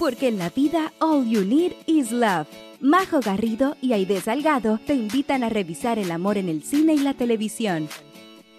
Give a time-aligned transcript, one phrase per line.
[0.00, 2.46] porque en la vida all you need is love.
[2.80, 7.00] Majo Garrido y Aide Salgado te invitan a revisar el amor en el cine y
[7.00, 7.86] la televisión.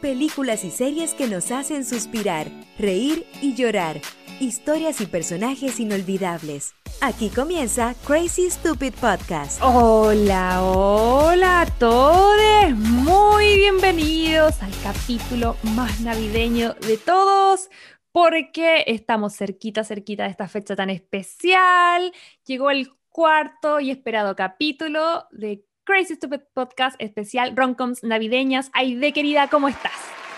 [0.01, 3.99] Películas y series que nos hacen suspirar, reír y llorar.
[4.39, 6.75] Historias y personajes inolvidables.
[7.01, 9.59] Aquí comienza Crazy Stupid Podcast.
[9.63, 12.71] Hola, hola a todos.
[12.77, 17.69] Muy bienvenidos al capítulo más navideño de todos
[18.11, 22.11] porque estamos cerquita, cerquita de esta fecha tan especial.
[22.45, 28.69] Llegó el cuarto y esperado capítulo de Crazy Stupid Podcast especial Roncoms navideñas.
[28.73, 29.93] Aide, querida, ¿cómo estás?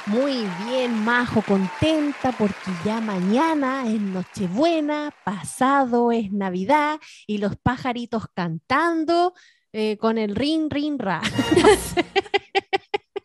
[0.06, 8.28] Muy bien, Majo, contenta porque ya mañana es Nochebuena, pasado es Navidad y los pajaritos
[8.34, 9.34] cantando
[9.72, 11.22] eh, con el rin, rin, ra.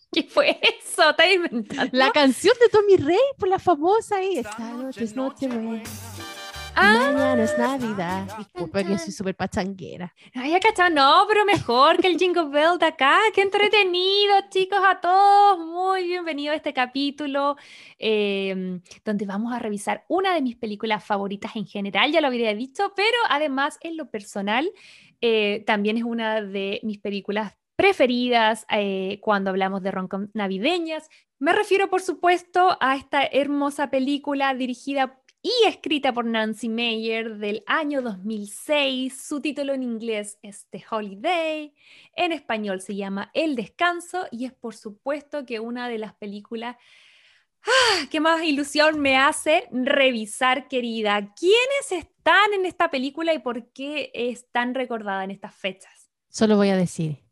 [0.12, 1.10] ¿Qué fue eso?
[1.10, 1.90] ¿Estás inventando?
[1.92, 4.38] La canción de Tommy Rey, por la famosa ahí.
[4.38, 5.82] Esta noche es Nochebuena.
[6.80, 7.10] Ah.
[7.12, 8.38] Mañana es Navidad.
[8.38, 10.14] Disculpa que soy súper pachanguera.
[10.32, 13.18] Ay, acá no, pero mejor que el Jingle Bell de acá.
[13.34, 15.58] Qué entretenido, chicos, a todos.
[15.58, 17.56] Muy bienvenido a este capítulo
[17.98, 22.54] eh, donde vamos a revisar una de mis películas favoritas en general, ya lo habría
[22.54, 24.70] dicho, pero además en lo personal
[25.20, 31.08] eh, también es una de mis películas preferidas eh, cuando hablamos de roncom navideñas.
[31.38, 37.62] Me refiero, por supuesto, a esta hermosa película dirigida y escrita por Nancy Meyer del
[37.68, 39.24] año 2006.
[39.24, 41.72] Su título en inglés es The Holiday,
[42.16, 46.74] en español se llama El Descanso y es por supuesto que una de las películas
[47.62, 48.06] ¡ah!
[48.10, 51.32] que más ilusión me hace revisar, querida.
[51.38, 56.10] ¿Quiénes están en esta película y por qué es tan recordada en estas fechas?
[56.28, 57.27] Solo voy a decir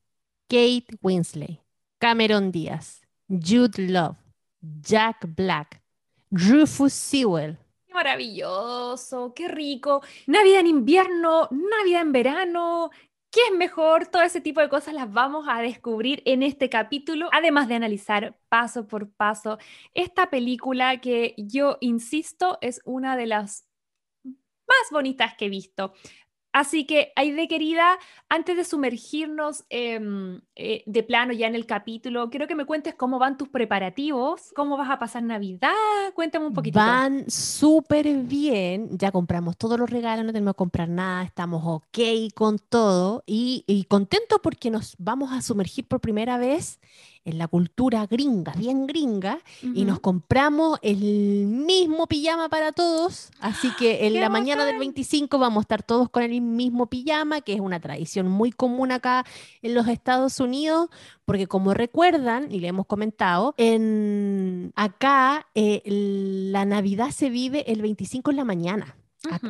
[0.48, 1.60] Kate Winslet,
[1.98, 4.16] Cameron Díaz, Jude Love,
[4.60, 5.82] Jack Black,
[6.30, 7.58] Rufus Sewell,
[7.96, 10.02] maravilloso, qué rico.
[10.26, 12.90] Navidad en invierno, Navidad en verano.
[13.30, 14.06] ¿Qué es mejor?
[14.06, 18.38] Todo ese tipo de cosas las vamos a descubrir en este capítulo, además de analizar
[18.48, 19.58] paso por paso
[19.94, 23.66] esta película que yo insisto es una de las
[24.24, 25.94] más bonitas que he visto.
[26.56, 27.98] Así que, Aide querida,
[28.30, 32.94] antes de sumergirnos em, eh, de plano ya en el capítulo, quiero que me cuentes
[32.94, 35.74] cómo van tus preparativos, cómo vas a pasar Navidad,
[36.14, 36.78] cuéntame un poquito.
[36.78, 42.32] Van súper bien, ya compramos todos los regalos, no tenemos que comprar nada, estamos ok
[42.34, 46.80] con todo y, y contento porque nos vamos a sumergir por primera vez
[47.26, 53.30] en la cultura gringa, bien gringa, y nos compramos el mismo pijama para todos.
[53.40, 57.40] Así que en la mañana del 25 vamos a estar todos con el mismo pijama,
[57.40, 59.26] que es una tradición muy común acá
[59.60, 60.88] en los Estados Unidos,
[61.24, 67.82] porque como recuerdan, y le hemos comentado, en acá eh, la Navidad se vive el
[67.82, 68.96] 25 en la mañana.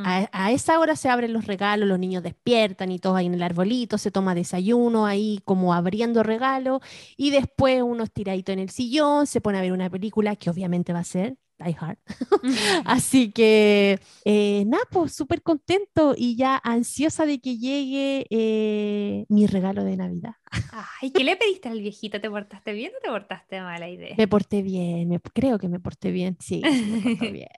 [0.03, 3.43] A, esa hora se abren los regalos, los niños despiertan y todos ahí en el
[3.43, 6.81] arbolito, se toma desayuno ahí como abriendo regalos
[7.17, 10.93] y después uno estiradito en el sillón, se pone a ver una película que obviamente
[10.93, 11.99] va a ser Die Hard.
[12.85, 19.47] Así que, eh, nada, pues súper contento y ya ansiosa de que llegue eh, mi
[19.47, 20.35] regalo de Navidad.
[21.01, 22.21] Ay, ¿qué le pediste al viejito?
[22.21, 24.15] ¿Te portaste bien o te portaste mala idea?
[24.17, 27.49] Me porté bien, me, creo que me porté bien, sí, me porté bien.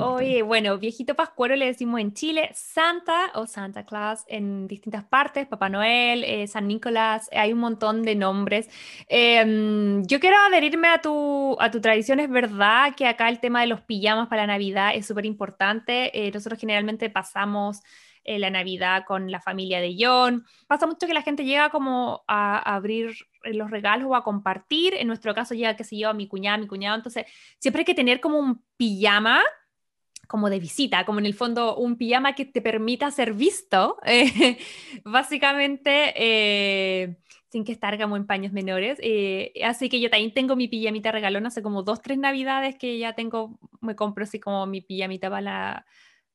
[0.00, 5.46] Oye, bueno, viejito pascuero le decimos en Chile, Santa o Santa Claus en distintas partes,
[5.46, 8.68] Papá Noel, eh, San Nicolás, hay un montón de nombres.
[9.08, 13.60] Em, yo quiero adherirme a tu, a tu tradición, es verdad que acá el tema
[13.60, 16.26] de los pijamas para la Navidad es súper importante.
[16.26, 17.82] Eh, nosotros generalmente pasamos
[18.26, 20.46] eh, la Navidad con la familia de John.
[20.66, 23.14] Pasa mucho que la gente llega como a, abrir
[23.44, 24.94] los regalos o a compartir.
[24.94, 26.96] En nuestro caso llega, que se lleva mi cuñada, mi cuñado.
[26.96, 27.26] Entonces,
[27.58, 29.42] siempre hay que tener como un pijama
[30.26, 34.56] como de visita, como en el fondo un pijama que te permita ser visto, eh,
[35.04, 37.18] básicamente eh,
[37.50, 38.98] sin que estar como en paños menores.
[39.62, 43.12] así que yo también tengo mi pijamita regalona hace como dos, tres navidades que ya
[43.12, 45.86] tengo, me compro así como mi pijamita para la,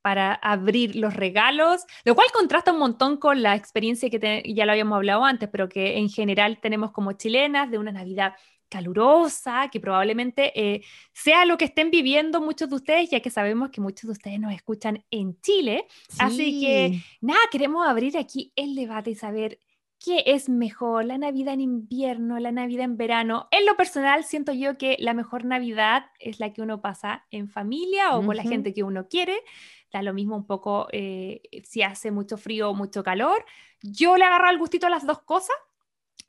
[0.02, 4.72] para abrir los regalos, lo cual contrasta un montón con la experiencia que ya lo
[4.72, 8.34] habíamos hablado antes, pero que en general tenemos como chilenas de una Navidad
[8.69, 13.72] calurosa, que probablemente eh, sea lo que estén viviendo muchos de ustedes, ya que sabemos
[13.72, 15.88] que muchos de ustedes nos escuchan en Chile.
[16.19, 19.60] Así que, nada, queremos abrir aquí el debate y saber
[20.00, 23.48] qué es mejor, la Navidad en invierno, la Navidad en verano.
[23.52, 27.50] En lo personal, siento yo que la mejor Navidad es la que uno pasa en
[27.50, 29.42] familia o con la gente que uno quiere
[29.91, 33.45] da lo mismo un poco eh, si hace mucho frío o mucho calor.
[33.81, 35.56] Yo le agarro el gustito a las dos cosas.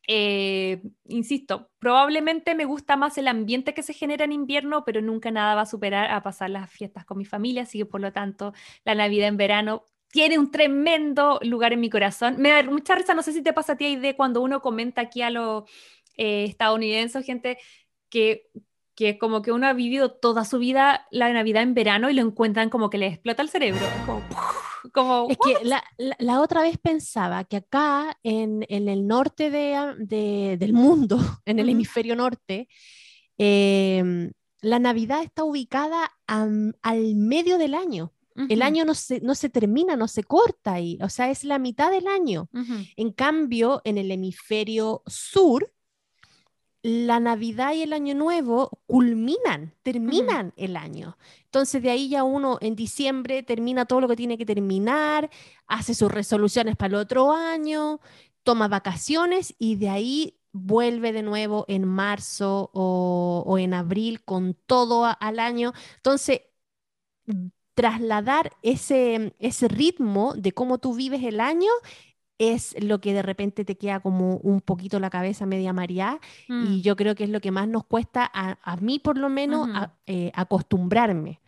[0.07, 5.31] Eh, insisto, probablemente me gusta más el ambiente que se genera en invierno, pero nunca
[5.31, 8.13] nada va a superar a pasar las fiestas con mi familia, así que por lo
[8.13, 8.53] tanto
[8.85, 12.37] la Navidad en verano tiene un tremendo lugar en mi corazón.
[12.39, 15.03] Me da mucha risa, no sé si te pasa a ti de cuando uno comenta
[15.03, 15.65] aquí a los
[16.17, 17.59] eh, estadounidenses, gente
[18.09, 18.51] que,
[19.01, 22.21] que como que uno ha vivido toda su vida la Navidad en verano y lo
[22.21, 23.81] encuentran como que le explota el cerebro.
[24.93, 25.67] Como, es que
[26.19, 32.15] la, otra vez pensaba que acá en, el norte de, del mundo, en el hemisferio
[32.15, 32.69] norte,
[33.39, 38.13] em, la Navidad está ubicada al medio del año.
[38.49, 41.59] El año no se, no se termina, no se corta ahí, o sea, es la
[41.59, 42.49] mitad del año.
[42.97, 45.73] En cambio, en el hemisferio sur,
[46.83, 51.19] la Navidad y el Año Nuevo culminan, terminan el año.
[51.45, 55.31] Entonces de ahí ya uno en diciembre termina todo lo que tiene que terminar,
[55.67, 58.01] hace sus resoluciones para el otro año,
[58.43, 65.05] toma vacaciones y de ahí vuelve de nuevo en marzo o, en abril con todo
[65.21, 65.73] al año.
[65.97, 66.43] Entonces,
[67.75, 71.71] trasladar ese, ese ritmo de cómo tú vives el año
[72.41, 76.53] es lo que de repente te queda como un poquito la cabeza media mareada y
[76.53, 76.81] mm.
[76.81, 79.69] yo creo que es lo que más nos cuesta a, mí por lo menos
[80.07, 81.41] eh, acostumbrarme.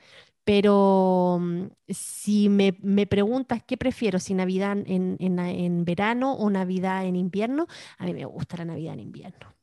[0.44, 2.74] Pero mm, si me,
[3.06, 7.66] preguntas qué prefiero, si Navidad en, verano o Navidad en invierno,
[7.96, 9.54] a mí me gusta la Navidad en invierno.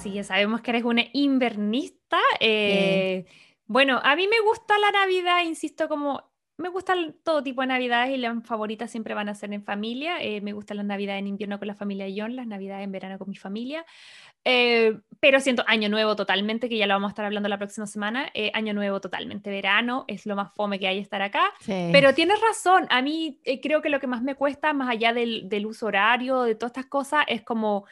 [0.00, 2.18] Sí, ya sabemos que eres una invernista.
[2.40, 3.24] Eh,
[3.66, 6.29] bueno, a mí me gusta la Navidad, insisto, como
[6.60, 10.22] me gustan todo tipo de navidades y las favoritas siempre van a ser en familia.
[10.22, 13.18] Eh, me gustan las navidades en invierno con la familia John, las navidades en verano
[13.18, 13.86] con mi familia.
[14.44, 17.86] Eh, pero siento año nuevo totalmente, que ya lo vamos a estar hablando la próxima
[17.86, 18.30] semana.
[18.34, 21.50] Eh, año nuevo totalmente verano, es lo más fome que hay estar acá.
[21.66, 25.48] Pero tienes razón, a mí creo que lo que más me cuesta, más allá del,
[25.48, 27.86] del uso horario, de todas estas cosas, es como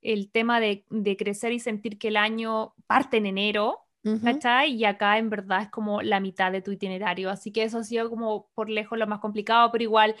[0.00, 5.18] el tema de, de crecer y sentir que el año parte en enero y acá
[5.18, 8.48] en verdad es como la mitad de tu itinerario, así que eso ha sido como
[8.54, 10.14] por lejos lo más complicado, pero igual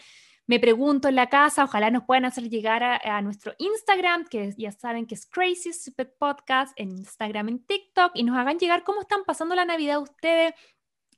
[0.46, 4.72] me pregunto en la casa, ojalá nos puedan hacer llegar a, nuestro Instagram, que ya
[4.72, 9.00] saben que es Crazy Stupid Podcast, en Instagram, en TikTok, y nos hagan llegar cómo
[9.00, 10.52] están pasando la Navidad ustedes,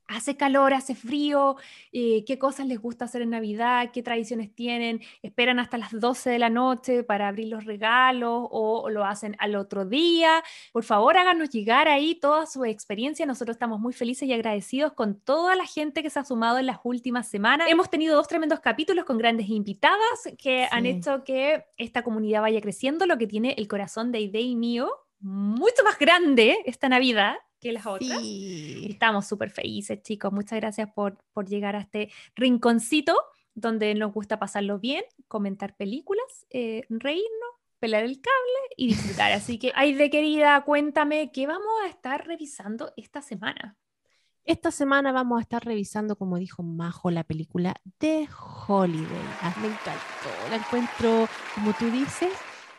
[0.08, 1.56] hace calor, hace frío,
[1.92, 6.30] eh, qué cosas les gusta hacer en Navidad, qué tradiciones tienen, esperan hasta las 12
[6.30, 10.42] de la noche para abrir los regalos o, lo hacen al otro día.
[10.72, 13.26] Por favor, háganos llegar ahí toda su experiencia.
[13.26, 16.66] Nosotros estamos muy felices y agradecidos con toda la gente que se ha sumado en
[16.66, 17.68] las últimas semanas.
[17.68, 19.98] Hemos tenido dos tremendos capítulos con grandes invitadas
[20.38, 24.40] que han hecho que esta comunidad vaya creciendo, lo que tiene el corazón de Ide
[24.40, 28.22] y mío mucho más grande esta Navidad que las otras.
[28.22, 30.32] Estamos súper felices, chicos.
[30.32, 33.16] Muchas gracias por, por llegar a este rinconcito
[33.54, 39.32] donde nos gusta pasarlo bien, comentar películas, eh, reírnos, pelar el cable y disfrutar.
[39.32, 43.76] Así que, ay, de querida, cuéntame qué vamos a estar revisando esta semana.
[44.44, 48.28] Esta semana vamos a estar revisando, como dijo Majo, la película de
[48.68, 49.06] Holiday.
[49.42, 52.32] Ah, me encantó, la encuentro, como tú dices,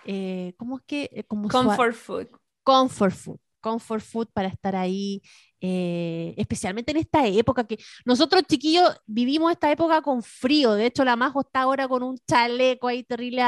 [0.06, 1.10] eh, ¿cómo es que?
[1.12, 2.28] Eh, como Comfort food.
[2.64, 5.22] Comfort food comfort food para estar ahí,
[5.60, 11.04] eh, especialmente en esta época que nosotros chiquillos vivimos esta época con frío, de hecho
[11.04, 13.44] la Majo está ahora con un chaleco ahí terrible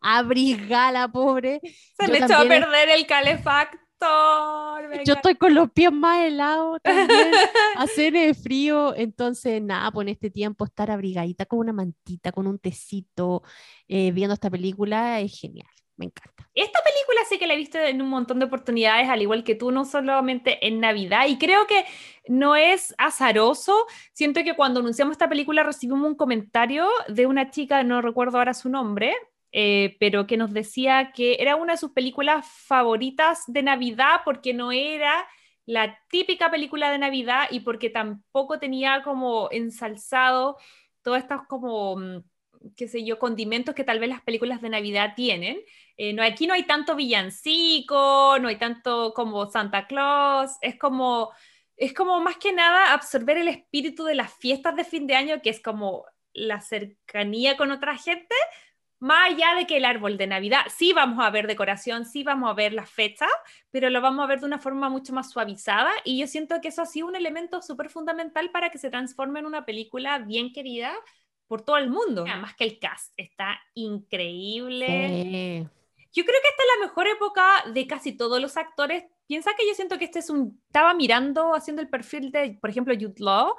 [0.00, 1.60] abrigada, pobre.
[1.98, 3.82] Se le echó a perder el calefactor.
[5.04, 7.32] Yo estoy con los pies más helados también,
[7.76, 12.58] hacer frío, entonces nada, pues en este tiempo estar abrigadita con una mantita, con un
[12.58, 13.42] tecito,
[13.88, 16.48] eh, viendo esta película es genial me encanta.
[16.54, 19.54] Esta película sí que la he visto en un montón de oportunidades, al igual que
[19.54, 21.84] tú, no solamente en Navidad, y creo que
[22.28, 23.86] no es azaroso.
[24.12, 28.54] Siento que cuando anunciamos esta película recibimos un comentario de una chica, no recuerdo ahora
[28.54, 29.14] su nombre,
[29.52, 34.54] eh, pero que nos decía que era una de sus películas favoritas de Navidad porque
[34.54, 35.26] no era
[35.66, 40.56] la típica película de Navidad y porque tampoco tenía como ensalzado
[41.02, 42.22] todas estas como mm,
[42.76, 45.60] qué sé yo, condimentos que tal vez las películas de Navidad tienen.
[45.96, 51.30] Eh, no, aquí no hay tanto villancico, no hay tanto como Santa Claus, es como,
[51.76, 55.42] es como más que nada absorber el espíritu de las fiestas de fin de año,
[55.42, 58.34] que es como la cercanía con otra gente,
[58.98, 62.50] más allá de que el árbol de Navidad, sí vamos a ver decoración, sí vamos
[62.50, 63.30] a ver las fechas,
[63.70, 66.68] pero lo vamos a ver de una forma mucho más suavizada y yo siento que
[66.68, 70.52] eso ha sido un elemento súper fundamental para que se transforme en una película bien
[70.52, 70.94] querida
[71.46, 72.24] por todo el mundo.
[72.28, 75.68] Además que el cast está increíble.
[76.12, 79.04] Yo creo que esta es la mejor época de casi todos los actores.
[79.26, 80.60] Piensa que yo siento que este es un...
[80.66, 83.54] Estaba mirando, haciendo el perfil de, por ejemplo, Jude Law,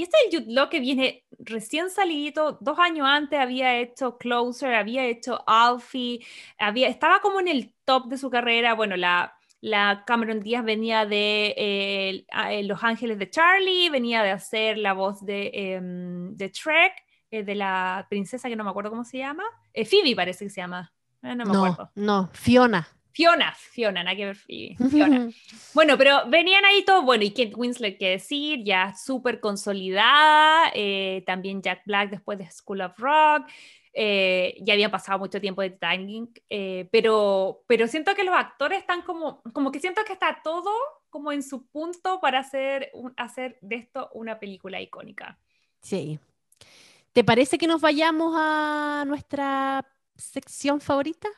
[0.00, 4.16] y este es el Jude Law que viene recién salido, dos años antes había hecho
[4.16, 6.24] Closer, había hecho Alfie,
[6.58, 8.74] había, estaba como en el top de su carrera.
[8.74, 14.30] Bueno, la, la Cameron Díaz venía de eh, eh, Los Ángeles de Charlie, venía de
[14.30, 16.94] hacer la voz de, em, de Trek,
[17.30, 19.44] eh, de la princesa que no me acuerdo cómo se llama.
[19.74, 20.92] Phoebe parece que se llama.
[21.22, 21.90] no me acuerdo.
[21.94, 22.88] No, Fiona.
[23.12, 24.36] Fiona, Fiona, nada que ver,
[24.90, 25.30] Fiona.
[25.74, 31.22] bueno, pero venían ahí todos, bueno, y Kate Winslet, qué decir, ya súper consolidada, eh,
[31.26, 33.48] también Jack Black después de School of Rock,
[33.92, 38.78] eh, ya había pasado mucho tiempo de Titanic, eh, pero, pero siento que los actores
[38.78, 40.70] están como, como que siento que está todo
[41.10, 45.38] como en su punto para hacer, hacer de esto una película icónica.
[45.82, 46.20] Sí.
[47.12, 49.84] ¿Te parece que nos vayamos a nuestra
[50.16, 51.28] sección favorita?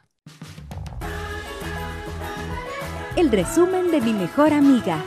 [3.17, 5.03] el resumen de mi mejor amiga.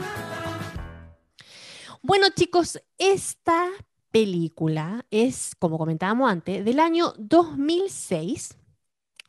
[2.02, 3.68] Bueno chicos, esta
[4.12, 8.56] película es, como comentábamos antes, del año 2006.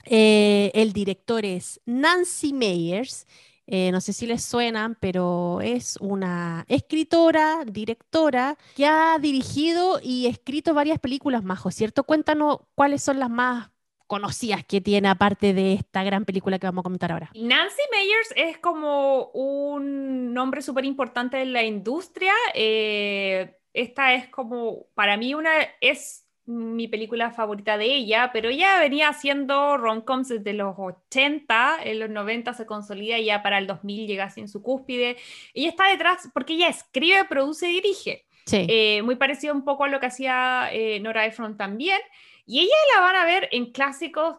[0.06, 3.26] Eh, el director es Nancy Meyers.
[3.68, 10.28] Eh, no sé si les suenan, pero es una escritora, directora, que ha dirigido y
[10.28, 12.06] escrito varias películas, Majo, ¿cierto?
[12.06, 13.70] Cuéntanos cuáles son las más
[14.08, 17.30] conocías que tiene aparte de esta gran película que vamos a comentar ahora?
[17.36, 22.34] Nancy Meyers es como un nombre súper importante en la industria.
[22.54, 28.80] Eh, esta es como, para mí, una es mi película favorita de ella, pero ella
[28.80, 33.68] venía haciendo rom-coms desde los 80, en los 90 se consolida y ya para el
[33.68, 35.18] 2000 llega así en su cúspide.
[35.54, 38.26] Ella está detrás porque ella escribe, produce y dirige.
[38.46, 38.66] Sí.
[38.70, 42.00] Eh, muy parecido un poco a lo que hacía eh, Nora Ephron también.
[42.46, 44.38] Y ella la van a ver en clásicos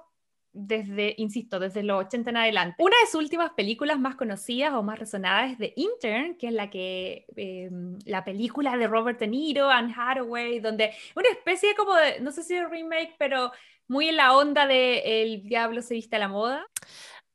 [0.53, 2.77] desde, insisto, desde los 80 en adelante.
[2.79, 6.53] Una de sus últimas películas más conocidas o más resonadas es The Intern, que es
[6.53, 11.95] la que em, la película de Robert De Niro, Anne Hathaway, donde una especie como
[11.95, 13.53] de, no sé si es remake, pero
[13.87, 16.67] muy en la onda de El diablo se viste a la moda.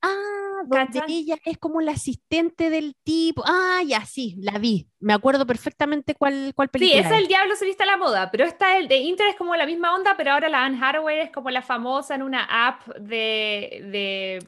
[0.06, 3.42] Ah, donde ella es como la asistente del tipo.
[3.46, 4.90] Ah, ya, sí, la vi.
[5.00, 7.02] Me acuerdo perfectamente cuál, cuál película.
[7.02, 9.38] Sí, es El Diablo se viste a la moda, pero esta el de Inter es
[9.38, 12.68] como la misma onda, pero ahora la Anne Hathaway es como la famosa en una
[12.68, 14.46] app de, de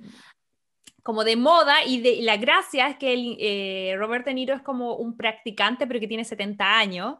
[1.01, 4.61] como de moda y, de, la gracia es que el, eh, Robert De Niro es
[4.61, 7.15] como un practicante, pero que tiene 70 años.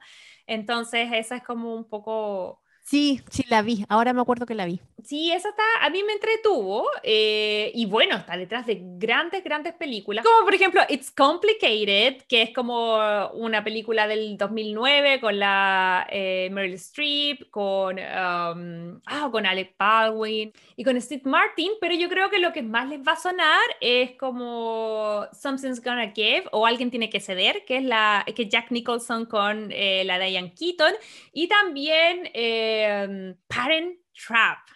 [0.46, 3.84] Entonces, esa es como un poco Sí, sí, la vi.
[3.90, 4.80] Ahora me acuerdo que la vi.
[5.06, 6.88] Sí, esa está, a mí me entretuvo.
[7.04, 10.26] Eh, y bueno, está detrás de grandes, grandes películas.
[10.26, 16.50] Como por ejemplo It's Complicated, que es como una película del 2009 con la eh,
[16.52, 21.74] Meryl Streep, con, um, ah, con Alec Baldwin y con Steve Martin.
[21.80, 26.12] Pero yo creo que lo que más les va a sonar es como Something's Gonna
[26.16, 30.18] Give o Alguien Tiene que Ceder, que es la que Jack Nicholson con eh, la
[30.18, 30.94] Diane Keaton.
[31.32, 32.30] Y también.
[32.34, 34.75] Em, Parent Trap.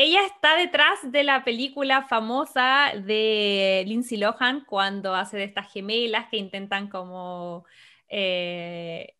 [0.00, 6.28] Ella está detrás de la película famosa de Lindsay Lohan cuando hace de estas gemelas
[6.28, 7.64] que intentan como
[8.08, 9.16] eh,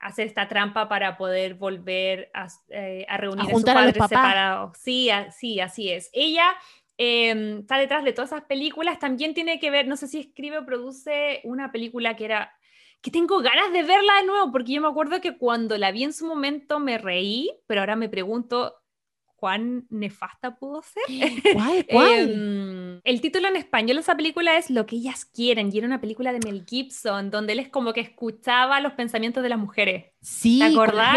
[0.00, 4.76] hacer esta trampa para poder volver a, eh, reunir a, sus padres separados.
[4.76, 5.08] Sí,
[5.38, 6.10] sí, así es.
[6.12, 6.52] Ella
[6.96, 8.98] em, está detrás de todas esas películas.
[8.98, 12.58] También tiene que ver, no sé si escribe o produce una película que era
[13.00, 16.02] que tengo ganas de verla de nuevo, porque yo me acuerdo que cuando la vi
[16.02, 18.74] en su momento me reí, pero ahora me pregunto
[19.38, 21.30] cuán nefasta pudo ser.
[21.54, 21.86] ¿Cuál?
[21.90, 22.30] ¿Cuál?
[22.30, 25.86] Em, el título en español de esa película es Lo que ellas quieren, y era
[25.86, 29.58] una película de Mel Gibson, donde él es como que escuchaba los pensamientos de las
[29.58, 30.06] mujeres.
[30.20, 31.16] Sí, ¿te acordás?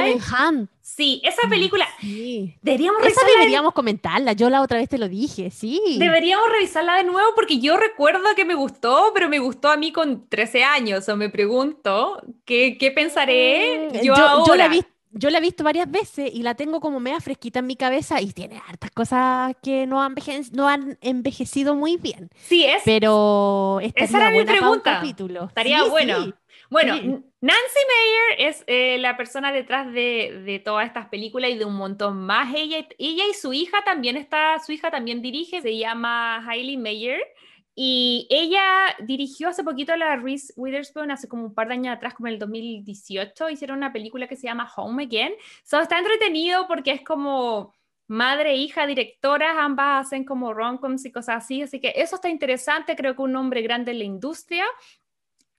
[0.81, 1.87] Sí, esa película.
[2.01, 4.33] Deberíamos esa deberíamos comentarla.
[4.33, 5.79] Yo la otra vez te lo dije, sí.
[5.97, 9.91] Deberíamos revisarla de nuevo porque yo recuerdo que me gustó, pero me gustó a mí
[9.91, 11.07] con 13 años.
[11.09, 14.45] O me pregunto, ¿qué, qué pensaré mm, yo, ahora?
[14.47, 17.59] Yo la, vi, yo la he visto varias veces y la tengo como media fresquita
[17.59, 20.15] en mi cabeza y tiene hartas cosas que no han,
[20.53, 22.29] no han envejecido muy bien.
[22.35, 22.81] Sí, es.
[22.85, 24.95] Pero esa era mi pregunta.
[24.95, 25.45] Capítulo.
[25.45, 26.33] Estaría bueno.
[26.69, 31.65] Bueno, Nancy Meyer es eh, la persona detrás de, de, todas estas películas y de
[31.65, 32.53] un montón más.
[32.55, 37.19] Ella, ella y su hija también está, su hija también dirige, se llama Hailey Meyer.
[37.83, 38.63] Y ella
[38.99, 42.27] dirigió hace poquito a la Reese Witherspoon, hace como un par de años atrás, como
[42.27, 45.33] en el 2018, hicieron una película que se llama Home Again.
[45.63, 47.73] So, está entretenido porque es como
[48.05, 52.95] madre, hija, directoras, ambas hacen como rom-coms y cosas así, así que eso está interesante,
[52.95, 54.65] creo que un nombre grande en la industria.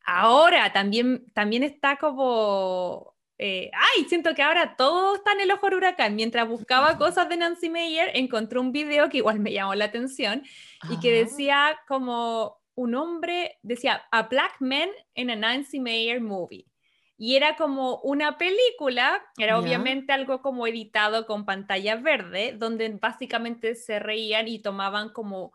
[0.05, 3.12] Ahora también, también está como
[3.45, 6.15] eh, ay, siento que ahora todo está en el ojo del huracán.
[6.15, 10.45] Mientras buscaba cosas de Nancy Meyer, encontré un video que igual me llamó la atención
[10.89, 16.69] y que decía como un hombre, decía, a black man in a Nancy Meyer movie.
[17.17, 23.75] y era como una película, era obviamente algo como editado con pantalla verde, donde básicamente
[23.75, 25.53] se reían y tomaban como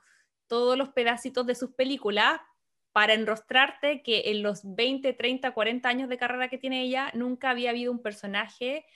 [0.48, 2.42] todos los pedacitos de sus películas
[2.98, 7.52] para enrostrarte que en los 20, 30, 40 años de carrera que tiene ella, nunca
[7.52, 8.88] había habido un personaje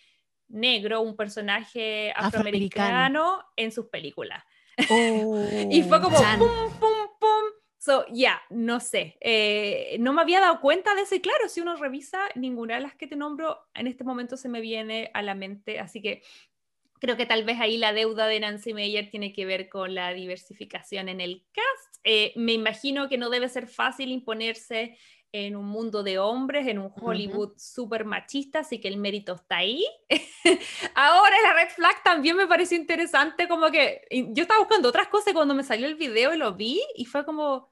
[0.47, 4.43] negro, un personaje afroamericano, en sus películas.
[5.69, 7.43] y fue como pum, pum, pum.
[7.77, 9.19] So, ya, no sé.
[9.21, 11.13] Eh, no me había dado cuenta de eso.
[11.13, 14.49] Y claro, si uno revisa, ninguna de las que te nombro en este momento se
[14.49, 15.79] me viene a la mente.
[15.79, 16.23] Así que
[17.01, 20.13] creo que tal vez ahí la deuda de Nancy Meyer tiene que ver con la
[20.13, 24.97] diversificación en el cast eh, me imagino que no debe ser fácil imponerse
[25.33, 29.57] en un mundo de hombres, en un Hollywood súper machista, así que el mérito está
[29.57, 29.85] ahí.
[30.95, 35.33] Ahora la red flag también me pareció interesante, como que yo estaba buscando otras cosas
[35.33, 37.70] cuando me salió el video y lo vi y fue como,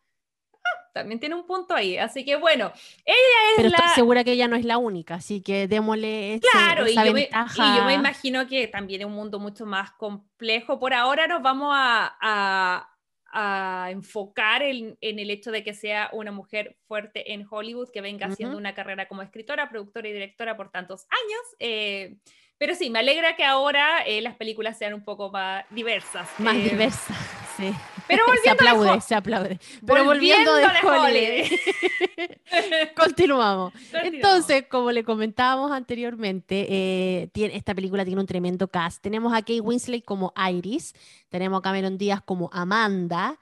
[0.93, 1.97] también tiene un punto ahí.
[1.97, 2.71] Así que bueno,
[3.05, 3.77] ella es Pero la...
[3.77, 7.21] estoy segura que ella no es la única, así que démosle claro, y yo, me,
[7.23, 10.79] y yo me imagino que también es un mundo mucho más complejo.
[10.79, 12.89] Por ahora nos vamos a
[13.31, 18.27] a enfocar en, el hecho de que sea una mujer fuerte en Hollywood, que venga
[18.27, 21.41] haciendo una carrera como escritora, productora y directora por tantos años.
[21.59, 22.17] Eh,
[22.57, 26.27] pero sí, me alegra que ahora eh, las películas sean un poco más diversas.
[26.39, 27.17] Más eh, diversas,
[27.59, 27.73] sí.
[28.07, 29.59] Pero se aplaude, se aplaude.
[29.85, 30.65] Pero volviendo, de.
[32.95, 33.73] Continuamos.
[33.93, 39.01] Entonces, como le comentábamos anteriormente, eh, tiene, esta película tiene un tremendo cast.
[39.01, 40.93] Tenemos a Kate Winslet como Iris,
[41.29, 43.37] tenemos a Cameron Díaz como Amanda,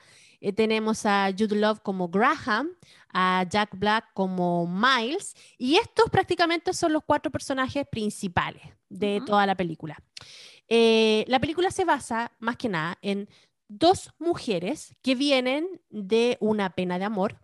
[0.55, 2.69] tenemos a Jude Love como Graham,
[3.13, 9.45] a Jack Black como Miles, y estos prácticamente son los cuatro personajes principales de toda
[9.45, 9.97] la película.
[10.69, 13.29] Eh, la película se basa más que nada en
[13.67, 17.39] dos mujeres que vienen de una pena de amor.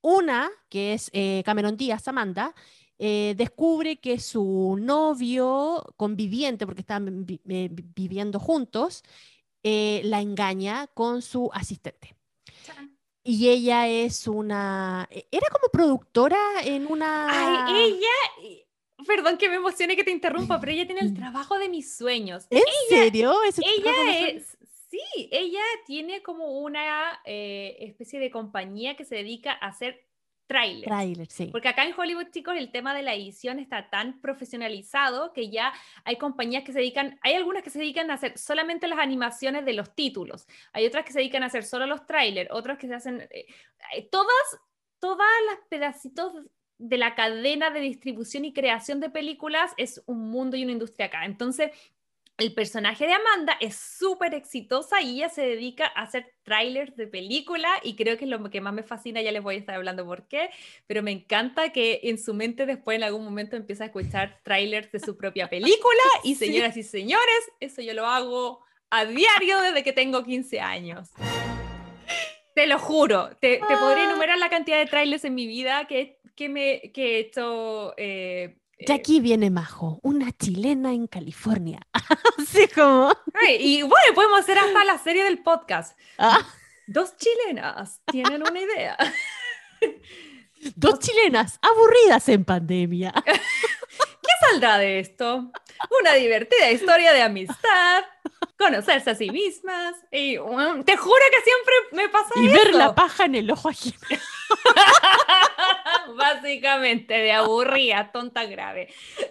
[0.00, 2.54] Una, que es eh, Cameron Díaz, Amanda,
[2.98, 9.02] eh, descubre que su novio conviviente, porque están viviendo juntos,
[9.62, 12.14] la engaña con su asistente.
[13.26, 15.08] Y ella es una.
[15.10, 17.66] E, era como productora en una.
[17.66, 18.62] Ay, ella.
[19.06, 22.46] Perdón que me emocione que te interrumpa, pero ella tiene el trabajo de mis sueños.
[22.50, 23.34] ¿En serio?
[23.42, 24.53] ella es.
[24.94, 30.06] Sí, ella tiene como una eh, especie de compañía que se dedica a hacer
[30.46, 31.32] trailers.
[31.32, 31.46] sí.
[31.46, 35.72] Porque acá en Hollywood, chicos, el tema de la edición está tan profesionalizado que ya
[36.04, 39.64] hay compañías que se dedican, hay algunas que se dedican a hacer solamente las animaciones
[39.64, 42.86] de los títulos, hay otras que se dedican a hacer solo los trailers, otras que
[42.86, 43.46] se hacen, eh,
[43.96, 44.60] eh, todas,
[45.00, 46.34] todas las pedacitos
[46.78, 51.06] de la cadena de distribución y creación de películas es un mundo y una industria
[51.06, 51.24] acá.
[51.24, 51.70] Entonces,
[52.36, 57.06] el personaje de Amanda es súper exitosa y ella se dedica a hacer trailers de
[57.06, 59.76] película y creo que es lo que más me fascina, ya les voy a estar
[59.76, 60.50] hablando por qué,
[60.86, 64.90] pero me encanta que en su mente después en algún momento empieza a escuchar trailers
[64.90, 69.84] de su propia película y señoras y señores, eso yo lo hago a diario desde
[69.84, 71.10] que tengo 15 años.
[72.54, 74.10] Te lo juro, te, podría ah.
[74.10, 77.94] enumerar la cantidad de trailers en mi vida que, que me, que he hecho...
[77.96, 81.80] Eh, y aquí viene Majo, una chilena en California.
[82.38, 83.12] Así como.
[83.58, 85.98] y bueno, podemos hacer hasta la serie del podcast.
[86.18, 86.46] Ah.
[86.86, 88.96] Dos chilenas tienen una idea.
[90.76, 93.12] Dos chilenas aburridas en pandemia.
[93.24, 95.50] ¿Qué saldrá de esto?
[96.00, 98.04] Una divertida historia de amistad,
[98.58, 99.94] conocerse a sí mismas.
[100.10, 103.68] Y um, te juro que siempre me pasa y ver la paja en el ojo
[103.68, 103.96] ajeno.
[106.16, 108.88] Básicamente, de aburrida, tonta grave.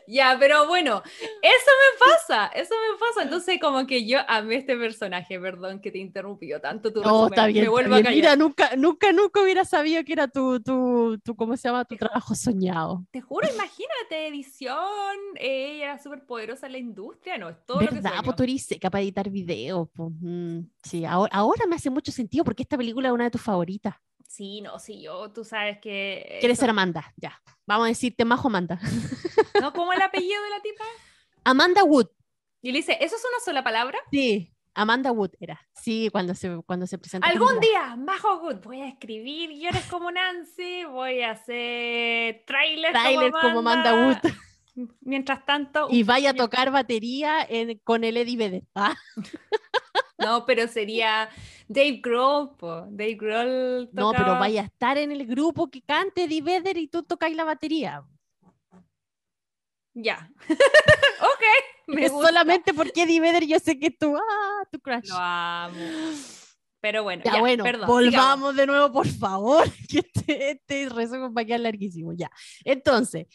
[0.08, 1.02] Ya, pero bueno,
[1.42, 3.24] eso me pasa, eso me pasa.
[3.24, 6.92] Entonces, como que yo amé este personaje, perdón que te interrumpió tanto.
[6.92, 7.70] Tu no, está bien,
[8.10, 11.86] Mira, nunca, nunca, nunca hubiera sabido que era tu, tu, tu ¿cómo se llama?
[11.86, 13.06] Tu trabajo soñado.
[13.12, 17.96] Te juro, imagínate, edición, ella era súper poderosa en la industria, no, es todo ¿verdad?
[17.96, 19.88] lo que Pues eres capaz de editar videos.
[19.94, 23.32] Pues, mm, sí, ahora, ahora me hace mucho sentido porque esta película es una de
[23.32, 23.96] tus favoritas.
[24.28, 26.38] Sí, no, sí, yo, tú sabes que...
[26.40, 27.40] Quieres ser Amanda, ya.
[27.66, 28.80] Vamos a decirte Majo Amanda.
[29.62, 29.74] ¿No?
[29.74, 30.84] ¿Cómo el apellido de la tipa?
[31.44, 32.08] Amanda Wood.
[32.62, 34.00] Y le dice, ¿eso es una sola palabra?
[34.12, 35.60] Sí, Amanda Wood era.
[35.74, 37.28] Sí, cuando se, cuando se presentó.
[37.28, 43.32] Algún día, Majo Wood, voy a escribir guiones como Nancy, voy a hacer trailers, Trailer
[43.32, 43.94] como, Amanda.
[43.94, 44.32] Wood.
[45.02, 45.88] Mientras tanto...
[45.92, 47.48] Y vaya a tocar batería
[47.84, 48.64] con el Eddie Vedder.
[48.74, 48.96] Ah.
[50.26, 51.30] No, pero sería
[51.68, 52.52] Dave Grohl,
[52.90, 56.88] Dave Grohl No, pero vaya a estar en el grupo que cante Eddie Vedder y
[56.88, 58.04] tú tocáis la batería.
[59.94, 60.30] Ya.
[60.50, 61.44] ok.
[61.88, 65.10] Me solamente porque Eddie Vedder yo sé que tú, ah, tu crush.
[65.10, 65.76] Lo amo.
[66.84, 71.46] Pero bueno, ya, bueno, volvamos de nuevo, por favor, que este, este rezo va a
[71.46, 72.12] quedar larguísimo.
[72.12, 72.30] Ya.
[72.66, 73.28] Entonces,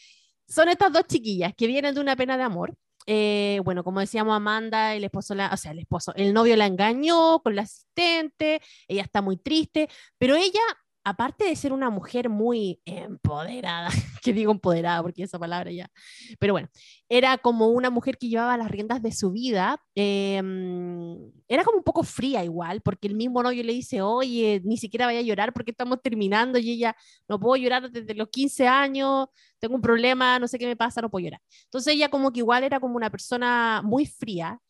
[0.46, 2.76] son estas dos chiquillas que vienen de una pena de amor.
[3.10, 6.66] Eh, bueno, como decíamos, Amanda, el esposo, la, o sea, el esposo, el novio la
[6.66, 10.60] engañó con la asistente, ella está muy triste, pero ella
[11.08, 13.88] aparte de ser una mujer muy empoderada,
[14.22, 15.90] que digo empoderada porque esa palabra ya,
[16.38, 16.68] pero bueno,
[17.08, 21.16] era como una mujer que llevaba las riendas de su vida, em,
[21.48, 25.06] era como un poco fría igual, porque el mismo novio le dice, oye, ni siquiera
[25.06, 26.94] vaya a llorar porque estamos terminando y ella,
[27.26, 31.00] no puedo llorar desde los 15 años, tengo un problema, no sé qué me pasa,
[31.00, 31.40] no puedo llorar.
[31.64, 34.60] Entonces ella como que igual era como una persona muy fría,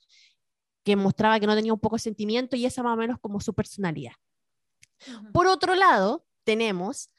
[0.85, 3.41] que mostraba que no tenía un poco de sentimiento y esa más o menos como
[3.41, 4.13] su personalidad.
[5.33, 7.11] Por otro lado, tenemos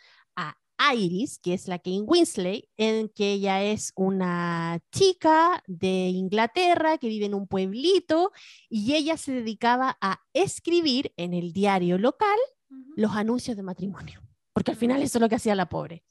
[0.82, 6.98] a Iris, que es la Kane Winsley, en que ella es una chica de Inglaterra
[6.98, 8.32] que vive en un pueblito
[8.70, 12.40] y ella se dedicaba a escribir en el diario local
[12.96, 14.22] los anuncios de matrimonio,
[14.54, 16.04] porque al final eso es lo que hacía la pobre.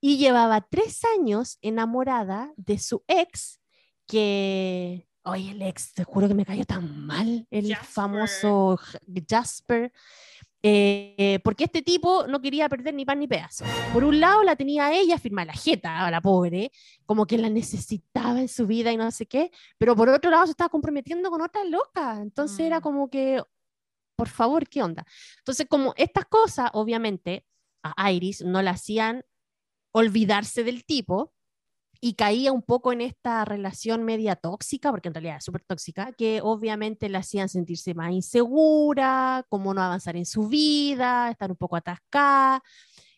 [0.00, 3.58] Y llevaba tres años enamorada de su ex,
[4.06, 8.78] que, oye, el ex, te juro que me cayó tan mal, el famoso
[9.28, 9.92] Jasper.
[10.62, 13.64] Eh, porque este tipo no quería perder ni pan ni pedazo.
[13.92, 16.72] Por un lado la tenía ella firma la jeta, a la pobre,
[17.06, 20.46] como que la necesitaba en su vida y no sé qué, pero por otro lado
[20.46, 22.82] se estaba comprometiendo con otra loca, entonces era mm.
[22.82, 23.40] como que,
[24.16, 25.06] por favor, ¿qué onda?
[25.38, 27.46] Entonces como estas cosas, obviamente,
[27.82, 29.24] a Iris no la hacían
[29.92, 31.32] olvidarse del tipo,
[32.00, 36.12] y caía un poco en esta relación media tóxica, porque en realidad es súper tóxica,
[36.12, 41.56] que obviamente la hacían sentirse más insegura, como no avanzar en su vida, estar un
[41.56, 42.62] poco atascada.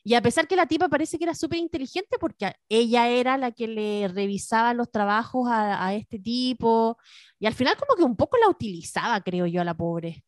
[0.03, 3.53] Y a pesar que la tipa parece que era súper inteligente, porque ella era la
[3.53, 6.97] que le revisaba los trabajos a, este tipo,
[7.39, 10.25] y al final como que un poco la utilizaba, creo yo, a la pobre.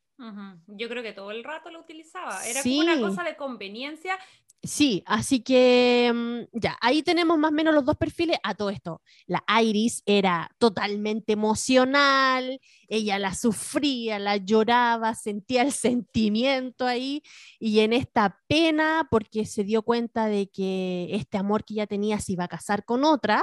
[0.69, 2.47] Yo creo que todo el rato la utilizaba.
[2.47, 4.17] Era como una cosa de conveniencia
[4.65, 8.71] Sí, así que mm, ya, ahí tenemos más o menos los dos perfiles a todo
[8.71, 9.03] esto.
[9.27, 17.23] La Iris era totalmente emocional, ella la sufría, la lloraba, sentía el sentimiento ahí
[17.59, 22.21] y en esta pena porque se dio cuenta de que este amor que ya tenía
[22.21, 23.43] se iba a casar con otra,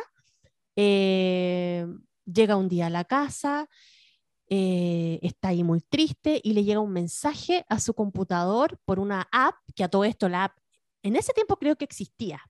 [0.78, 1.86] eh,
[2.26, 3.68] llega un día a la casa,
[4.48, 9.28] eh, está ahí muy triste y le llega un mensaje a su computador por una
[9.34, 10.54] app, que a todo esto la app
[11.04, 12.42] en ese tiempo creo que existía,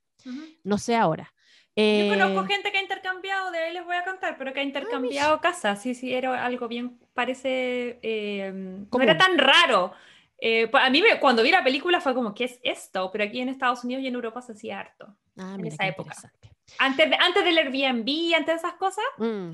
[0.63, 1.33] no sé ahora.
[1.75, 4.59] Yo conozco eh, gente que ha intercambiado, de ahí les voy a contar, pero que
[4.59, 9.93] ha ah, intercambiado casas, sí, sí, era algo bien, parece, eh, no era tan raro.
[10.41, 13.09] Eh, a mí cuando vi la película fue como, ¿qué es esto?
[13.11, 16.15] Pero aquí en Estados Unidos y en Europa se hacía harto, ah, en esa época.
[16.77, 19.51] Antes, de, antes del Airbnb, antes de esas cosas, mm.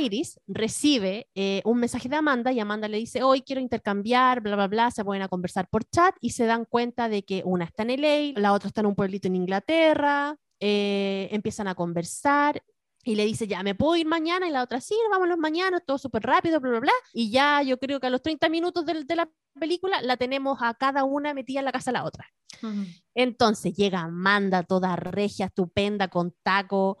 [0.00, 4.56] Iris recibe eh, un mensaje de Amanda y Amanda le dice, hoy quiero intercambiar, bla,
[4.56, 7.64] bla, bla, se ponen a conversar por chat y se dan cuenta de que una
[7.64, 12.62] está en LA, la otra está en un pueblito en Inglaterra, eh, empiezan a conversar
[13.04, 14.48] y le dice, ya, ¿me puedo ir mañana?
[14.48, 16.92] Y la otra, sí, vámonos mañana, todo súper rápido, bla, bla, bla.
[17.12, 19.28] Y ya yo creo que a los 30 minutos de, la
[19.60, 22.26] película la tenemos a cada una metida en la casa de la otra.
[23.14, 26.96] Entonces llega Amanda, toda regia, estupenda, con taco,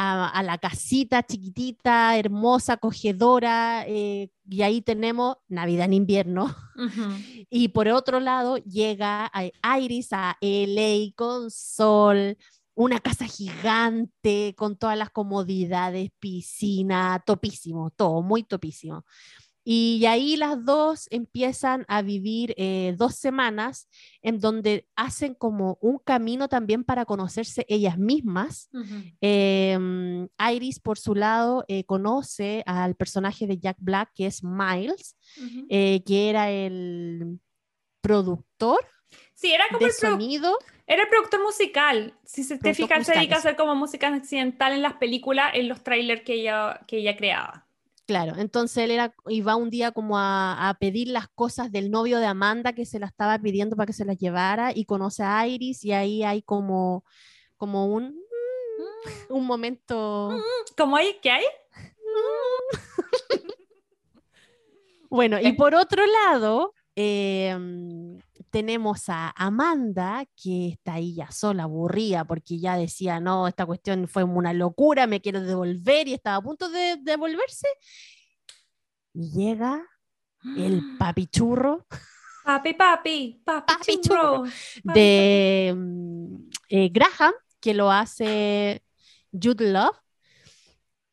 [0.00, 6.54] a, la casita chiquitita, hermosa, acogedora, eh, y ahí tenemos Navidad en invierno.
[7.50, 9.32] Y por otro lado llega
[9.80, 12.36] Iris a LA con sol,
[12.74, 19.04] una casa gigante con todas las comodidades, piscina, topísimo, todo muy topísimo.
[19.70, 23.86] Y ahí las dos empiezan a vivir eh, dos semanas
[24.22, 28.70] en donde hacen como un camino también para conocerse ellas mismas.
[29.20, 35.18] Em, Iris, por su lado, eh, conoce al personaje de Jack Black, que es Miles,
[35.68, 37.38] eh, que era el
[38.00, 38.80] productor.
[39.34, 40.56] Sí, era como el sonido.
[40.86, 42.14] Era el productor musical.
[42.24, 45.68] Si se te fijas, se dedica a hacer como música accidental en las películas, en
[45.68, 47.67] los trailers que ella, que ella creaba.
[48.08, 52.24] Claro, entonces él era, iba un día como a, pedir las cosas del novio de
[52.24, 55.84] Amanda que se la estaba pidiendo para que se las llevara y conoce a Iris
[55.84, 57.04] y ahí hay como,
[57.58, 58.14] como un,
[59.28, 59.34] mm.
[59.34, 60.30] un momento...
[60.32, 60.40] Mm.
[60.78, 61.18] ¿Cómo hay?
[61.20, 61.44] ¿Qué hay?
[65.10, 68.18] bueno, y por otro lado, em,
[68.50, 74.08] tenemos a Amanda, que está ahí ya sola, aburrida, porque ya decía, no, esta cuestión
[74.08, 77.68] fue una locura, me quiero devolver y estaba a punto de devolverse.
[79.14, 79.84] Y llega
[80.56, 81.86] el papichurro.
[82.44, 84.44] Papi, papi, papi, churro.
[84.82, 86.36] De mm,
[86.70, 88.82] eh, Graham, que lo hace
[89.30, 89.96] Jude Love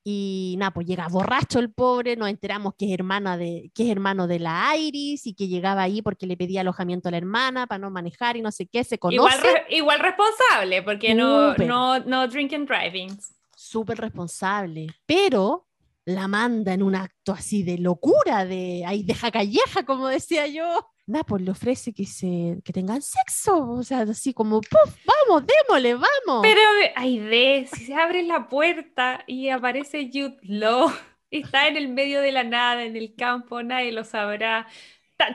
[0.08, 3.90] y nada, pues llega borracho el pobre, nos enteramos que es, hermana de, que es
[3.90, 7.66] hermano de la Iris y que llegaba ahí porque le pedía alojamiento a la hermana
[7.66, 9.16] para no manejar y no sé qué, se conoce.
[9.16, 13.18] Igual, igual responsable, porque no, no, no drink and driving.
[13.56, 15.66] súper responsable, pero
[16.06, 20.88] la manda en un acto así de locura, de ahí deja calleja, como decía yo.
[21.08, 24.96] Napoli le ofrece que, se, que tengan sexo, o sea, así como, ¡puf!
[25.06, 26.42] Vamos, démosle, vamos.
[26.42, 26.62] Pero,
[26.96, 30.92] ay, de, si se abre la puerta y aparece Jude Law,
[31.32, 34.68] está en el medio de la nada, en el campo, nadie lo sabrá.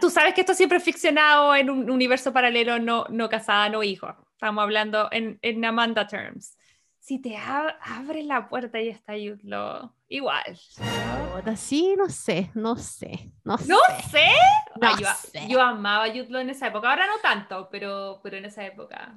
[0.01, 3.83] Tú sabes que esto siempre es ficcionado en un universo paralelo, no, no casada, no
[3.83, 4.09] hijo.
[4.33, 6.57] Estamos hablando en, en Amanda terms
[7.01, 10.57] si te abre la puerta y está Yudlo, igual.
[11.57, 13.69] Sí, no sé, no sé, no, sé.
[15.49, 19.17] yo, amaba Yudlo en esa época, ahora no tanto, pero, pero en esa época.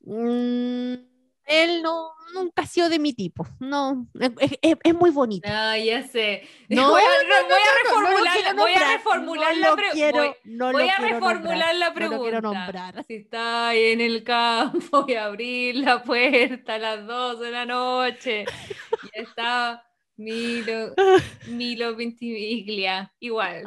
[0.00, 0.94] Mm,
[1.46, 3.46] él no, nunca ha sido de mi tipo.
[3.60, 4.06] No,
[4.40, 5.48] es, muy bonito.
[5.50, 6.42] Ah, ya sé.
[6.68, 7.06] No, voy a,
[7.82, 10.72] reformular, voy a reformular la pregunta.
[10.72, 12.22] Voy a reformular la pregunta.
[12.22, 13.04] quiero nombrar.
[13.04, 17.66] Si está ahí en el campo y abrir la puerta a las 2 de la
[17.66, 18.44] noche
[19.04, 19.84] y está
[20.16, 20.94] Milo,
[21.48, 23.64] Milo Ventimiglia, igual.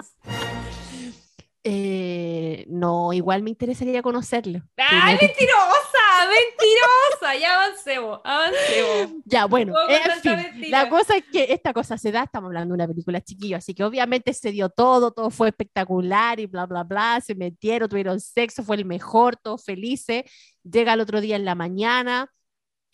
[1.71, 4.61] Eh, no, igual me interesaría conocerlo.
[4.77, 6.25] ¡Ay, mentirosa!
[6.27, 7.35] ¡Mentirosa!
[7.39, 9.21] Ya avancemos, avancemos.
[9.25, 12.83] Ya, bueno, en fin, la cosa es que esta cosa se da, estamos hablando de
[12.83, 16.83] una película chiquillo, así que obviamente se dio todo, todo fue espectacular y bla, bla,
[16.83, 20.23] bla, se metieron, tuvieron sexo, fue el mejor, todos felices.
[20.63, 22.31] Llega el otro día en la mañana,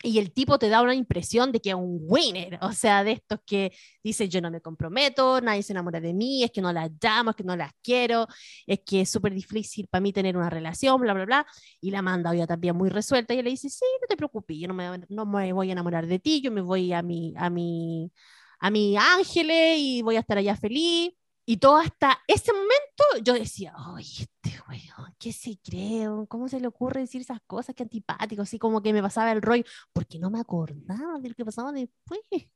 [0.05, 3.13] y el tipo te da una impresión de que es un winner, o sea, de
[3.13, 3.71] estos que
[4.03, 7.31] dice yo no me comprometo, nadie se enamora de mí, es que no las llamo,
[7.31, 8.27] es que no las quiero,
[8.67, 11.47] es que es súper difícil para mí tener una relación, bla, bla, bla,
[11.81, 14.67] y la manda ya también muy resuelta y le dice, sí, no te preocupes, yo
[14.67, 17.49] no me, no me voy a enamorar de ti, yo me voy a mi, a
[17.49, 18.11] mi,
[18.59, 21.11] a mi ángeles y voy a estar allá feliz.
[21.47, 26.07] Y todo hasta ese momento yo decía, ay, este weón, ¿qué se cree?
[26.27, 27.75] ¿Cómo se le ocurre decir esas cosas?
[27.75, 31.35] Qué antipático, así como que me pasaba el rollo, porque no me acordaba de lo
[31.35, 32.19] que pasaba después.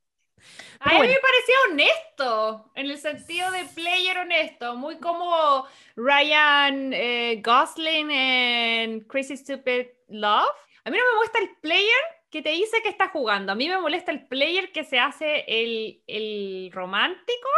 [0.80, 7.44] a mí me parecía honesto, en el sentido de player honesto, muy como Ryan eh,
[7.46, 10.50] Gosling en Crazy Stupid Love.
[10.84, 13.68] A mí no me molesta el player que te dice que está jugando, a mí
[13.70, 17.50] me molesta el player que se hace el, el romántico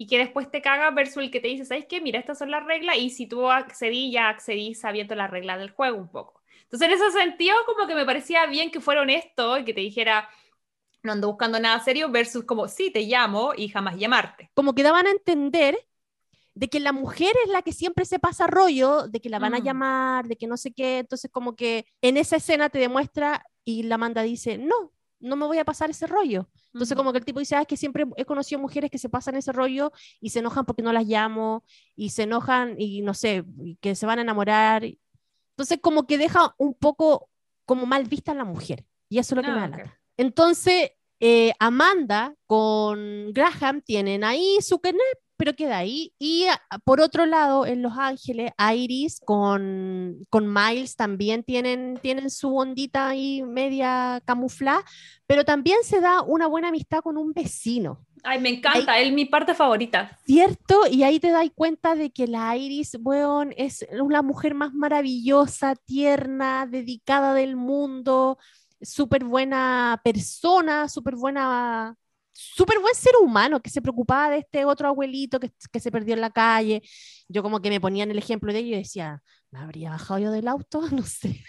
[0.00, 2.00] y que después te caga versus el que te dice, ¿sabes qué?
[2.00, 5.72] Mira, estas son las reglas y si tú accedí, ya accedí sabiendo las reglas del
[5.72, 6.40] juego un poco.
[6.62, 9.82] Entonces, en ese sentido, como que me parecía bien que fuera honesto y que te
[9.82, 10.26] dijera,
[11.02, 14.50] no ando buscando nada serio, versus como, sí, te llamo y jamás llamarte.
[14.54, 15.78] Como que daban a entender
[16.54, 19.54] de que la mujer es la que siempre se pasa rollo, de que la van
[19.54, 19.64] a mm.
[19.64, 23.82] llamar, de que no sé qué, entonces como que en esa escena te demuestra y
[23.82, 26.48] la manda dice, no, no me voy a pasar ese rollo.
[26.72, 29.08] Entonces, como que el tipo dice, ah, es que siempre he conocido mujeres que se
[29.08, 33.14] pasan ese rollo y se enojan porque no las llamo, y se enojan y no
[33.14, 33.44] sé,
[33.80, 34.84] que se van a enamorar.
[35.50, 37.28] Entonces, como que deja un poco
[37.64, 38.84] como mal vista a la mujer.
[39.08, 44.58] Y eso es lo que me ah, da Entonces, eh, Amanda con Graham tienen ahí
[44.62, 44.80] su
[45.40, 46.12] pero queda ahí.
[46.18, 52.28] Y ah, por otro lado, en Los Ángeles, Iris con, con Miles también tienen, tienen
[52.28, 54.84] su ondita ahí media camuflada,
[55.26, 58.04] pero también se da una buena amistad con un vecino.
[58.22, 60.14] Ay, me encanta, es mi parte favorita.
[60.26, 64.74] Cierto, y ahí te das cuenta de que la Iris, weón, es una mujer más
[64.74, 68.36] maravillosa, tierna, dedicada del mundo,
[68.82, 71.96] súper buena persona, súper buena
[72.56, 76.14] súper buen ser humano que se preocupaba de este otro abuelito que, que, se perdió
[76.14, 76.82] en la calle.
[77.28, 80.20] Yo como que me ponía en el ejemplo de ello y decía, ¿me habría bajado
[80.20, 80.80] yo del auto?
[80.92, 81.42] No sé.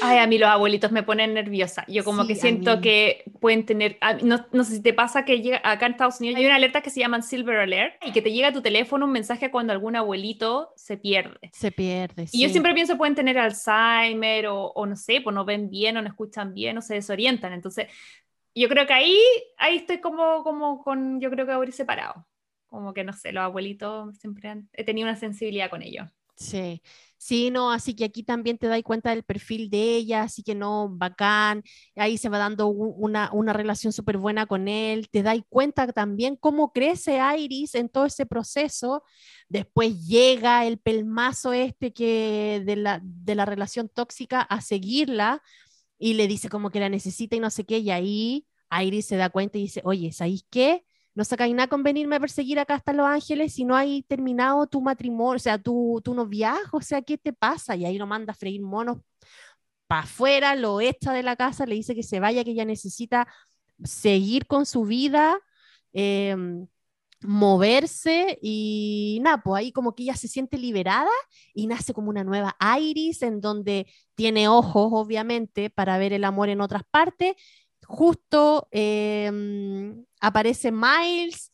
[0.00, 1.84] Ay, a mí los abuelitos me ponen nerviosa.
[1.88, 5.60] Yo como que siento que pueden tener, no, no, sé si te pasa que llega,
[5.62, 8.32] acá en Estados Unidos hay una alerta que se llama Silver Alert y que te
[8.32, 11.50] llega a tu teléfono un mensaje cuando algún abuelito se pierde.
[11.52, 12.28] Se pierde.
[12.32, 15.96] Y yo siempre pienso pueden tener Alzheimer o, o, no sé, pues no ven bien
[15.96, 17.52] o no escuchan bien o se desorientan.
[17.52, 17.88] Entonces
[18.54, 19.18] yo creo que ahí,
[19.58, 22.26] ahí estoy como, como con, yo creo que abrir separado.
[22.66, 26.08] Como que no sé, los abuelitos siempre han, he tenido una sensibilidad con ellos.
[26.36, 26.82] Sí,
[27.18, 30.54] sí, no, así que aquí también te das cuenta del perfil de ella, así que
[30.54, 31.62] no, bacán,
[31.94, 36.36] ahí se va dando una, una relación súper buena con él, te das cuenta también
[36.36, 39.04] cómo crece Iris en todo ese proceso,
[39.48, 45.42] después llega el pelmazo este que de la, de la relación tóxica a seguirla,
[46.02, 48.44] y le dice como que la necesita y no sé qué, y ahí
[48.82, 50.84] Iris se da cuenta y dice, oye, ¿sabéis qué?
[51.14, 54.66] No sacáis nada con venirme a perseguir acá hasta Los Ángeles si no hay terminado
[54.66, 57.76] tu matrimonio, o sea, tu, tu noviazgo, o sea, ¿qué te pasa?
[57.76, 58.98] Y ahí lo manda a freír monos
[59.86, 63.28] para afuera, lo echa de la casa, le dice que se vaya, que ella necesita
[63.84, 65.38] seguir con su vida.
[65.92, 66.34] Eh,
[67.24, 71.10] moverse y nada, pues ahí como que ella se siente liberada
[71.54, 76.48] y nace como una nueva Iris en donde tiene ojos, obviamente, para ver el amor
[76.48, 77.34] en otras partes,
[77.86, 81.52] justo em, aparece Miles,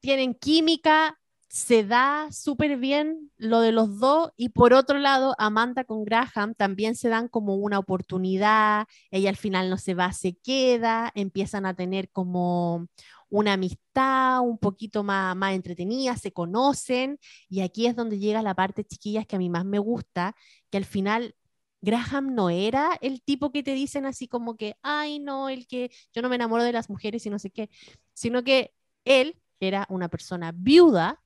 [0.00, 1.18] tienen química,
[1.54, 6.54] se da súper bien lo de los dos y por otro lado Amanda con Graham
[6.56, 11.64] también se dan como una oportunidad, ella al final no se va, se queda, empiezan
[11.64, 12.88] a tener como
[13.34, 17.18] una amistad un poquito más, más entretenida, se conocen
[17.48, 20.36] y aquí es donde llega la parte chiquillas que a mí más me gusta,
[20.70, 21.34] que al final
[21.80, 25.90] Graham no era el tipo que te dicen así como que, ay no, el que
[26.12, 27.70] yo no me enamoro de las mujeres y no sé qué,
[28.12, 28.72] sino que
[29.04, 31.20] él era una persona viuda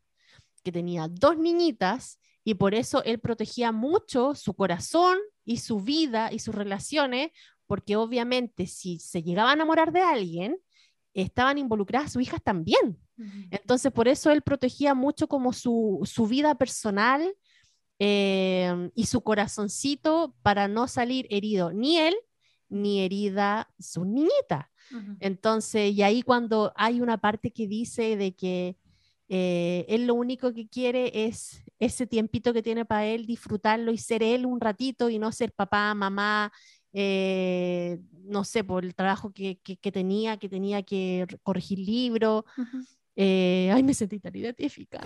[0.64, 6.32] que tenía dos niñitas y por eso él protegía mucho su corazón y su vida
[6.32, 7.32] y sus relaciones,
[7.66, 10.58] porque obviamente si se llegaba a enamorar de alguien,
[11.22, 12.98] estaban involucradas sus hijas también.
[13.50, 17.34] Entonces por eso él protegía mucho como su, su vida personal
[17.98, 22.14] eh, y su corazoncito para no salir herido ni él
[22.68, 24.70] ni herida su niñita.
[25.20, 28.76] Entonces, y ahí cuando hay una parte que dice de que
[29.28, 33.98] eh, él lo único que quiere es ese tiempito que tiene para él, disfrutarlo y
[33.98, 36.50] ser él un ratito y no ser papá, mamá,
[36.92, 42.44] eh, no sé, por el trabajo que, que, tenía, que tenía que corregir libros.
[43.16, 45.04] Eh, ay, me sentí tan identificada.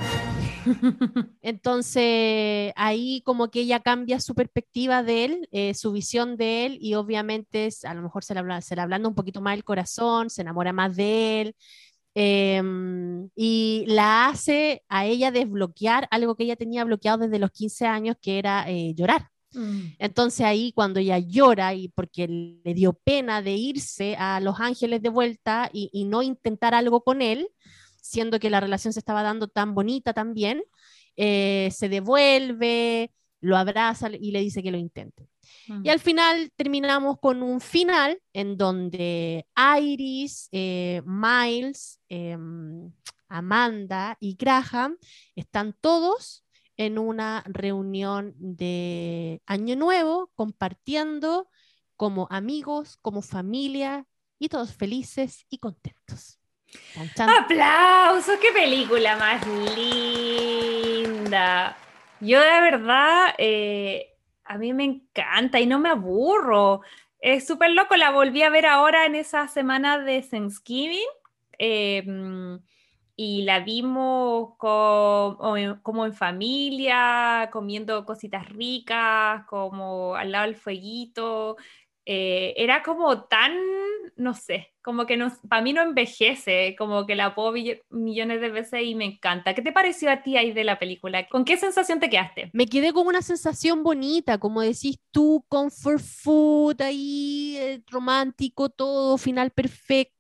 [1.41, 6.95] Entonces, ahí como que ella cambia su perspectiva de él, su visión de él, y
[6.95, 10.29] obviamente a lo mejor se le, habla, se le hablando un poquito más del corazón,
[10.29, 11.57] se enamora más de él,
[12.15, 17.87] Em, y la hace a ella desbloquear algo que ella tenía bloqueado desde los 15
[17.87, 19.31] años, que era eh, llorar.
[19.55, 19.81] Mm.
[19.99, 25.03] Entonces ahí cuando ella llora y porque le dio pena de irse a Los Ángeles
[25.03, 27.49] de vuelta y, no intentar algo con él,
[28.01, 30.63] siendo que la relación se estaba dando tan bonita también,
[31.17, 35.29] eh, se devuelve, lo abraza y le dice que lo intente.
[35.83, 39.47] Y al final terminamos con un final en donde
[39.81, 42.91] Iris, eh, Miles, em,
[43.29, 44.99] Amanda y Graham
[45.35, 46.42] están todos
[46.87, 51.49] en una reunión de Año Nuevo compartiendo
[51.97, 54.07] como amigos, como familia
[54.39, 56.39] y todos felices y contentos.
[57.19, 58.39] ¡Aplausos!
[58.41, 61.77] ¡Qué película más linda!
[62.21, 64.15] Yo de verdad eh,
[64.45, 66.81] a mí me encanta y no me aburro.
[67.21, 71.09] Es súper loco, la volví a ver ahora en esa semana de Thanksgiving.
[71.59, 72.61] Em,
[73.25, 81.57] y la vimos como en familia, comiendo cositas ricas, como al lado del fueguito.
[82.05, 83.53] Eh, era como tan,
[84.17, 85.17] no sé, como que
[85.49, 87.53] para mí no envejece, como que la puedo
[87.91, 89.55] millones de veces y me encanta.
[89.55, 91.29] ¿Qué te pareció a ti ahí de la película?
[91.29, 92.51] ¿Con qué sensación te quedaste?
[92.53, 99.17] Me quedé con una sensación bonita, como decís tú, comfort food, ahí eh, romántico, todo,
[99.17, 100.13] final perfecto,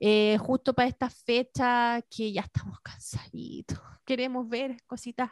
[0.00, 5.30] eh, justo para esta fecha que ya estamos cansaditos, queremos ver cositas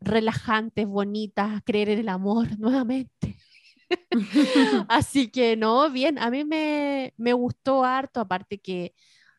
[0.00, 3.36] relajantes, bonitas, creer en el amor nuevamente.
[4.88, 8.94] Así que no, bien, a mí me, gustó harto, aparte que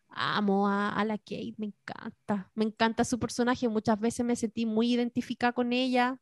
[0.10, 4.94] amo a, la Kate, me encanta, me encanta su personaje, muchas veces me sentí muy
[4.94, 6.18] identificada con ella.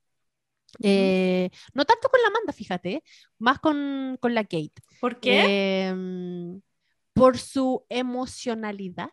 [0.81, 3.03] Eh, no tanto con la Amanda, fíjate,
[3.37, 4.71] más con, la Kate.
[5.01, 5.87] ¿Por qué?
[5.87, 6.61] Em,
[7.13, 9.09] por su emocionalidad.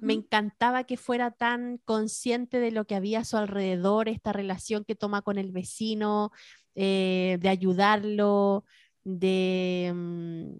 [0.00, 4.84] Me encantaba que fuera tan consciente de lo que había a su alrededor, esta relación
[4.84, 6.30] que toma con el vecino,
[6.76, 8.64] eh, de ayudarlo,
[9.02, 10.52] de mm,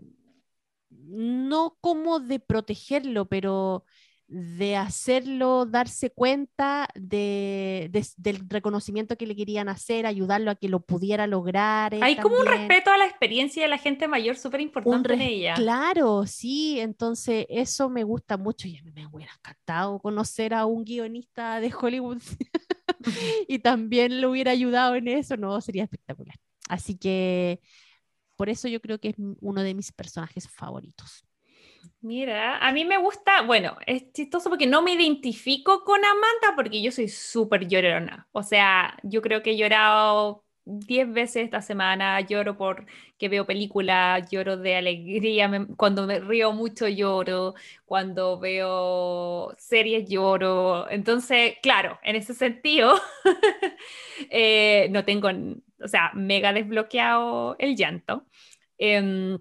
[0.90, 3.84] no como de protegerlo, pero
[4.32, 10.80] de hacerlo darse cuenta de, del reconocimiento que le querían hacer, ayudarlo a que lo
[10.80, 11.96] pudiera lograr.
[12.00, 15.54] Hay como un respeto a la experiencia de la gente mayor súper importante en ella.
[15.54, 20.64] Claro, sí, entonces eso me gusta mucho y a mí me hubiera encantado conocer a
[20.64, 22.22] un guionista de Hollywood
[23.48, 26.36] y también lo hubiera ayudado en eso, no, sería espectacular.
[26.68, 27.60] Así que
[28.36, 31.24] por eso yo creo que es uno de mis personajes favoritos.
[32.02, 36.80] Mira, a mí me gusta, bueno, es chistoso porque no me identifico con Amanda porque
[36.80, 38.26] yo soy súper llorona.
[38.32, 42.86] O sea, yo creo que he llorado 10 veces esta semana, lloro por
[43.18, 50.88] que veo películas, lloro de alegría, cuando me río mucho lloro, cuando veo series lloro.
[50.90, 52.98] Entonces, claro, en ese sentido,
[54.30, 55.28] eh, no tengo,
[55.82, 58.26] o sea, mega desbloqueado el llanto.
[58.78, 59.38] Em,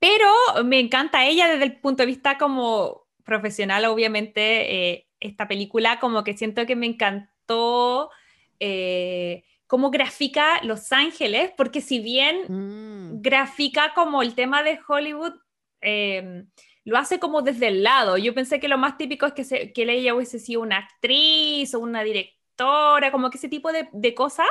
[0.00, 0.26] pero
[0.64, 6.24] me encanta ella desde el punto de vista como profesional, obviamente, eh, esta película como
[6.24, 8.10] que siento que me encantó
[8.58, 13.22] eh, cómo grafica Los Ángeles, porque si bien mm.
[13.22, 15.34] grafica como el tema de Hollywood,
[15.80, 16.48] em,
[16.84, 18.16] lo hace como desde el lado.
[18.16, 21.74] Yo pensé que lo más típico es que, se, que ella hubiese sido una actriz
[21.74, 24.48] o una directora, como que ese tipo de, de cosas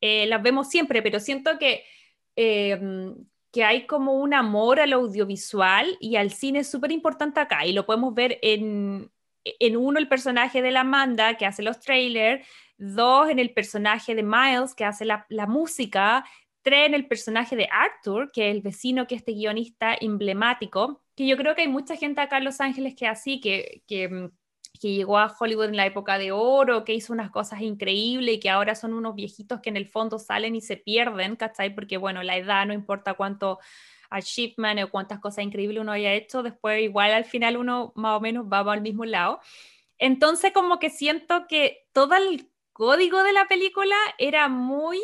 [0.00, 1.84] eh, las vemos siempre, pero siento que,
[2.36, 3.14] em,
[3.54, 7.86] que hay como un amor al audiovisual y al cine súper importante acá, y lo
[7.86, 9.12] podemos ver en,
[9.44, 12.44] en uno, el personaje de la Amanda, que hace los trailers,
[12.78, 16.24] dos, en el personaje de Miles, que hace la, música,
[16.62, 21.04] tres, en el personaje de Arthur, que es el vecino, que es este guionista emblemático,
[21.14, 23.84] que yo creo que hay mucha gente acá en Los Ángeles que así, que,
[24.84, 28.38] que llegó a Hollywood en la época de oro, que hizo unas cosas increíbles y
[28.38, 31.74] que ahora son unos viejitos que en el fondo salen y se pierden, ¿cachai?
[31.74, 33.60] Porque bueno, la edad no importa cuánto
[34.10, 38.20] achievement o cuántas cosas increíbles uno haya hecho, después igual al final uno más o
[38.20, 39.40] menos va al mismo lado.
[39.96, 45.00] Entonces como que siento que todo el código de la película era muy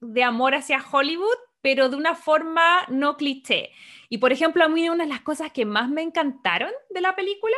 [0.00, 3.70] de amor hacia Hollywood, pero de una forma no cliché.
[4.08, 7.14] Y por ejemplo, a mí una de las cosas que más me encantaron de la
[7.14, 7.54] película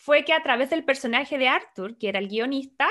[0.00, 2.88] fue que a través del personaje de Arthur, que era el guionista,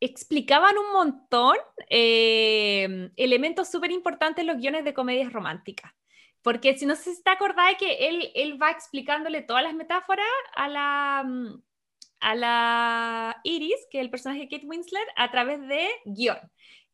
[0.00, 1.56] explicaban un montón
[1.88, 5.92] eh, elementos súper importantes en los guiones de comedias románticas.
[6.42, 10.26] Porque si no sé si te acordáis que él, él va explicándole todas las metáforas
[10.54, 11.62] a la, mm,
[12.20, 16.38] a la Iris, que es el personaje de Kate Winslet, a través de guion.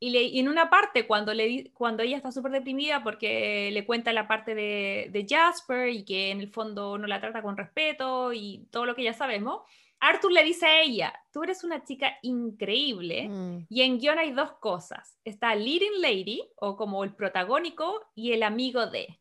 [0.00, 4.28] Y, en una parte, cuando, le, cuando ella está súper deprimida porque le cuenta la
[4.28, 8.68] parte de, de, Jasper y que en el fondo no la trata con respeto y
[8.70, 9.62] todo lo que ya sabemos,
[10.00, 13.66] Arthur le dice a ella, tú eres una chica increíble mm.
[13.68, 15.18] y en guion hay dos cosas.
[15.24, 19.20] Está leading lady o como el protagónico y el amigo de.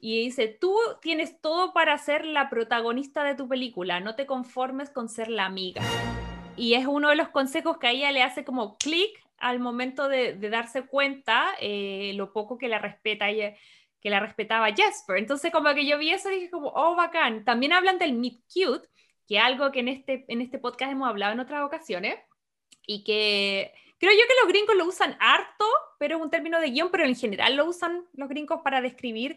[0.00, 4.90] Y dice, tú tienes todo para ser la protagonista de tu película, no te conformes
[4.90, 5.82] con ser la amiga.
[6.56, 9.10] Y es uno de los consejos que a ella le hace como clic
[9.40, 13.26] al momento de, darse cuenta eh, lo poco que la respeta
[14.00, 15.18] que la respetaba Jasper.
[15.18, 17.44] Entonces, como que yo vi eso dije como, oh, bacán.
[17.44, 18.88] También hablan del meet cute,
[19.26, 22.16] que algo que en este, en este podcast hemos hablado en otras ocasiones
[22.86, 25.66] y que creo yo que los gringos lo usan harto,
[25.98, 29.36] pero es un término de guion, pero en general lo usan los gringos para describir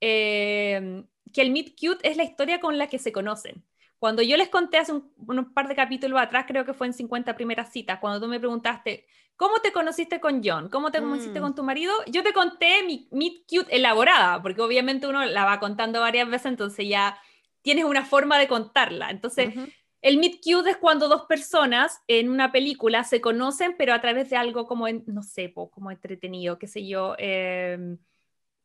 [0.00, 1.02] eh,
[1.32, 3.64] que el meet cute es la historia con la que se conocen.
[4.04, 7.34] Cuando yo les conté hace un, par de capítulos atrás, creo que fue en 50
[7.36, 10.68] primeras citas, cuando tú me preguntaste, ¿cómo te conociste con John?
[10.68, 11.42] ¿Cómo te conociste mm.
[11.42, 11.90] con tu marido?
[12.08, 16.48] Yo te conté mi meet cute elaborada, porque obviamente uno la va contando varias veces,
[16.48, 17.18] entonces ya
[17.62, 19.08] tienes una forma de contarla.
[19.08, 19.54] Entonces,
[20.02, 24.28] el meet cute es cuando dos personas en una película se conocen, pero a través
[24.28, 27.14] de algo como, no sé, como entretenido, qué sé yo.
[27.16, 27.96] Eh,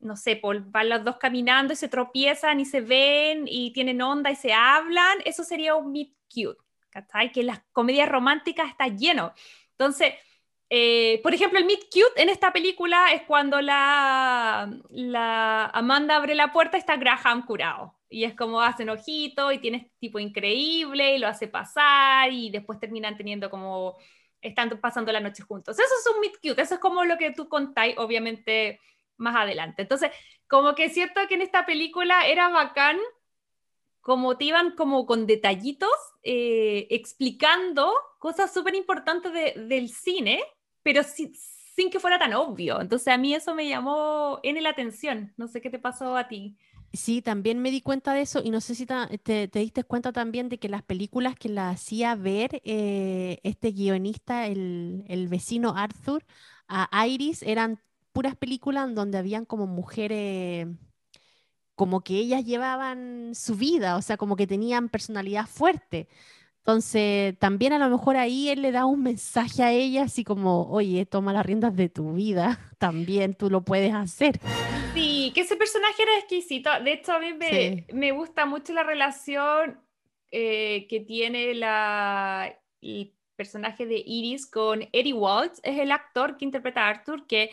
[0.00, 4.02] no sé, pues, van los dos caminando y se tropiezan y se ven y tienen
[4.02, 6.58] onda y se hablan, eso sería un meet cute,
[6.90, 7.32] ¿cachai?
[7.32, 9.32] Que las comedias románticas está lleno.
[9.72, 10.14] Entonces,
[10.70, 16.34] eh, por ejemplo, el meet cute en esta película es cuando la, la Amanda abre
[16.34, 17.96] la puerta y está Graham curado.
[18.08, 22.80] Y es como hacen ojito y tiene tipo increíble y lo hace pasar y después
[22.80, 23.96] terminan teniendo como,
[24.42, 25.78] están pasando la noche juntos.
[25.78, 28.80] Eso es un meet cute, eso es como lo que tú contáis, obviamente
[29.20, 29.82] más adelante.
[29.82, 30.10] Entonces,
[30.48, 32.98] como que es cierto que en esta película era bacán
[34.00, 35.90] como te iban como con detallitos
[36.22, 40.40] eh, explicando cosas súper importantes del cine,
[40.82, 42.80] pero sin que fuera tan obvio.
[42.80, 45.32] Entonces a mí eso me llamó en la atención.
[45.36, 46.56] No sé qué te pasó a ti.
[46.92, 50.48] Sí, también me di cuenta de eso y no sé si te, diste cuenta también
[50.48, 56.24] de que las películas que la hacía ver eh, este guionista, el, el, vecino Arthur,
[56.66, 57.80] a Iris, eran
[58.12, 60.66] puras películas en donde habían como mujeres,
[61.74, 66.08] como que ellas llevaban su vida, o sea, como que tenían personalidad fuerte.
[66.58, 70.68] Entonces, también a lo mejor ahí él le da un mensaje a ella, así como,
[70.70, 74.38] oye, toma las riendas de tu vida, también tú lo puedes hacer.
[74.94, 76.70] Sí, que ese personaje era exquisito.
[76.84, 77.32] De hecho, a mí
[77.92, 79.80] me, gusta mucho la relación
[80.30, 86.44] eh, que tiene la, el personaje de Iris con Eddie Waltz, es el actor que
[86.44, 87.50] interpreta a Arthur, que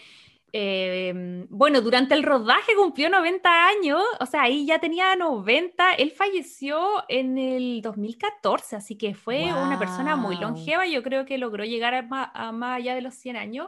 [0.60, 6.10] Em, bueno, durante el rodaje cumplió 90 años, o sea, ahí ya tenía 90, él
[6.10, 11.64] falleció en el 2014, así que fue una persona muy longeva, yo creo que logró
[11.64, 13.68] llegar a más, allá de los 100 años.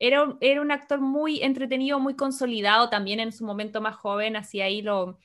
[0.00, 4.60] Era, era un actor muy entretenido, muy consolidado también en su momento más joven, así
[4.60, 5.18] ahí lo,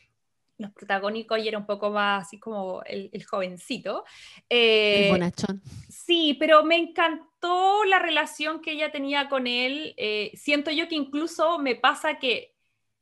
[0.60, 4.03] los protagónicos y era un poco más así como el, jovencito.
[4.49, 5.62] el eh, bonachón.
[5.88, 9.93] Sí, pero me encantó la relación que ella tenía con él.
[9.97, 12.55] Eh, siento yo que incluso me pasa que,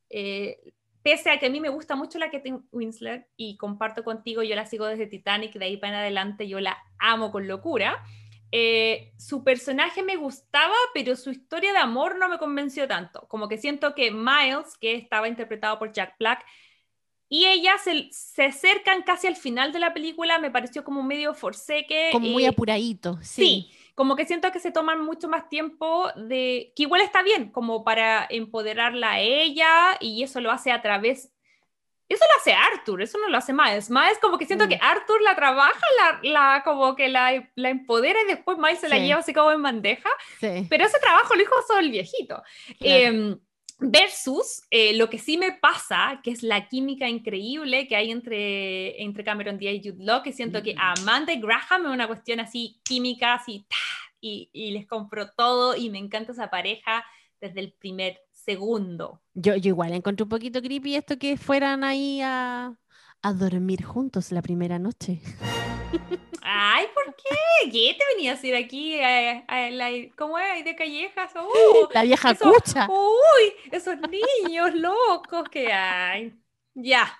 [0.09, 0.59] eh,
[1.01, 4.55] pese a que a mí me gusta mucho la tengo Winslet y comparto contigo, yo
[4.55, 8.03] la sigo desde Titanic, de ahí para en adelante yo la amo con locura.
[9.17, 13.27] su personaje me gustaba, pero su historia de amor no me convenció tanto.
[13.27, 16.45] Como que siento que Miles, que estaba interpretado por Jack Black,
[17.29, 21.33] y ellas se, se, acercan casi al final de la película, me pareció como medio
[21.33, 22.09] forseque.
[22.11, 23.41] Como muy apuradito, sí.
[23.41, 27.49] Sí, como que siento que se toman mucho más tiempo de, que igual está bien,
[27.51, 31.31] como para empoderarla a ella y eso lo hace a través
[32.09, 33.89] eso lo hace Arthur, eso no lo hace Miles.
[33.89, 34.69] Miles como que siento mm.
[34.69, 38.87] que Arthur la trabaja, la, la como que la, la, empodera y después Miles se
[38.87, 40.09] la lleva así como en bandeja.
[40.39, 42.41] Pero ese trabajo lo hizo solo el viejito.
[42.79, 43.37] Em,
[43.79, 49.01] versus eh, lo que sí me pasa, que es la química increíble que hay entre,
[49.01, 50.79] entre Cameron Diaz y Jude Law, que siento que mm.
[50.79, 53.65] Amanda y Graham es una cuestión así química, así,
[54.19, 57.05] y, y les compro todo y me encanta esa pareja
[57.39, 59.21] desde el primer segundo.
[59.33, 62.75] Yo, yo igual encontré un poquito creepy esto que fueran ahí a,
[63.21, 65.21] a dormir juntos la primera noche.
[66.41, 67.71] Ay, ¿por qué?
[67.71, 68.99] ¿Qué te venías a ir aquí?
[68.99, 70.63] A, la, ¿Cómo es?
[70.63, 71.31] ¿De callejas?
[71.35, 72.87] Uh, la vieja cucha.
[72.89, 76.33] Uy, esos niños locos que hay.
[76.73, 77.11] Ya,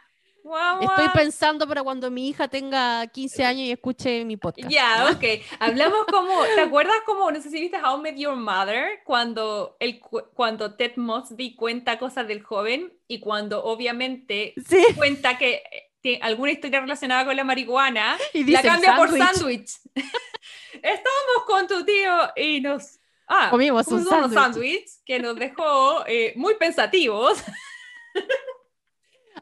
[0.82, 4.70] Estoy pensando para cuando mi hija tenga 15 años y escuche mi podcast.
[4.70, 5.24] Ya, ok.
[5.60, 10.00] Hablamos como, ¿te acuerdas como, no sé si viste How Met Your Mother, cuando, el,
[10.00, 14.54] cuando Ted Mosby cuenta cosas del joven y cuando obviamente
[14.96, 15.64] cuenta que
[16.22, 19.72] alguna historia relacionada con la marihuana, y la cambia por sándwich.
[20.74, 23.00] Estábamos con tu tío y nos...
[23.28, 27.44] Ah, comimos un sándwich que nos dejó eh, muy pensativos.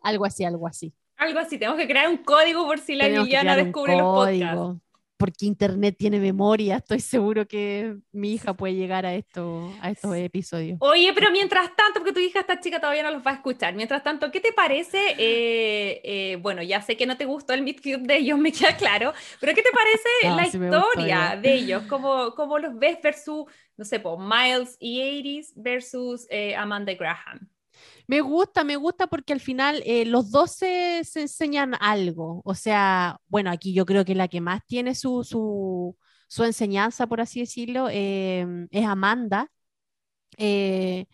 [0.02, 0.92] Algo así, algo así.
[1.18, 4.82] Algo así, tenemos que crear un código por si la Liliana descubre los podcasts.
[5.18, 10.16] Porque Internet tiene memoria, estoy seguro que mi hija puede llegar a, esto, a estos
[10.16, 10.78] episodios.
[10.82, 13.74] Oye, pero mientras tanto, porque tu hija esta chica todavía no los va a escuchar,
[13.76, 15.16] mientras tanto, ¿qué te parece?
[15.18, 18.52] Eh, eh, bueno, ya sé que no te gustó el Meet Cute de ellos, me
[18.52, 21.84] queda claro, pero ¿qué te parece la historia de ellos?
[21.88, 23.46] ¿Cómo, ¿Cómo, los ves versus,
[23.78, 27.50] no sé, Miles y Iris versus eh, Amanda Graham?
[28.08, 32.42] Me gusta, me gusta porque al final eh, los dos se, enseñan algo.
[32.46, 37.22] O sea, bueno, aquí yo creo que la que más tiene su, su, enseñanza, por
[37.22, 39.52] así decirlo, em, es Amanda.
[40.38, 41.06] Eh,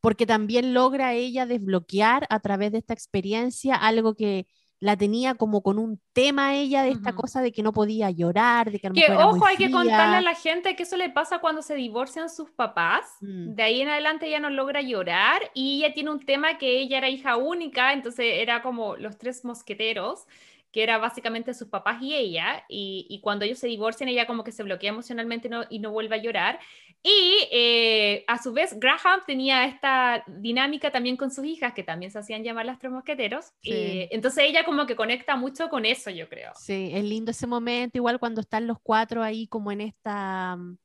[0.00, 4.46] porque también logra ella desbloquear a través de esta experiencia algo que
[4.80, 8.70] la tenía como con un tema ella de esta cosa de que no podía llorar,
[8.70, 11.62] de que, que ojo, hay que contarle a la gente que eso le pasa cuando
[11.62, 13.16] se divorcian sus papás.
[13.20, 13.54] Mm.
[13.54, 16.98] De ahí en adelante ella no logra llorar y ella tiene un tema que ella
[16.98, 20.26] era hija única, entonces era como los tres mosqueteros
[20.70, 24.52] que era básicamente sus papás y ella, y, cuando ellos se divorcian, ella como que
[24.52, 26.58] se bloquea emocionalmente y no vuelve a llorar.
[27.02, 32.10] Y eh, a su vez, Graham tenía esta dinámica también con sus hijas, que también
[32.10, 33.52] se hacían llamar las tres mosqueteros.
[33.62, 36.52] Eh, entonces ella como que conecta mucho con eso, yo creo.
[36.56, 40.78] Sí, es lindo ese momento, igual cuando están los cuatro ahí como en esta mm,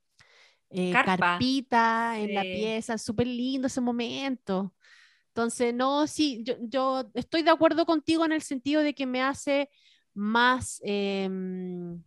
[0.70, 4.74] eh, carpita, en la pieza, súper lindo ese momento.
[5.36, 9.24] Entonces, no, sí, yo, yo, estoy de acuerdo contigo en el sentido de que me
[9.24, 9.68] hace
[10.14, 12.04] más, em,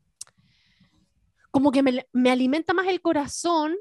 [1.51, 3.75] como que me, me, alimenta más el corazón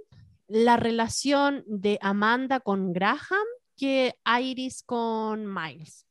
[0.48, 3.46] la relación de Amanda con Graham
[3.78, 6.08] que Iris con Miles.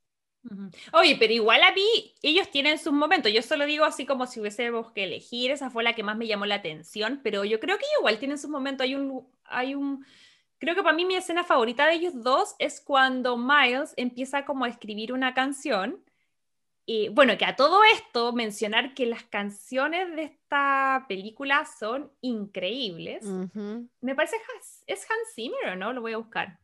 [0.93, 3.32] Oye, pero igual a mí, ellos tienen sus momentos.
[3.32, 6.28] Yo solo digo así como si hubiésemos que elegir, esa fue la que más me
[6.28, 8.85] llamó la atención, pero yo creo que igual tienen sus momentos.
[8.85, 10.05] Hay un, hay un,
[10.64, 14.64] creo que para mí mi escena favorita de ellos dos es cuando Miles empieza como
[14.64, 16.02] a escribir una canción
[16.86, 23.24] y bueno, que a todo esto mencionar que las canciones de esta película son increíbles.
[23.24, 24.36] Me parece
[24.86, 25.92] es Hans Zimmer, ¿o no?
[25.94, 26.58] Lo voy a buscar.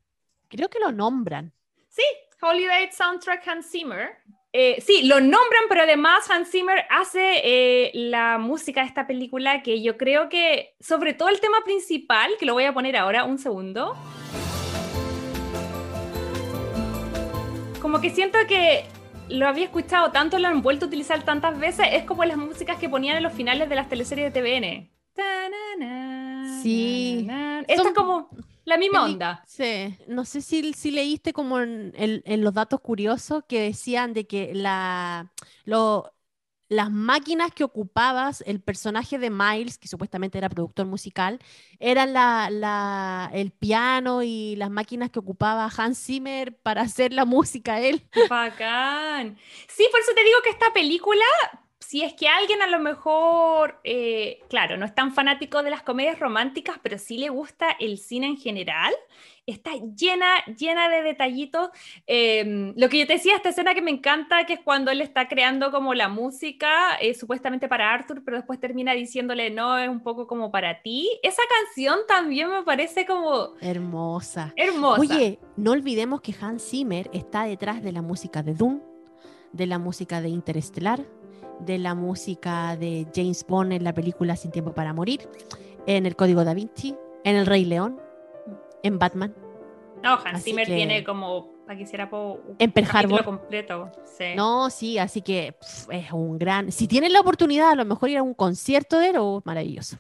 [0.48, 1.53] Creo que lo nombran.
[1.88, 2.03] Sí,
[2.42, 4.18] Holiday Soundtrack Hans Zimmer.
[4.53, 9.62] Eh, sí, lo nombran, pero además Hans Zimmer hace eh, la música de esta película
[9.62, 13.24] que yo creo que, sobre todo el tema principal, que lo voy a poner ahora,
[13.24, 13.94] un segundo.
[17.80, 18.84] Como que siento que
[19.28, 22.76] lo había escuchado tanto, lo han vuelto a utilizar tantas veces, es como las músicas
[22.78, 24.90] que ponían en los finales de las teleseries de TVN.
[26.62, 27.28] Sí.
[27.68, 28.30] Esta es como
[28.71, 29.45] la misma onda.
[29.47, 29.95] Sí.
[30.07, 34.55] No sé si, si leíste como en, en, los datos curiosos que decían de que
[34.55, 35.31] la,
[35.64, 36.14] lo,
[36.71, 41.41] las máquinas que ocupabas el personaje de Miles, que supuestamente era productor musical,
[41.81, 47.81] eran la, el piano y las máquinas que ocupaba Hans Zimmer para hacer la música
[47.81, 48.09] él.
[48.31, 49.37] Bacán.
[49.68, 51.25] Sí, por eso te digo que esta película,
[51.81, 55.83] si es que alguien a lo mejor, eh, claro, no es tan fanático de las
[55.83, 58.93] comedias románticas, pero sí le gusta el cine en general,
[59.47, 61.70] está llena, llena de detallitos.
[62.07, 65.01] Em, lo que yo te decía, esta escena que me encanta, que es cuando él
[65.01, 69.89] está creando como la música, eh, supuestamente para Arthur, pero después termina diciéndole, no, es
[69.89, 71.11] un poco como para ti.
[71.22, 73.55] Esa canción también me parece como...
[73.61, 74.53] Hermosa.
[74.55, 75.01] Hermosa.
[75.01, 78.81] Oye, no olvidemos que Hans Zimmer está detrás de la música de Doom,
[79.53, 81.01] de la música de Interestelar,
[81.67, 85.29] de la música de James Bond en la película Sin Tiempo para Morir,
[85.87, 86.95] en El Código Da Vinci,
[87.25, 88.01] en El Rey León,
[88.83, 89.35] en Batman.
[90.03, 92.11] No, Hans Zimmer tiene como para que hiciera
[92.59, 93.93] en Pearl completo.
[94.35, 95.55] No, sí, así que
[95.91, 96.73] es un gran.
[96.73, 99.99] Si tienen la oportunidad, a lo mejor ir a un concierto de él, oh, maravilloso.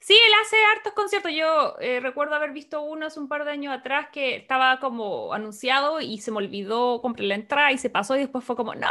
[0.00, 1.32] Sí, él hace hartos conciertos.
[1.32, 5.32] Yo eh, recuerdo haber visto uno hace un par de años atrás que estaba como
[5.32, 8.74] anunciado y se me olvidó comprar la entrada y se pasó y después fue como,
[8.74, 8.88] no,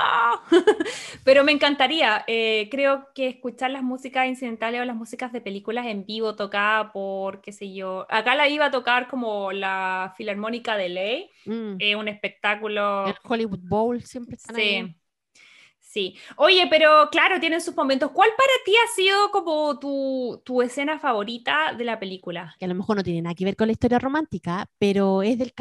[1.24, 2.24] pero me encantaría.
[2.28, 6.92] Eh, creo que escuchar las músicas incidentales o las músicas de películas en vivo tocada
[6.92, 11.76] por, qué sé yo, acá la iba a tocar como la Filarmónica de Ley, mm.
[11.80, 13.08] eh, un espectáculo.
[13.08, 14.96] El Hollywood Bowl siempre están sí.
[15.94, 16.16] Sí.
[16.38, 18.10] Oye, pero claro, tienen sus momentos.
[18.10, 22.56] ¿Cuál para ti ha sido como tu, escena favorita de la película?
[22.58, 25.38] Que a lo mejor no tiene nada que ver con la historia romántica, pero es
[25.38, 25.54] del,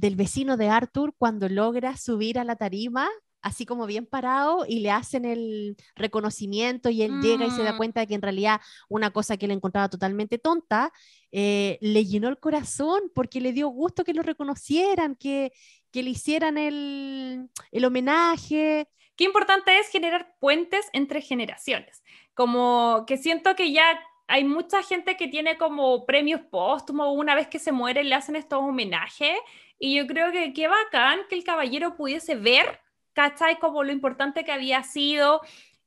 [0.00, 3.10] del, vecino de Arthur cuando logra subir a la tarima
[3.42, 7.74] así como bien parado y le hacen el reconocimiento y él llega y se da
[7.74, 7.76] mm.
[7.76, 8.58] cuenta de que en realidad
[8.88, 10.92] una cosa que él encontraba totalmente tonta
[11.30, 15.52] eh, le llenó el corazón porque le dio gusto que lo reconocieran, que,
[15.90, 18.88] que le hicieran el, el homenaje.
[19.16, 22.02] Qué importante es generar puentes entre generaciones.
[22.34, 27.46] Como que siento que ya hay mucha gente que tiene como premios póstumos, una vez
[27.48, 29.36] que se muere le hacen estos homenajes,
[29.78, 32.80] y yo creo que qué bacán que el caballero pudiese ver,
[33.12, 33.58] ¿cachai?
[33.58, 35.40] Como lo importante que había sido,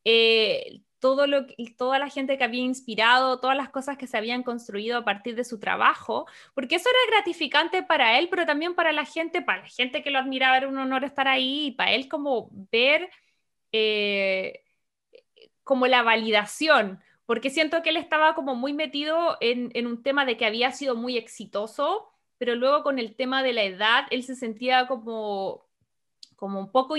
[0.03, 1.45] eh, todo lo,
[1.77, 5.35] toda la gente que había inspirado, todas las cosas que se habían construido a partir
[5.35, 9.61] de su trabajo, porque eso era gratificante para él, pero también para la gente, para
[9.63, 13.09] la gente que lo admiraba, era un honor estar ahí, y para él como ver
[13.71, 14.63] eh,
[15.63, 20.25] como la validación, porque siento que él estaba como muy metido en, en un tema
[20.25, 24.23] de que había sido muy exitoso, pero luego con el tema de la edad, él
[24.23, 25.65] se sentía como,
[26.35, 26.95] como un poco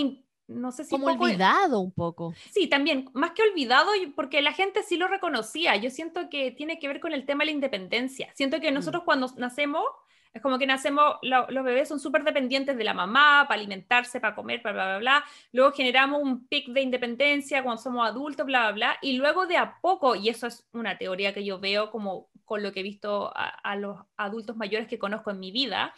[0.49, 2.35] no sé si como olvidado un poco.
[2.51, 5.77] Sí, también, más que olvidado, porque la gente sí lo reconocía.
[5.77, 8.33] Yo siento que tiene que ver con el tema de la independencia.
[8.35, 8.75] Siento que mm.
[8.75, 9.85] nosotros cuando nacemos,
[10.33, 14.35] es como que nacemos, los bebés son súper dependientes de la mamá para alimentarse, para
[14.35, 15.25] comer, bla, bla, bla, bla.
[15.53, 18.99] Luego generamos un pic de independencia cuando somos adultos, bla, bla, bla.
[19.03, 22.63] Y luego de a poco, y eso es una teoría que yo veo como con
[22.63, 25.95] lo que he visto a los adultos mayores que conozco en mi vida,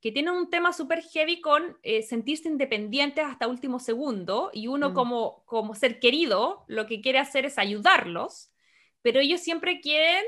[0.00, 4.90] que tienen un tema súper heavy con eh, sentirse independientes hasta último segundo y uno
[4.90, 4.94] mm.
[4.94, 8.50] como, como ser querido lo que quiere hacer es ayudarlos,
[9.02, 10.24] pero ellos siempre quieren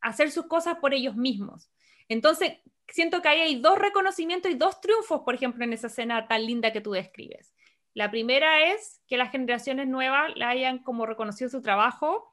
[0.00, 1.70] hacer sus cosas por ellos mismos.
[2.08, 2.58] Entonces,
[2.88, 6.44] siento que ahí hay dos reconocimientos y dos triunfos, por ejemplo, en esa escena tan
[6.44, 7.54] linda que tú describes.
[7.94, 12.31] La primera es que las generaciones nuevas le hayan como reconocido su trabajo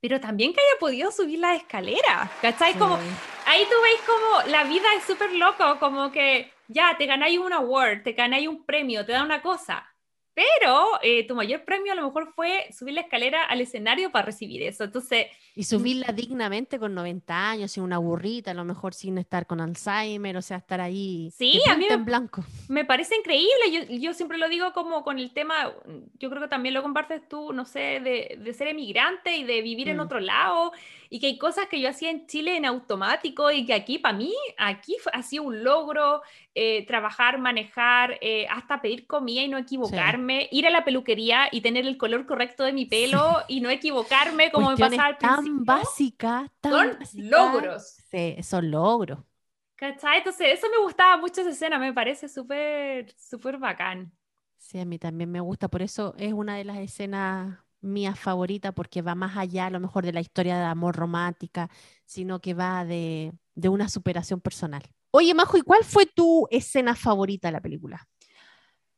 [0.00, 2.74] pero también que haya podido subir la escalera, ¿cachai?
[2.74, 2.98] Como,
[3.46, 7.52] ahí tú veis como la vida es súper loco, como que ya te ganáis un
[7.52, 9.86] award, te ganáis un premio, te da una cosa,
[10.34, 14.26] pero eh, tu mayor premio a lo mejor fue subir la escalera al escenario para
[14.26, 14.84] recibir eso.
[14.84, 19.46] Entonces, y subirla dignamente con 90 años, sin una burrita, a lo mejor sin estar
[19.46, 22.44] con Alzheimer, o sea, estar ahí sí, a mí en blanco.
[22.68, 23.70] Me parece increíble.
[23.72, 25.72] Yo, yo, siempre lo digo como con el tema,
[26.18, 29.60] yo creo que también lo compartes tú, no sé, de, de ser emigrante y de
[29.62, 30.00] vivir en mm.
[30.00, 30.72] otro lado
[31.10, 34.16] y que hay cosas que yo hacía en Chile en automático y que aquí, para
[34.16, 36.22] mí, aquí ha sido un logro
[36.54, 41.60] eh, trabajar, manejar, eh, hasta pedir comida y no equivocarme, ir a la peluquería y
[41.62, 45.52] tener el color correcto de mi pelo y no equivocarme como me pasaba al principio.
[45.58, 48.04] Tan básica, tan son logros.
[48.10, 49.20] Sí, son logros.
[49.76, 50.18] ¿Cachai?
[50.18, 54.12] Entonces, eso me gustaba mucho esa escena, me parece súper, súper bacán.
[54.58, 58.72] Sí, a mí también me gusta, por eso es una de las escenas mía favorita
[58.72, 61.70] porque va más allá a lo mejor de la historia de amor romántica,
[62.04, 64.82] sino que va de, de una superación personal.
[65.10, 68.06] Oye, Majo, ¿y cuál fue tu escena favorita de la película?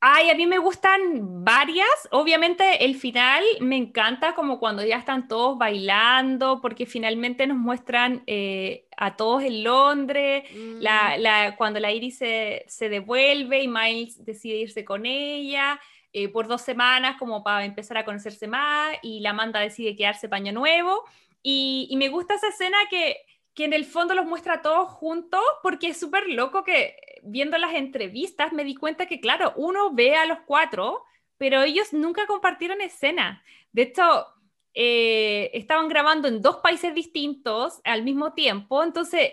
[0.04, 2.08] Ay, a mí me gustan varias.
[2.10, 8.24] Obviamente el final me encanta como cuando ya están todos bailando, porque finalmente nos muestran
[8.26, 10.80] eh, a todos en Londres, mm.
[10.80, 15.78] la, cuando la Iris se, se, devuelve y Miles decide irse con ella.
[16.14, 20.28] Eh, por dos semanas como para empezar a conocerse más y la Amanda decide quedarse
[20.28, 21.04] paño nuevo.
[21.42, 23.16] Y, me gusta esa escena que,
[23.54, 27.58] que, en el fondo los muestra a todos juntos porque es súper loco que viendo
[27.58, 31.04] las entrevistas me di cuenta que, claro, uno ve a los cuatro,
[31.38, 33.42] pero ellos nunca compartieron escena.
[33.72, 34.26] De hecho,
[34.74, 39.32] eh, estaban grabando en dos países distintos al mismo tiempo, entonces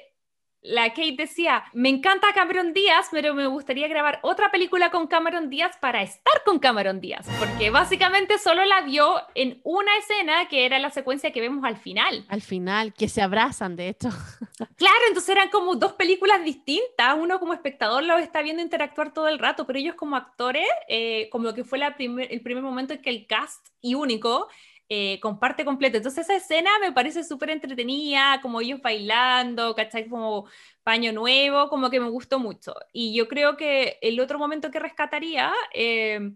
[0.62, 5.50] la Kate decía, me encanta Cameron Díaz, pero me gustaría grabar otra película con Cameron
[5.50, 10.66] Díaz para estar con Cameron Díaz, porque básicamente solo la vio en una escena que
[10.66, 12.26] era la secuencia que vemos al final.
[12.28, 14.10] Al final, que se abrazan, de hecho.
[14.76, 19.28] Claro, entonces eran como dos películas distintas, uno como espectador lo está viendo interactuar todo
[19.28, 23.02] el rato, pero ellos como actores, eh, como que fue la el primer momento en
[23.02, 24.48] que el cast y único
[24.90, 25.98] eh, comparte completo.
[25.98, 30.10] Entonces esa escena me parece súper entretenida, como ellos bailando, ¿cachai?
[30.10, 30.48] Como
[30.84, 32.74] paño nuevo, como que me gustó mucho.
[32.94, 36.34] Y yo creo que el otro momento que rescataría eh,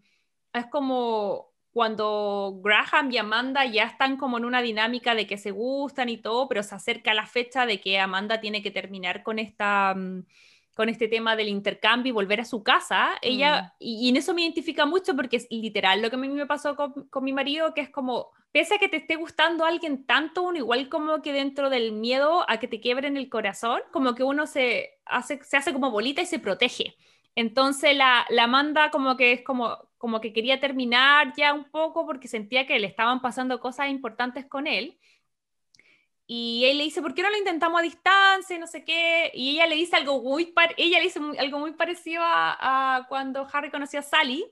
[0.53, 5.51] es como cuando Graham y Amanda ya están como en una dinámica de que se
[5.51, 9.39] gustan y todo, pero se acerca la fecha de que Amanda tiene que terminar con
[9.39, 9.95] esta...
[9.95, 10.25] Mm,
[10.73, 13.75] con este tema del intercambio y volver a su casa, ella, mm.
[13.79, 16.75] y, en eso me identifica mucho porque es literal lo que a mí me pasó
[16.75, 20.41] con, con, mi marido, que es como, pese a que te esté gustando alguien tanto,
[20.41, 24.23] uno igual como que dentro del miedo a que te quiebren el corazón, como que
[24.23, 26.95] uno se hace, se hace como bolita y se protege.
[27.35, 32.05] Entonces la, la manda como que es como, como que quería terminar ya un poco
[32.05, 34.97] porque sentía que le estaban pasando cosas importantes con él.
[36.35, 38.57] Y él le dice, ¿por qué no lo intentamos a distancia?
[38.57, 39.29] No sé qué.
[39.35, 43.69] Y ella le dice algo muy, ella le dice algo muy parecido a, cuando Harry
[43.69, 44.43] conoció a Sally,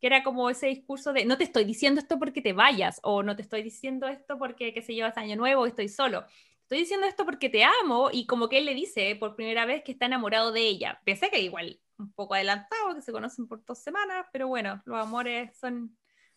[0.00, 3.22] que era como ese discurso de, no te estoy diciendo esto porque te vayas, o
[3.22, 6.24] no te estoy diciendo esto porque, qué sé yo, año nuevo, estoy solo.
[6.62, 9.82] Estoy diciendo esto porque te amo, y como que él le dice por primera vez
[9.84, 11.02] que está enamorado de ella.
[11.04, 14.98] Pensé que igual un poco adelantado, que se conocen por dos semanas, pero bueno, los
[14.98, 15.94] amores son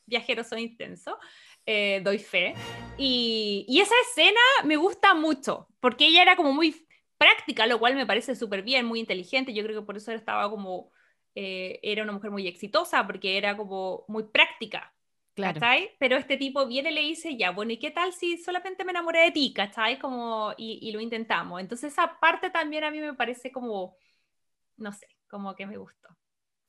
[0.09, 1.15] viajeros, son intensos.
[1.65, 2.55] Eh, doy fe.
[2.97, 6.87] Y, y, esa escena me gusta mucho, porque ella era como muy
[7.17, 9.53] práctica, lo cual me parece súper bien, muy inteligente.
[9.53, 10.91] Yo creo que por eso estaba como,
[11.35, 14.93] eh, era una mujer muy exitosa, porque era como muy práctica.
[15.35, 15.61] Claro.
[15.99, 18.91] Pero este tipo viene y le dice, ya, bueno, ¿y qué tal si solamente me
[18.91, 19.53] enamoré de ti?
[19.53, 19.99] ¿Cachai?
[19.99, 21.61] Como, y, y lo intentamos.
[21.61, 23.95] Entonces esa parte también a mí me parece como,
[24.77, 26.09] no sé, como que me gustó.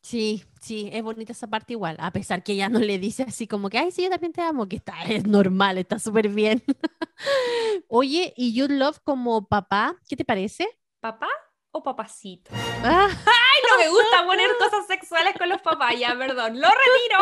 [0.02, 3.46] Sí, sí, es bonita esa parte igual, a pesar que ella no le dice así
[3.46, 6.62] como que, ay, sí, yo también te amo, que está, es normal, está súper bien.
[7.88, 9.96] Oye, ¿y You Love como papá?
[10.08, 10.68] ¿Qué te parece?
[11.00, 11.28] ¿Papá
[11.70, 12.50] o papacito?
[12.82, 13.08] Ah.
[13.26, 15.98] ¡Ay, no me gusta poner cosas sexuales con los papás!
[15.98, 17.18] Ya, perdón, lo retiro.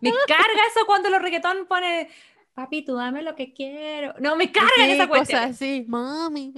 [0.00, 2.10] Me carga eso cuando los reggaetón pone,
[2.52, 4.14] papi, tú dame lo que quiero.
[4.18, 5.42] No, me carga esa cuestión.
[5.42, 6.52] así, mami.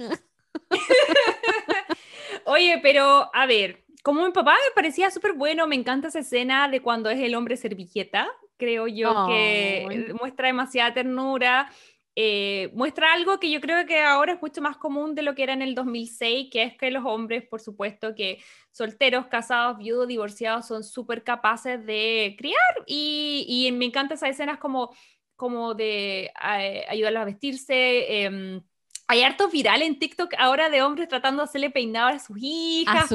[2.45, 6.67] Oye, pero, a ver, como mi papá me parecía súper bueno, me encanta esa escena
[6.67, 8.27] de cuando es el hombre servilleta,
[8.57, 11.71] creo yo que muestra demasiada ternura,
[12.15, 15.43] eh, muestra algo que yo creo que ahora es mucho más común de lo que
[15.43, 20.07] era en el 2006, que es que los hombres, por supuesto, que solteros, casados, viudos,
[20.07, 24.93] divorciados, son súper capaces de criar y, y, me encanta esas escenas como,
[25.37, 26.25] como de
[26.59, 28.25] eh, ayudarlos a vestirse.
[28.25, 28.61] Eh,
[29.07, 33.09] hay hartos viral en TikTok ahora de hombres tratando de hacerle peinado a sus hijas,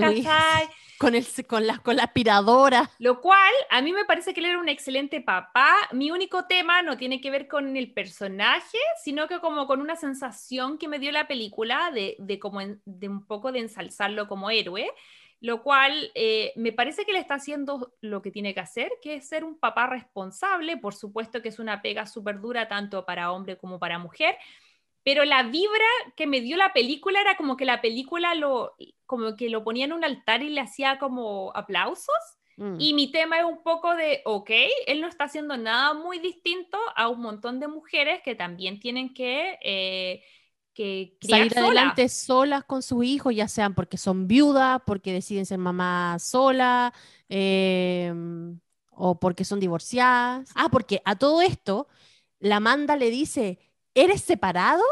[0.98, 2.90] Con, el, con, la, con la aspiradora.
[2.98, 5.74] Lo cual, a mí me parece que él era un excelente papá.
[5.92, 9.96] Mi único tema no tiene que ver con el personaje, sino que como con una
[9.96, 14.50] sensación que me dio la película de, de como de un poco de ensalzarlo como
[14.50, 14.90] héroe
[15.40, 19.16] lo cual eh, me parece que le está haciendo lo que tiene que hacer, que
[19.16, 23.30] es ser un papá responsable, por supuesto que es una pega súper dura tanto para
[23.30, 24.36] hombre como para mujer,
[25.08, 25.86] pero la vibra
[26.16, 29.86] que me dio la película era como que la película lo, como que lo ponía
[29.86, 32.14] en un altar y le hacía como aplausos.
[32.58, 32.76] Mm.
[32.78, 34.50] Y mi tema es un poco de, ok,
[34.86, 39.14] él no está haciendo nada muy distinto a un montón de mujeres que también tienen
[39.14, 39.58] que...
[39.62, 40.22] Eh,
[40.74, 45.56] que salir adelante solas con sus hijos, ya sean porque son viudas, porque deciden ser
[45.56, 46.92] mamá sola,
[47.30, 50.50] em, o porque son divorciadas.
[50.54, 51.88] Ah, porque a todo esto,
[52.40, 53.58] la Amanda le dice,
[53.98, 54.82] ¿eres separado?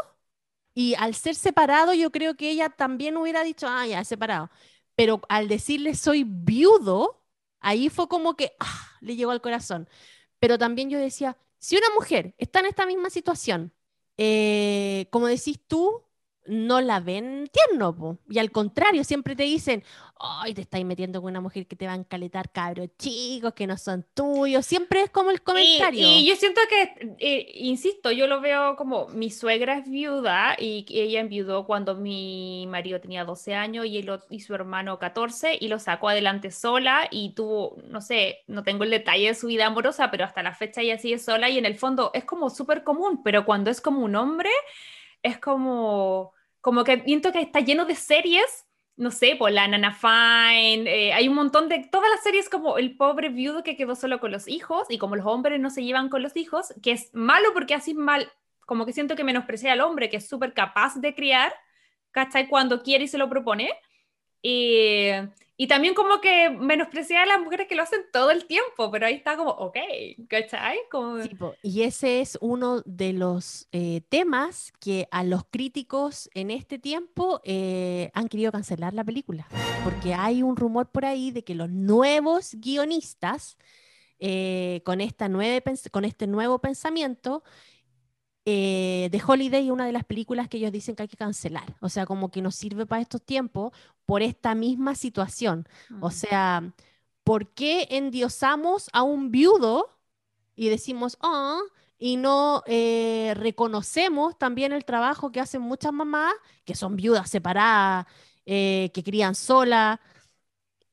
[0.73, 4.49] Y al ser separado, yo creo que ella también hubiera dicho, ah, ya, separado.
[4.95, 7.23] Pero al decirle soy viudo,
[7.59, 9.89] ahí fue como que ah, le llegó al corazón.
[10.39, 13.73] Pero también yo decía, si una mujer está en esta misma situación,
[14.17, 16.03] eh, como decís tú,
[16.47, 19.83] no la ven tierno, y al contrario, siempre te dicen,
[20.19, 23.67] ay, te estáis metiendo con una mujer que te va a encaletar cabros chicos, que
[23.67, 26.07] no son tuyos, siempre es como el comentario.
[26.07, 30.85] Y, yo siento que, eh, insisto, yo lo veo como, mi suegra es viuda, y
[30.89, 35.67] ella enviudó cuando mi marido tenía 12 años, y, él, y su hermano 14, y
[35.67, 39.67] lo sacó adelante sola, y tuvo, no sé, no tengo el detalle de su vida
[39.67, 42.83] amorosa, pero hasta la fecha ella sigue sola, y en el fondo es como súper
[42.83, 44.49] común, pero cuando es como un hombre,
[45.23, 49.93] es como como que siento que está lleno de series, no sé, por la Nana
[49.93, 53.95] Fine, eh, hay un montón de, todas las series como el pobre viudo que quedó
[53.95, 56.91] solo con los hijos y como los hombres no se llevan con los hijos, que
[56.91, 58.31] es malo porque así mal,
[58.65, 61.53] como que siento que menosprecia al hombre que es súper capaz de criar,
[62.11, 62.47] ¿cachai?
[62.47, 63.71] Cuando quiere y se lo propone.
[64.41, 65.09] Y,
[65.59, 69.07] y también como que menospreciar a las mujeres que lo hacen todo el tiempo, pero
[69.07, 69.75] ahí está como, ok,
[70.29, 70.77] ¿cachai?
[70.91, 71.17] Como...
[71.63, 77.41] y ese es uno de los eh, temas que a los críticos en este tiempo
[77.43, 79.47] eh, han querido cancelar la película,
[79.83, 83.57] porque hay un rumor por ahí de que los nuevos guionistas,
[84.19, 87.43] eh, con, esta nueve, con este nuevo pensamiento,
[88.49, 91.75] eh, The Holiday es una de las películas que ellos dicen que hay que cancelar.
[91.81, 93.73] O sea, como que nos sirve para estos tiempos
[94.05, 95.67] por esta misma situación.
[95.99, 96.11] O mm.
[96.11, 96.73] sea,
[97.25, 99.89] ¿por qué endiosamos a un viudo
[100.55, 101.59] y decimos, ah,
[101.99, 106.33] y no eh, reconocemos también el trabajo que hacen muchas mamás,
[106.63, 108.05] que son viudas separadas,
[108.45, 109.99] eh, que crían solas,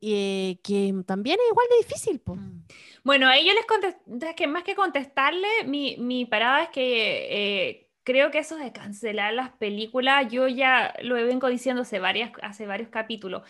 [0.06, 2.22] eh, que también es igual de difícil.
[2.24, 2.64] Mm.
[3.04, 7.90] Bueno, a ellos les contesté, que más que contestarle, mi, mi parada es que eh,
[8.02, 12.66] creo que eso de cancelar las películas, yo ya lo vengo diciendo hace, varias, hace
[12.66, 13.42] varios capítulos.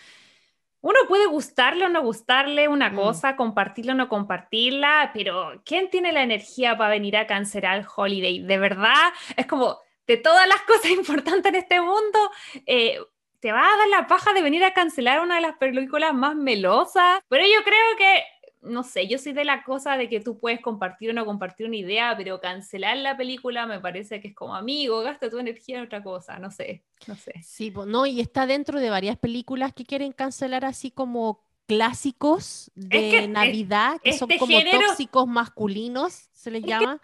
[0.81, 2.95] Uno puede gustarle o no gustarle una mm.
[2.95, 8.43] cosa, compartirla o no compartirla, pero ¿quién tiene la energía para venir a cancelar Holiday?
[8.43, 12.31] De verdad, es como de todas las cosas importantes en este mundo,
[12.65, 12.99] eh,
[13.45, 16.35] te va a dar la paja de venir a cancelar una de las películas más
[16.35, 17.19] melosas.
[17.29, 18.23] Pero yo creo que,
[18.63, 21.67] no sé, yo soy de la cosa de que tú puedes compartir o no compartir
[21.67, 25.77] una idea, pero cancelar la película me parece que es como amigo, gasta tu energía
[25.77, 27.33] en otra cosa, no sé, no sé.
[27.43, 33.27] Sí, no, y está dentro de varias películas que quieren cancelar así como clásicos de
[33.27, 36.99] Navidad, que son este como tóxicos masculinos, se les llama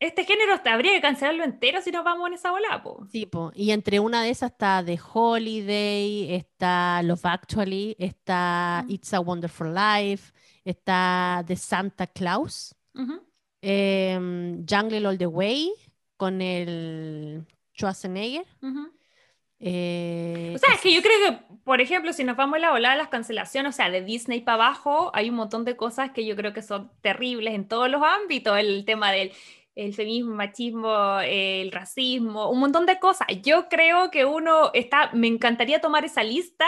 [0.00, 3.06] este género habría que cancelarlo entero si nos vamos en esa bola, po.
[3.10, 3.50] Sí, po.
[3.54, 9.74] y entre una de esas está The Holiday, está Love Actually, está It's a Wonderful
[9.74, 10.32] Life,
[10.64, 12.74] está The Santa Claus,
[13.60, 15.72] em, Jungle All the Way
[16.16, 17.44] con el
[17.74, 18.46] Schwarzenegger.
[19.60, 22.72] Eh, o sea, es que yo creo que, por ejemplo, si nos vamos a la
[22.72, 26.12] ola de las cancelaciones, o sea, de Disney para abajo, hay un montón de cosas
[26.12, 28.56] que yo creo que son terribles en todos los ámbitos.
[28.56, 29.32] El tema del
[29.78, 33.28] el feminismo, machismo, el racismo, un montón de cosas.
[33.42, 36.66] Yo creo que uno está, me encantaría tomar esa lista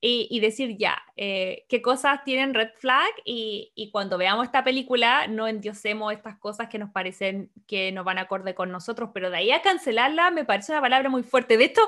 [0.00, 5.26] y, decir ya, eh, qué cosas tienen red flag y, y, cuando veamos esta película
[5.28, 9.38] no endiosemos estas cosas que nos parecen que no van acorde con nosotros, pero de
[9.38, 11.56] ahí a cancelarla me parece una palabra muy fuerte.
[11.56, 11.80] De hecho,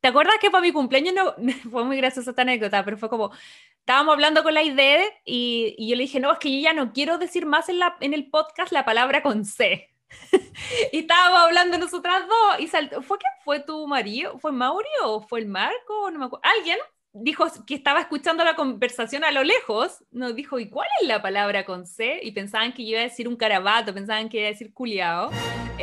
[0.00, 1.34] ¿te acuerdas que para mi cumpleaños no,
[1.70, 3.30] fue muy graciosa esta anécdota, pero fue como,
[3.78, 6.72] estábamos hablando con la idea y, y, yo le dije, no, es que yo ya
[6.72, 9.91] no quiero decir más en, la, en el podcast la palabra con C.
[10.92, 13.02] y estábamos hablando nosotras dos y saltó.
[13.02, 14.38] ¿Fue quién fue tu marido?
[14.38, 16.10] ¿Fue Mauri o fue el Marco?
[16.10, 16.44] No me acuerdo.
[16.58, 16.78] Alguien
[17.12, 21.20] dijo que estaba escuchando la conversación a lo lejos, nos dijo, ¿y cuál es la
[21.20, 22.20] palabra con C?
[22.22, 25.30] Y pensaban que iba a decir un carabato, pensaban que iba a decir culiao.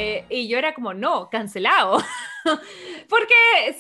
[0.02, 1.98] Eh, y yo era como, no, cancelado.
[3.10, 3.34] Porque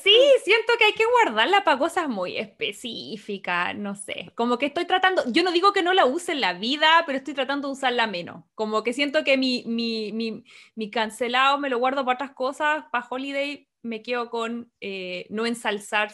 [0.04, 0.14] sí,
[0.44, 4.32] siento que hay que guardarla para cosas muy específicas, no sé.
[4.36, 7.18] Como que estoy tratando, yo no digo que no la use en la vida, pero
[7.18, 8.44] estoy tratando de usarla menos.
[8.54, 10.44] Como que siento que mi, mi, mi,
[10.76, 15.46] mi cancelado me lo guardo para otras cosas, para Holiday me quedo con eh, no
[15.46, 16.12] ensalzar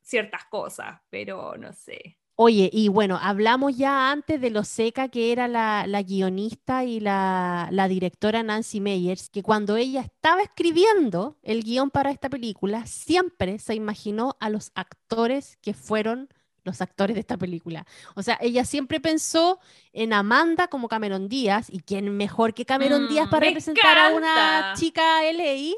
[0.00, 2.19] ciertas cosas, pero no sé.
[2.42, 7.68] Oye, y bueno, hablamos ya antes de lo seca que era la, guionista y la,
[7.86, 13.74] directora Nancy Meyers, que cuando ella estaba escribiendo el guion para esta película, siempre se
[13.74, 16.30] imaginó a los actores que fueron
[16.64, 17.84] los actores de esta película.
[18.14, 19.60] O sea, ella siempre pensó
[19.92, 24.72] en Amanda como Cameron Díaz, y quién mejor que Cameron Díaz para representar a una
[24.78, 25.74] chica LA.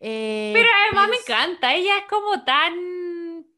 [0.00, 3.03] Eh, pero además me encanta, ella es como tan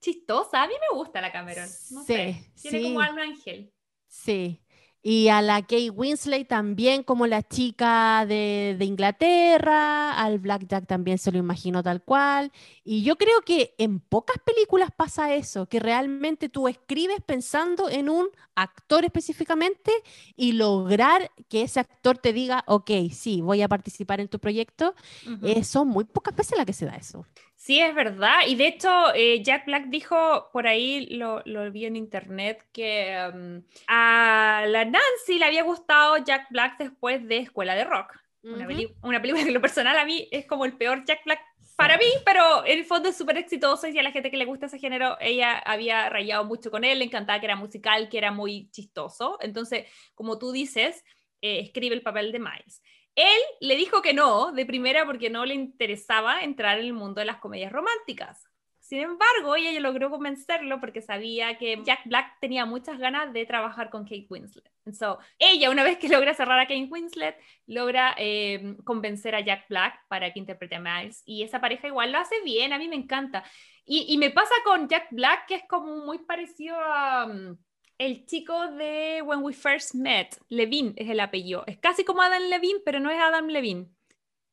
[0.01, 0.63] chistosa.
[0.63, 1.69] A mí me gusta la Cameron.
[1.91, 2.53] No sí, sé.
[2.61, 3.73] Tiene como alma ángel.
[4.09, 4.61] Sí.
[5.09, 11.19] Y a la Kate Winslet también como la chica de, Inglaterra, al Black Jack también
[11.19, 12.51] se lo imagino tal cual.
[12.83, 18.09] Y yo creo que en pocas películas pasa eso, que realmente tú escribes pensando en
[18.09, 18.27] un
[18.57, 19.93] actor específicamente
[20.35, 24.97] y lograr que ese actor te diga, ok, sí, voy a participar en tu proyecto.
[25.45, 27.25] Eh, son muy pocas veces las que se da eso.
[27.67, 28.43] Sí, es verdad.
[28.47, 33.19] Y de hecho, eh, Jack Black dijo por ahí, lo, lo vi en internet, que
[33.35, 38.17] um, a la Nancy le había gustado Jack Black después de Escuela de Rock.
[38.45, 38.69] una,
[39.03, 41.41] una, película que lo personal a mí es como el peor Jack Black
[41.75, 44.45] para mí, pero en el fondo es súper exitoso y a la gente que le
[44.45, 48.19] gusta ese género, ella había rayado mucho con él, le encantaba que era musical, que
[48.19, 49.39] era muy chistoso.
[49.41, 51.05] Entonces, como tú dices,
[51.43, 52.81] eh, escribe el papel de Miles.
[53.17, 57.21] Él le dijo que no de primera porque no le interesaba entrar en el mundo
[57.21, 58.49] de las comedias románticas.
[58.87, 63.91] Sin embargo, ella logró convencerlo porque sabía que Jack Black tenía muchas ganas de trabajar
[63.91, 64.71] con Kate Winslet.
[64.93, 67.37] So, ella, una vez que logra cerrar a Kate Winslet,
[67.67, 71.25] logra eh, convencer a Jack Black para que interprete a Miles.
[71.27, 73.43] Y esa pareja igual lo hace bien, a mí me encanta.
[73.85, 77.27] Y, me pasa con Jack Black, que es como muy parecido a...
[77.27, 77.57] Um,
[77.99, 81.65] el chico de When We First Met, Levine es el apellido.
[81.67, 83.89] Es casi como Adam Levine, pero no es Adam Levine.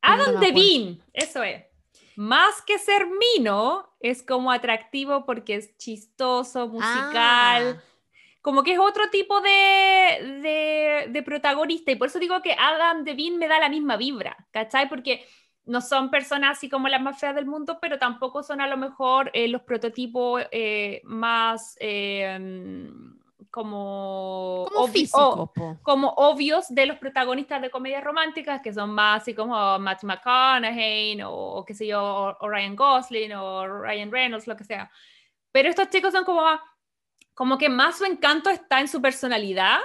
[0.02, 1.64] Adam Levine, eso es.
[2.16, 7.80] Más que ser mino, es como atractivo porque es chistoso, musical.
[7.80, 7.84] Ah.
[8.42, 11.92] Como que es otro tipo de, de, protagonista.
[11.92, 14.90] Y por eso digo que Adam Levine me da la misma vibra, ¿cachai?
[14.90, 15.26] Porque
[15.66, 18.76] no son personas así como las más feas del mundo, pero tampoco son a lo
[18.76, 22.38] mejor eh, los prototipos eh, más eh,
[23.54, 24.68] como,
[25.84, 31.22] como, obvios de los protagonistas de comedias románticas, que son más así como Matthew McConaughey
[31.24, 34.90] o, qué sé yo, o, Ryan Gosling o Ryan Reynolds, lo que sea.
[35.52, 36.42] Pero estos chicos son como,
[37.36, 39.82] como que más su encanto está en su personalidad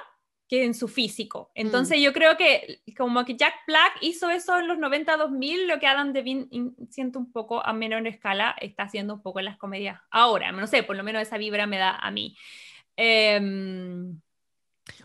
[0.49, 1.51] que en su físico.
[1.55, 2.01] Entonces mm.
[2.01, 6.15] yo creo que como que Jack Black hizo eso en los 90-2000, lo que Adam
[6.15, 6.49] Devine
[6.89, 10.53] siento un poco a menor escala está haciendo un poco en las comedias ahora.
[10.53, 12.35] No sé, por lo menos esa vibra me da a mí.
[13.01, 14.21] Em,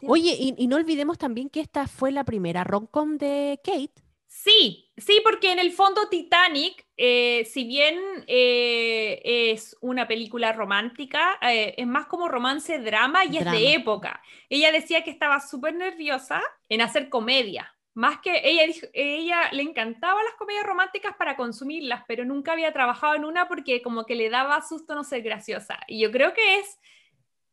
[0.01, 4.01] Oye, y, no olvidemos también que esta fue la primera rom-com de Kate.
[4.27, 11.37] Sí, sí, porque en el fondo Titanic, eh, si bien eh, es una película romántica,
[11.41, 14.21] eh, es más como romance drama y es de época.
[14.49, 17.75] Ella decía que estaba súper nerviosa en hacer comedia.
[17.93, 22.73] Más que ella, dijo, ella le encantaban las comedias románticas para consumirlas, pero nunca había
[22.73, 25.79] trabajado en una porque como que le daba susto no ser graciosa.
[25.87, 26.79] Y yo creo que es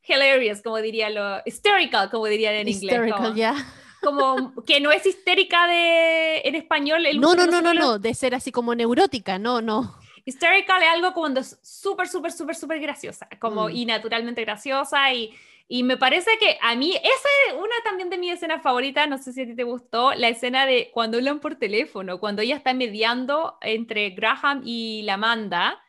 [0.06, 3.12] hilarious, como diría lo, hysterical, como dirían en inglés.
[3.12, 3.54] Como, ya.
[4.02, 7.06] como que no es histérica de, en español.
[7.06, 9.96] El no, no, no, no, no, de ser así como neurótica, no, no.
[10.24, 11.28] Hysterical es algo como
[11.62, 13.70] súper, súper, súper, súper graciosa, como mm.
[13.72, 15.34] y naturalmente graciosa y,
[15.66, 19.18] y me parece que a mí, esa es una también de mis escenas favoritas, no
[19.18, 22.56] sé si a ti te gustó, la escena de cuando hablan por teléfono, cuando ella
[22.56, 25.82] está mediando entre Graham y la Amanda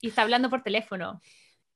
[0.00, 1.20] y está hablando por teléfono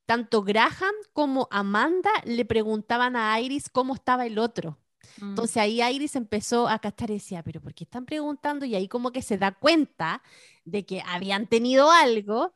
[0.05, 4.77] tanto Graham como Amanda le preguntaban a Iris cómo estaba el otro.
[5.19, 5.29] Mm.
[5.29, 8.65] Entonces ahí Iris empezó a castar y decía, pero ¿por qué están preguntando?
[8.65, 10.21] Y ahí como que se da cuenta
[10.65, 12.53] de que habían tenido algo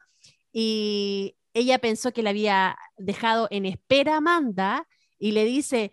[0.51, 4.87] y ella pensó que le había dejado en espera a Amanda
[5.17, 5.91] y le dice,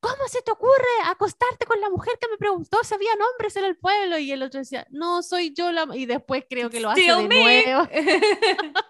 [0.00, 0.74] ¿cómo se te ocurre
[1.06, 4.18] acostarte con la mujer que me preguntó si había hombres en el pueblo?
[4.18, 5.86] Y el otro decía, no, soy yo la...
[5.94, 7.88] Y después creo que lo hace de nuevo.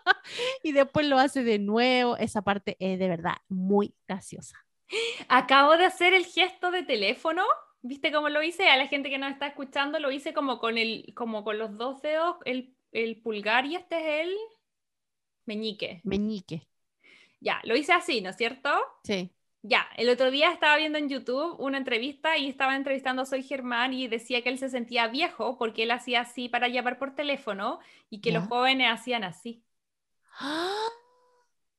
[0.62, 2.16] y después lo hace de nuevo.
[2.16, 4.56] Esa parte es de verdad muy graciosa.
[5.28, 7.44] Acabo de hacer el gesto de teléfono.
[7.82, 8.68] ¿Viste cómo lo hice?
[8.68, 11.76] A la gente que nos está escuchando lo hice como con, el, como con los
[11.78, 14.36] dos dedos, el, el pulgar y este es el
[15.46, 16.00] meñique.
[16.04, 16.66] Meñique.
[17.40, 18.70] Ya, lo hice así, ¿no es cierto?
[19.02, 19.30] Sí.
[19.62, 23.42] Ya, el otro día estaba viendo en YouTube una entrevista y estaba entrevistando a Soy
[23.42, 27.14] Germán y decía que él se sentía viejo porque él hacía así para llamar por
[27.14, 29.62] teléfono y que los jóvenes hacían así.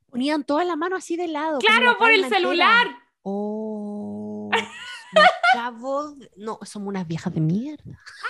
[0.09, 1.59] Ponían toda la mano así de lado.
[1.59, 2.87] Claro, por el celular.
[3.23, 4.49] Oh.
[6.37, 7.83] No, somos unas viejas de mierda.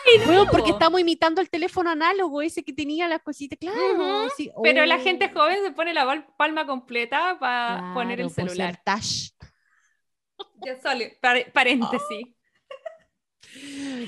[0.08, 0.20] Ay,
[0.52, 4.28] porque estamos imitando el teléfono análogo, ese que tenía las cositas, claro.
[4.64, 5.40] Pero la gente oh.
[5.40, 8.82] joven se pone la palma completa para poner el celular.
[10.66, 11.20] Ya sale,
[11.54, 12.28] paréntesis.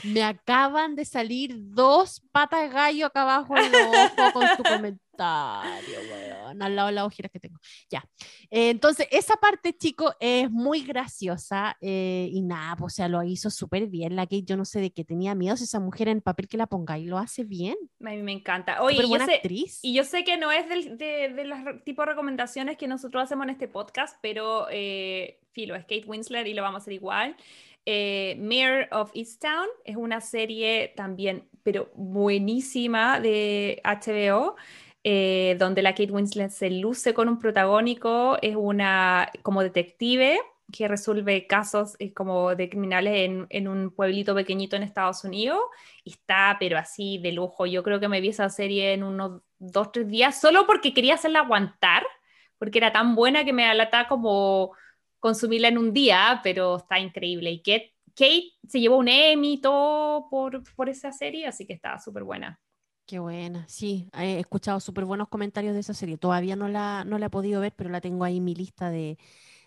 [0.03, 4.63] Me acaban de salir dos patas de gallo acá abajo en el ojo con tu
[4.63, 7.59] comentario, weón, al lado de las ojeras que tengo.
[7.89, 8.03] Ya.
[8.49, 13.23] Eh, entonces, esa parte, chico, es muy graciosa eh, y nada, pues, o sea, lo
[13.23, 14.15] hizo súper bien.
[14.15, 16.57] La que yo no sé de qué tenía miedo esa mujer en el papel que
[16.57, 17.75] la ponga y lo hace bien.
[18.01, 18.81] A mí me encanta.
[18.81, 19.79] Oye, buena actriz.
[19.81, 23.43] Y yo sé que no es de, de, los tipos de recomendaciones que nosotros hacemos
[23.45, 27.35] en este podcast, pero eh, filo, es Kate Winslet y lo vamos a hacer igual.
[27.85, 34.55] Eh, Mayor of Easttown es una serie también, pero buenísima de HBO.
[35.05, 40.39] Eh, donde la Kate Winslet se luce con un protagónico, es una como detective
[40.71, 45.59] que resuelve casos eh, como de criminales en, en, un pueblito pequeñito en Estados Unidos
[46.05, 47.65] y está pero así de lujo.
[47.65, 51.15] Yo creo que me vi esa serie en unos dos, tres días solo porque quería
[51.15, 52.03] hacerla aguantar,
[52.57, 54.71] porque era tan buena que me alata como
[55.23, 57.49] consumirla en un día, pero está increíble.
[57.49, 61.97] Y Kate, Kate se llevó un Emmy todo por, por esa serie, así que está
[61.97, 62.59] súper buena.
[63.05, 66.17] Qué buena, sí, he escuchado súper buenos comentarios de esa serie.
[66.17, 68.89] Todavía no la, no la he podido ver, pero la tengo ahí en mi lista
[68.89, 69.17] de,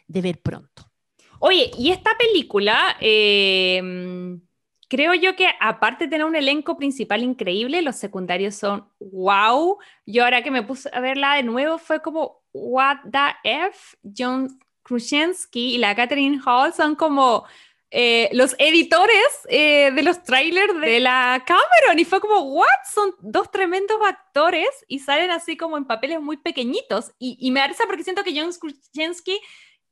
[0.07, 0.93] de ver pronto.
[1.39, 4.43] Oye, y esta película, em,
[4.91, 9.79] creo yo que aparte de tener un elenco principal increíble, los secundarios son wow.
[10.05, 13.97] Yo ahora que me puse a verla de nuevo fue como, what the F?
[14.03, 14.49] John
[14.87, 17.45] Krasinski y la Catherine Hall son como
[17.91, 22.67] eh, los editores eh, de los trailers de la Cameron y fue como, what?
[22.93, 27.61] Son dos tremendos actores y salen así como en papeles muy pequeñitos y, y me
[27.61, 29.41] da risa porque siento que John Krasinski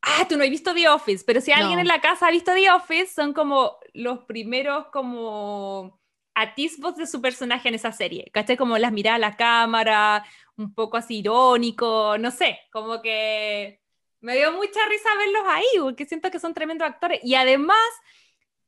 [0.02, 2.52] ah, tú no has visto The Office, pero si alguien en la casa ha visto
[2.52, 6.00] The Office, son como los primeros como
[6.34, 8.56] atisbos de su personaje en esa serie, ¿cachai?
[8.56, 10.24] Como las miradas a la cámara,
[10.56, 13.80] un poco así irónico, no sé, como que
[14.24, 17.20] me dio mucha risa verlos ahí, porque siento que son tremendos actores.
[17.22, 17.76] Y además,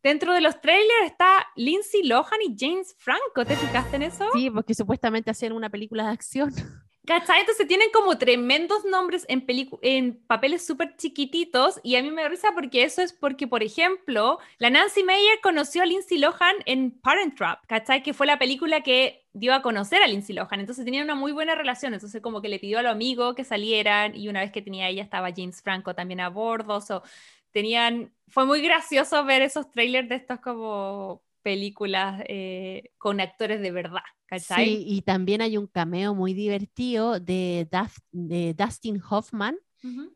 [0.03, 4.29] dentro de los trailers está Lindsay Lohan y James Franco, ¿te fijaste en eso?
[4.35, 6.53] Sí, porque supuestamente hacen una película de acción.
[7.07, 7.39] ¿Cachai?
[7.39, 12.83] Entonces tienen como tremendos nombres en, papeles súper chiquititos y a mí me risa porque
[12.83, 17.65] eso es porque, por ejemplo, la Nancy Meyer conoció a Lindsay Lohan en Parent Trap,
[17.67, 18.03] ¿cachai?
[18.03, 21.31] Que fue la película que dio a conocer a Lindsay Lohan, entonces tenían una muy
[21.31, 24.51] buena relación, entonces como que le pidió a los amigos que salieran y una vez
[24.51, 27.05] que tenía ella estaba James Franco también a bordo, so,
[27.53, 33.71] tenían, fue muy gracioso ver esos trailers de estos como películas eh, con actores de
[33.71, 34.03] verdad.
[34.37, 37.69] Sí, y también hay un cameo muy divertido de,
[38.11, 39.57] de Dustin Hoffman,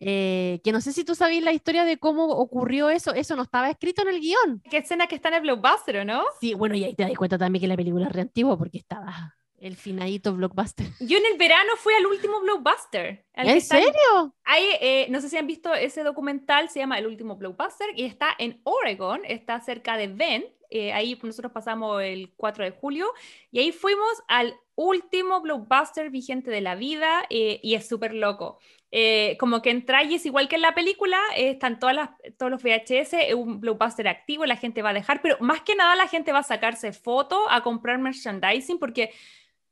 [0.01, 3.43] eh, que no sé si tú sabías la historia de cómo ocurrió eso, eso no
[3.43, 4.61] estaba escrito en el guion.
[4.69, 6.25] ¿Qué escena que está en el blockbuster, no?
[6.41, 8.79] Sí, bueno, y ahí te das cuenta también que la película es re antigua porque
[8.79, 10.87] estaba el finadito blockbuster.
[10.99, 13.25] Yo en el verano fui al último blockbuster.
[13.35, 14.35] ¿En serio?
[14.43, 18.05] Hay, eh, no sé si han visto ese documental, se llama El último blockbuster y
[18.05, 23.07] está en Oregon, está cerca de Bend, eh, ahí nosotros pasamos el 4 de julio
[23.51, 28.59] y ahí fuimos al último blockbuster vigente de la vida eh, y es súper loco.
[28.93, 32.51] Eh, como que entra y es igual que en la película, están todas las, todos
[32.51, 35.95] los VHS, es un blockbuster activo, la gente va a dejar, pero más que nada
[35.95, 39.13] la gente va a sacarse fotos, a comprar merchandising, porque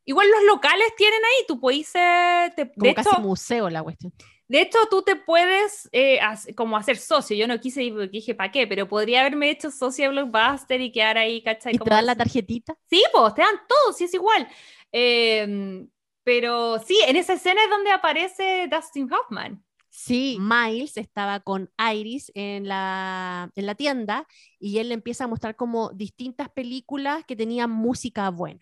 [0.04, 2.52] igual los locales tienen ahí, tú puedes ser...
[2.76, 4.12] como casi museo la cuestión.
[4.48, 6.18] De hecho, tú te puedes eh,
[6.56, 7.36] como hacer socio.
[7.36, 8.66] Yo no quise ir dije, ¿para qué?
[8.66, 11.74] Pero podría haberme hecho socio de Blockbuster y quedar ahí, ¿cachai?
[11.74, 12.74] ¿Y te dan la tarjetita?
[12.88, 14.48] Sí, pues te dan todo, sí es igual.
[14.90, 15.88] Em,
[16.24, 19.62] pero sí, en esa escena es donde aparece Dustin Hoffman.
[19.90, 24.26] Sí, Miles estaba con Iris en la, en la tienda
[24.58, 28.60] y él le empieza a mostrar como distintas películas que tenían música buena.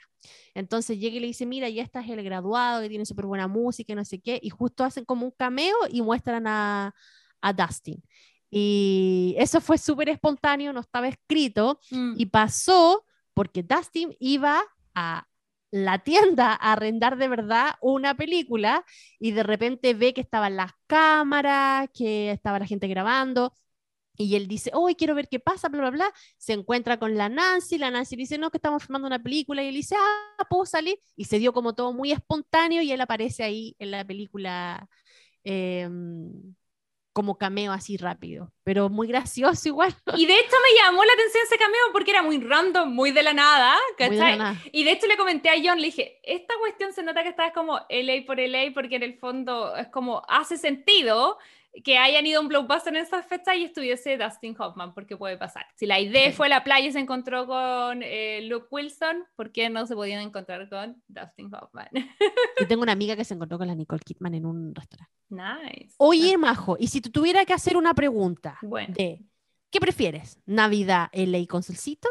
[0.55, 3.95] Entonces llega y le dice, mira, ya estás el graduado, que tiene súper buena música,
[3.95, 6.95] no sé qué, y justo hacen como un cameo y muestran a,
[7.41, 8.03] a Dustin.
[8.51, 12.15] Y eso fue súper espontáneo, no estaba escrito, mm.
[12.17, 13.05] y pasó
[13.35, 14.63] porque Dustin iba
[14.95, 15.27] a
[15.71, 18.85] la tienda a arrendar de verdad una película
[19.19, 23.53] y de repente ve que estaban las cámaras, que estaba la gente grabando
[24.19, 26.13] y él dice, hoy quiero ver qué pasa, bla, bla, bla.
[26.39, 29.63] Se encuentra con la Nancy, la Nancy dice, no, que estamos filmando una película.
[29.63, 30.99] Y él dice, ah, puedo salir.
[31.17, 34.89] Y se dio como todo muy espontáneo y él aparece ahí en la película
[35.45, 36.55] em,
[37.17, 39.95] como cameo así rápido, pero muy gracioso igual.
[40.17, 43.23] Y de hecho me llamó la atención ese cameo porque era muy random, muy de
[43.23, 44.39] la nada, ¿cachai?
[44.71, 47.55] Y de hecho le comenté a John, le dije, esta cuestión se nota que está
[47.55, 51.39] como LA por LA porque en el fondo es como hace sentido,
[51.85, 55.37] que hayan ido a un blockbuster en esa fecha y estuviese Dustin Hoffman, porque puede
[55.37, 55.67] pasar.
[55.75, 59.53] Si la idea fue a la playa y se encontró con eh, Luke Wilson, ¿por
[59.53, 61.89] qué no se podían encontrar con Dustin Hoffman?
[62.61, 65.13] Yo tengo una amiga que se encontró con la Nicole Kidman en un restaurante.
[65.29, 65.95] Nice.
[65.99, 68.59] Oye, Majo, y si tú tuviera que hacer una pregunta
[68.89, 69.25] de
[69.71, 70.39] ¿qué prefieres?
[70.47, 72.09] ¿Navidad LA con solcito?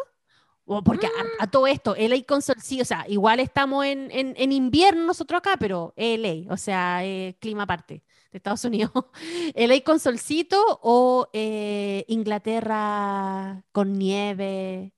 [0.65, 1.49] O porque a, mm.
[1.51, 5.57] todo esto, LA con solcito, o sea, igual estamos en, en, en invierno nosotros acá,
[5.57, 8.03] pero LA, o sea, eh, clima aparte.
[8.37, 8.91] Estados Unidos,
[9.55, 14.93] ¿LA con solcito o eh, Inglaterra con nieve,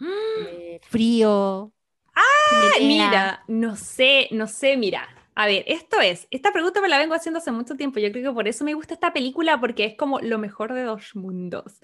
[0.00, 1.72] eh, frío?
[2.14, 5.08] Ah, mira, no sé, no sé, mira.
[5.34, 7.98] A ver, esto es, esta pregunta me la vengo haciendo hace mucho tiempo.
[7.98, 10.82] Yo creo que por eso me gusta esta película, porque es como lo mejor de
[10.82, 11.80] dos mundos.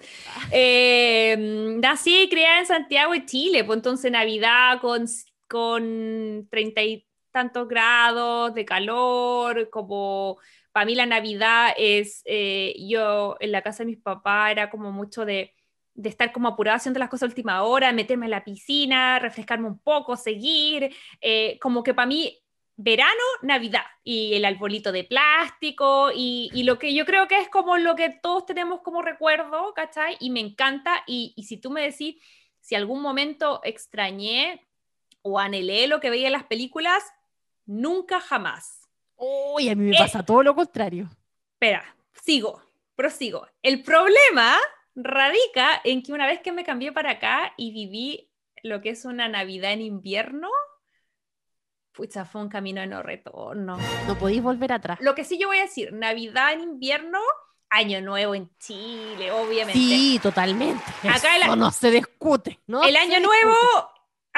[0.51, 1.35] Eh,
[1.81, 5.05] nací y criada en Santiago de Chile, pues entonces Navidad con,
[5.47, 10.37] con treinta y tantos grados de calor, como
[10.77, 14.91] para mí la Navidad es, eh, yo en la casa de mis papás era como
[14.91, 15.55] mucho de,
[15.95, 19.65] de estar como apurada haciendo las cosas a última hora, meterme en la piscina, refrescarme
[19.65, 22.43] un poco, seguir, eh, como que para mí
[22.75, 27.49] verano, Navidad y el arbolito de plástico y, y, lo que yo creo que es
[27.49, 30.15] como lo que todos tenemos como recuerdo, ¿cachai?
[30.19, 32.17] Y me encanta y, y si tú me decís
[32.61, 34.69] si algún momento extrañé
[35.23, 37.03] o anhelé lo que veía en las películas,
[37.65, 38.76] nunca jamás.
[39.17, 41.09] Uy, a mí me eh, pasa todo lo contrario.
[41.53, 41.83] Espera,
[42.23, 42.61] sigo,
[42.95, 43.47] prosigo.
[43.61, 44.57] El problema
[44.95, 48.31] radica en que una vez que me cambié para acá y viví
[48.63, 50.49] lo que es una Navidad en invierno,
[51.91, 53.77] pucha, fue un camino de no retorno.
[54.07, 54.99] No podéis volver atrás.
[55.01, 57.19] Lo que sí yo voy a decir, Navidad en invierno,
[57.69, 59.73] Año Nuevo en Chile, obviamente.
[59.73, 60.83] Sí, totalmente.
[61.03, 62.83] Acá no se discute, ¿no?
[62.83, 63.55] El Año Nuevo,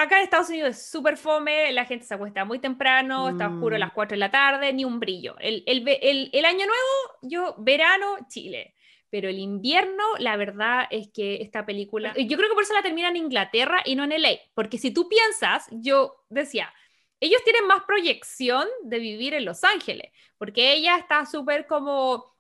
[0.04, 3.76] acá en Estados Unidos es súper fome, la gente se acuesta muy temprano, está oscuro
[3.76, 4.16] a las 4 mm.
[4.16, 5.36] de la tarde, ni un brillo.
[5.40, 8.76] El, el, el, Año Nuevo, yo, verano, Chile.
[9.10, 12.84] Pero el invierno, la verdad es que esta película, yo creo que por eso la
[12.84, 16.72] termina en Inglaterra y no en LA, porque si tú piensas, yo decía,
[17.20, 22.36] ellos tienen más proyección de vivir en Los Ángeles, porque ella está súper como,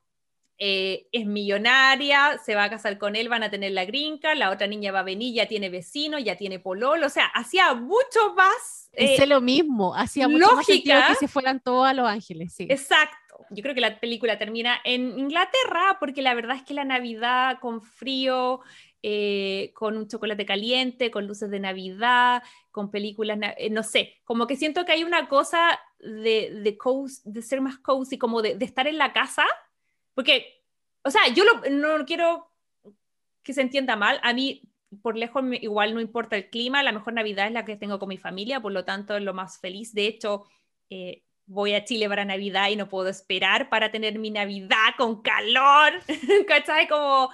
[0.60, 4.52] eh, es millonaria, se va a casar con él, van a tener la grinca, la
[4.52, 8.34] otra niña va a venir, ya tiene vecino, ya tiene pololo, o sea, hacía mucho
[8.36, 8.90] más...
[8.94, 12.68] Eh, lo mismo, hacía mucho más sentido que se fueran todos a Los Ángeles, sí.
[12.69, 13.18] Exacto.
[13.52, 17.60] Yo creo que la película termina en Inglaterra porque la verdad es que la Navidad
[17.60, 18.60] con frío,
[19.02, 24.45] eh, con un chocolate caliente, con luces de Navidad, con películas, eh, no sé, como
[24.45, 26.77] que siento que hay una cosa de, de,
[27.23, 29.45] de ser más cozy, como de, estar en la casa,
[30.19, 30.65] porque,
[31.05, 32.51] o sea, yo no quiero
[33.41, 34.69] que se entienda mal, a mí
[35.01, 38.09] por lejos igual no importa el clima, la mejor Navidad es la que tengo con
[38.09, 39.93] mi familia, por lo tanto es lo más feliz.
[39.93, 40.43] De hecho,
[40.89, 45.21] eh, voy a Chile para Navidad y no puedo esperar para tener mi Navidad con
[45.21, 45.93] calor,
[46.49, 46.89] ¿cachai?
[46.89, 47.31] Como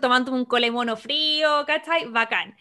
[0.00, 2.06] tomando un cole mono frío, ¿cachai?
[2.06, 2.56] Bacán.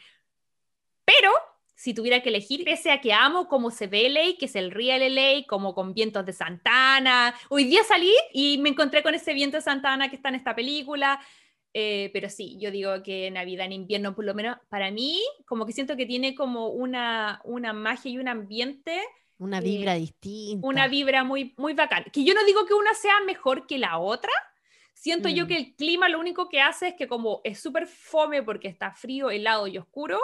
[1.05, 1.31] Pero
[1.77, 4.71] si tuviera que elegir, pese a que amo cómo se ve LA, que es el
[4.71, 7.35] Real LA, como con vientos de Santana.
[7.49, 10.55] Hoy día salí y me encontré con ese viento de Santana que está en esta
[10.55, 11.21] película.
[11.75, 15.67] Eh, pero sí, yo digo que Navidad en invierno, por lo menos para mí, como
[15.67, 18.99] que siento que tiene como una, una magia y un ambiente
[19.37, 20.65] una vibra distinta.
[20.67, 22.05] Una vibra muy, muy bacán.
[22.11, 24.31] Que yo no digo que una sea mejor que la otra.
[24.95, 25.47] Siento yo mm.
[25.47, 28.93] que el clima lo único que hace es que como es súper fome porque está
[28.93, 30.19] frío, helado y oscuro,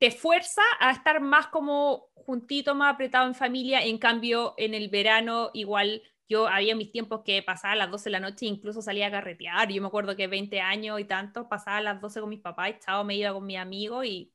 [0.00, 3.84] te fuerza a estar más como juntito, más apretado en familia.
[3.84, 8.04] En cambio, en el verano igual yo había mis tiempos que pasaba a las 12
[8.04, 9.70] de la noche incluso salía a carretear.
[9.70, 12.70] Yo me acuerdo que 20 años y tanto pasaba a las 12 con mis papás,
[12.70, 14.32] estaba me iba con mi amigo y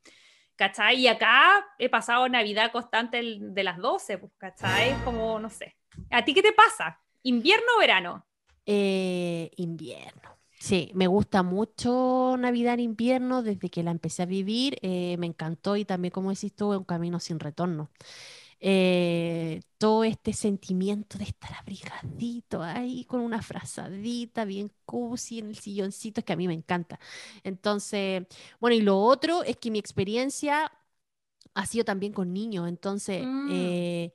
[0.56, 1.00] ¿cachai?
[1.00, 4.94] Y acá he pasado Navidad constante de las 12, pues, ¿cachai?
[5.04, 5.76] Como, no sé.
[6.12, 7.02] ¿A ti qué te pasa?
[7.24, 8.28] ¿Invierno o verano?
[8.68, 10.35] Eh, invierno.
[10.60, 14.78] Sí, me gusta mucho Navidad en invierno desde que la empecé a vivir.
[14.82, 17.90] Eh, me encantó y también, como decís tú, un camino sin retorno.
[18.60, 25.58] Eh, todo este sentimiento de estar abrigadito ahí con una frazadita bien cozy en el
[25.58, 27.00] silloncito, es que a mí me encanta.
[27.44, 28.26] Entonces,
[28.60, 30.72] bueno, y lo otro es que mi experiencia
[31.54, 33.50] ha sido también con niños, entonces, mm.
[33.52, 34.14] eh,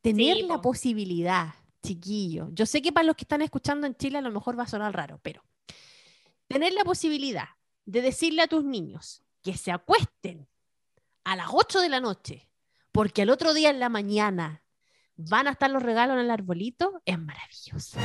[0.00, 4.22] tener la posibilidad, chiquillo, yo sé que para los que están escuchando en Chile a
[4.22, 5.42] lo mejor va a sonar raro, pero
[6.52, 7.48] tener la posibilidad
[7.86, 10.48] de decirle a tus niños que se acuesten
[11.24, 12.48] a las 8 de la noche
[12.92, 14.62] porque al otro día en la mañana
[15.16, 17.98] van a estar los regalos en el arbolito, es maravilloso.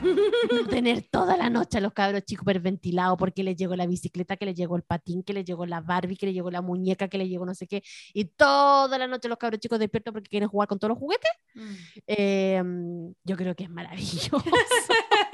[0.70, 4.46] tener toda la noche a los cabros chicos hiperventilados porque les llegó la bicicleta, que
[4.46, 7.18] les llegó el patín, que les llegó la Barbie, que les llegó la muñeca, que
[7.18, 10.48] les llegó no sé qué, y toda la noche los cabros chicos despiertos porque quieren
[10.48, 11.30] jugar con todos los juguetes.
[11.54, 11.74] Mm.
[12.06, 14.42] Em, yo creo que es maravilloso.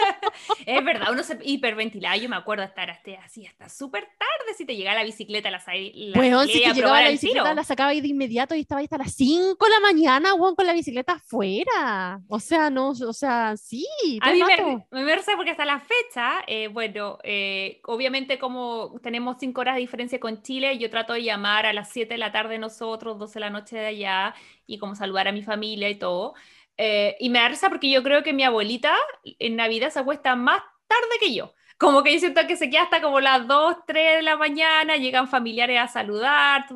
[0.67, 2.17] es verdad, uno se hiperventilaba.
[2.17, 5.63] Yo me acuerdo estar hasta, así hasta súper tarde si te llegaba la bicicleta, la,
[5.67, 8.85] la Bueno, si te llegaba la bicicleta, la sacaba ahí de inmediato y estaba ahí
[8.85, 12.21] hasta las 5 de la mañana, con la bicicleta afuera.
[12.29, 13.87] O sea, no, o sea, sí.
[14.21, 19.61] A mí me, me porque hasta la fecha, eh, bueno, eh, obviamente como tenemos 5
[19.61, 22.59] horas de diferencia con Chile, yo trato de llamar a las 7 de la tarde
[22.59, 24.35] nosotros, 12 de la noche de allá,
[24.67, 26.35] y como saludar a mi familia y todo.
[26.77, 28.95] Eh, y me da risa porque yo creo que mi abuelita
[29.25, 31.55] en Navidad se acuesta más tarde que yo.
[31.79, 34.97] Como que yo siento que se queda hasta como las 2, 3 de la mañana,
[34.97, 36.67] llegan familiares a saludar,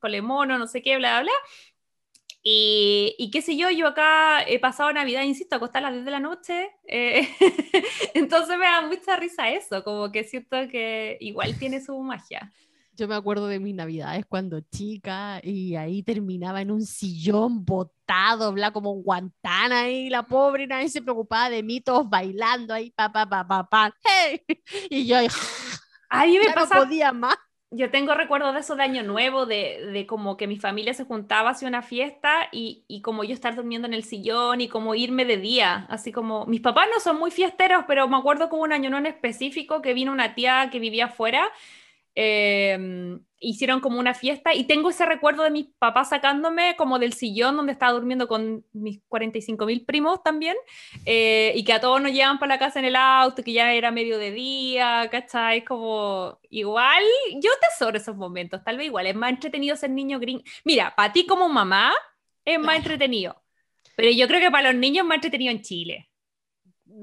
[0.00, 1.32] colemono, no sé qué, bla, bla, bla.
[2.46, 6.04] Y, y, qué sé yo, yo acá he pasado Navidad, insisto, acostar a las 10
[6.04, 6.70] de la noche.
[6.86, 7.26] Eh,
[8.14, 12.52] entonces me da mucha risa eso, como que siento que igual tiene su magia.
[12.96, 18.52] Yo me acuerdo de mis navidades cuando chica y ahí terminaba en un sillón botado,
[18.52, 22.90] bla, como un guantana y la pobre nadie se preocupaba de mí, todos bailando ahí,
[22.90, 23.94] pa, pa, pa, pa, pa.
[24.02, 24.42] Hey.
[24.90, 25.28] Y yo ahí
[26.38, 27.36] me no podía más.
[27.70, 31.04] Yo tengo recuerdos de eso de Año Nuevo, de, de como que mi familia se
[31.04, 34.94] juntaba hacia una fiesta y, y, como yo estar durmiendo en el sillón y como
[34.94, 38.62] irme de día, así como mis papás no son muy fiesteros, pero me acuerdo como
[38.62, 41.50] un año nuevo en específico que vino una tía que vivía afuera
[42.16, 47.12] Em, hicieron como una fiesta y tengo ese recuerdo de mis papás sacándome como del
[47.12, 50.56] sillón donde estaba durmiendo con mis 45 mil primos también
[51.04, 53.72] eh, y que a todos nos llevaban para la casa en el auto, que ya
[53.72, 55.64] era medio de día, ¿cachai?
[55.64, 57.02] Como igual,
[57.42, 60.42] yo tesoro esos momentos, tal vez igual, es más entretenido ser niño green.
[60.64, 61.92] Mira, para ti como mamá
[62.44, 63.42] es más entretenido,
[63.96, 66.08] pero yo creo que para los niños es más entretenido en Chile.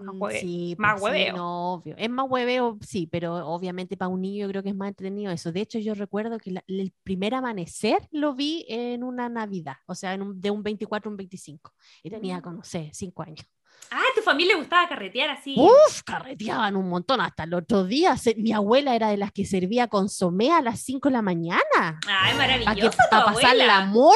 [0.02, 1.36] Mm, sí, más pues hueveo.
[1.36, 1.96] no, obvio.
[1.98, 5.32] Es más hueveo, sí, pero obviamente para un niño yo creo que es más entretenido
[5.32, 5.52] eso.
[5.52, 10.18] De hecho, yo recuerdo que el primer amanecer lo vi en una Navidad, o sea,
[10.18, 11.74] de un 24 a un 25.
[12.04, 12.56] Y tenía, mm.
[12.56, 13.46] no sé, 5 años.
[13.90, 15.56] Ah, ¿tu familia le gustaba carretear así?
[15.58, 17.20] Uf, carreteaban un montón.
[17.20, 21.10] Hasta el otro día, mi abuela era de las que servía consomé a las 5
[21.10, 22.00] de la mañana.
[22.08, 22.98] Ay, maravilloso.
[23.10, 24.16] Para, pasar la mona.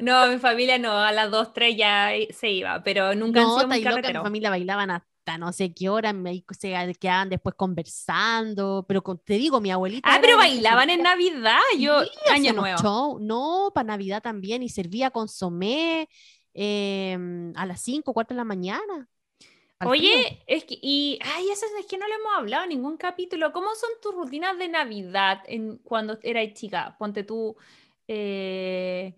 [0.00, 3.70] No, mi familia no, a las 2, 3 ya se iba, pero nunca no, han
[3.70, 9.02] sido mi familia bailaban hasta no sé qué hora, me, se quedaban después conversando, pero
[9.24, 10.08] te digo, mi abuelita...
[10.12, 13.18] Ah, pero bailaban en Navidad, yo, año nuevo.
[13.20, 16.08] no, para Navidad también, y servía consomé
[16.54, 17.18] eh,
[17.56, 19.08] a las 5, 4 de la mañana.
[19.84, 23.52] Oye, es que, y, ay, eso es que no le hemos hablado en ningún capítulo.
[23.52, 26.96] ¿Cómo son tus rutinas de Navidad en, cuando eras chica?
[26.98, 27.56] Ponte tú,
[28.08, 29.14] eh,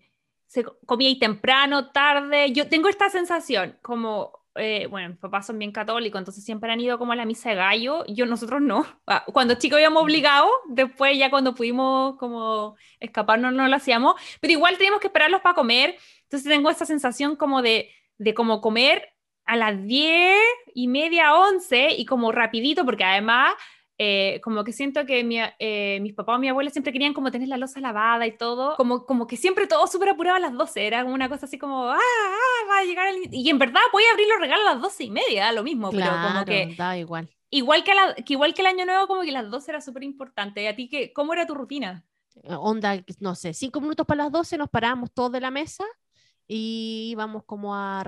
[0.47, 2.51] se comía ahí temprano, tarde.
[2.51, 6.79] Yo tengo esta sensación, como, eh, bueno, mis papás son bien católicos, entonces siempre han
[6.79, 8.85] ido como a la misa de gallo, yo nosotros no.
[9.07, 14.53] Ah, cuando chicos íbamos obligados, después ya cuando pudimos como escaparnos no lo hacíamos, pero
[14.53, 19.13] igual teníamos que esperarlos para comer, entonces tengo esta sensación como de, de como comer
[19.45, 20.35] a las 10
[20.75, 23.53] y media, 11 y como rapidito, porque además
[24.01, 27.31] eh, como que siento que mi, eh, mis papás o mi abuela siempre querían como
[27.31, 30.53] tener la losa lavada y todo, como, como que siempre todo súper apurado a las
[30.53, 33.27] 12, era como una cosa así como, ah, ah, va a llegar el...
[33.29, 35.91] Y en verdad voy a abrir los regalos a las 12 y media, lo mismo,
[35.91, 36.73] pero como que...
[36.77, 37.29] Da igual.
[37.49, 40.03] Igual que, la, que igual que el año nuevo, como que las 12 era súper
[40.03, 40.65] importante.
[40.69, 42.05] ¿A ti qué, cómo era tu rutina?
[42.43, 45.83] Eh, onda, no sé, cinco minutos para las 12 nos parábamos todos de la mesa
[46.51, 48.01] y íbamos como a,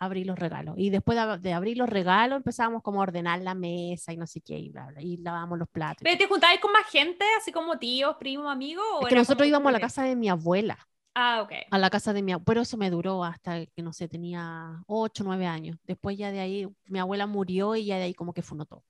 [0.00, 0.74] abrir los regalos.
[0.76, 4.40] Y después de, abrir los regalos empezábamos como a ordenar la mesa y no sé
[4.40, 6.02] qué, y, bla, y lavábamos los platos.
[6.02, 8.84] ¿Pero te juntabas con más gente, así como tíos, primos, amigos?
[9.02, 10.76] Es que nosotros íbamos a la casa de mi abuela.
[11.14, 11.52] Ah, ok.
[11.70, 14.82] A la casa de mi abuela, pero eso me duró hasta que, no sé, tenía
[14.88, 15.78] 8, 9 años.
[15.84, 18.84] Después ya de ahí, mi abuela murió y ya de ahí como que fundó todo.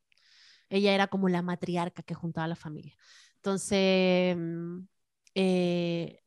[0.70, 2.96] Ella era como la matriarca que juntaba a la familia.
[3.36, 4.78] Entonces, mm,
[5.34, 6.23] eh,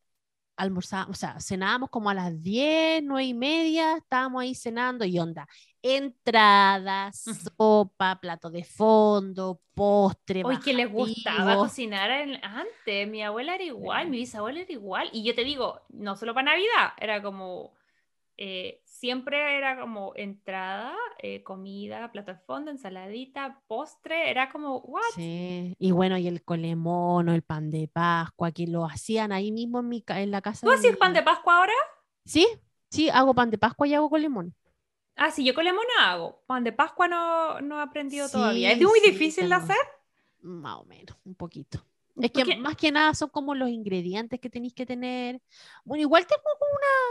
[0.57, 5.17] almorzábamos, o sea, cenábamos como a las 10, 9 y media, estábamos ahí cenando y
[5.19, 5.47] onda,
[5.81, 7.23] entradas,
[7.55, 10.43] sopa, plato de fondo, postre.
[10.43, 15.23] Hoy que les gustaba cocinar antes, mi abuela era igual, mi bisabuela era igual, y
[15.23, 17.76] yo te digo, no solo para Navidad, era como
[18.37, 25.01] eh, siempre era como entrada, eh, comida, plato de fondo, ensaladita, postre, era como, ¿what?
[25.15, 29.79] Sí, y bueno, y el colemono, el pan de Pascua, que lo hacían ahí mismo
[29.79, 30.65] en, mi, en la casa.
[30.65, 31.73] ¿Tú haces pan de Pascua ahora?
[32.25, 32.47] Sí,
[32.89, 34.53] sí, hago pan de Pascua y hago colemón.
[35.15, 36.43] Ah, sí, yo colemón hago.
[36.45, 38.71] Pan de Pascua no, no he aprendido todavía.
[38.71, 39.77] ¿Es muy difícil de hacer?
[40.41, 41.83] Más o menos, un poquito.
[42.19, 45.41] Es que más que nada son como los ingredientes que tenéis que tener.
[45.85, 46.41] Bueno, igual tengo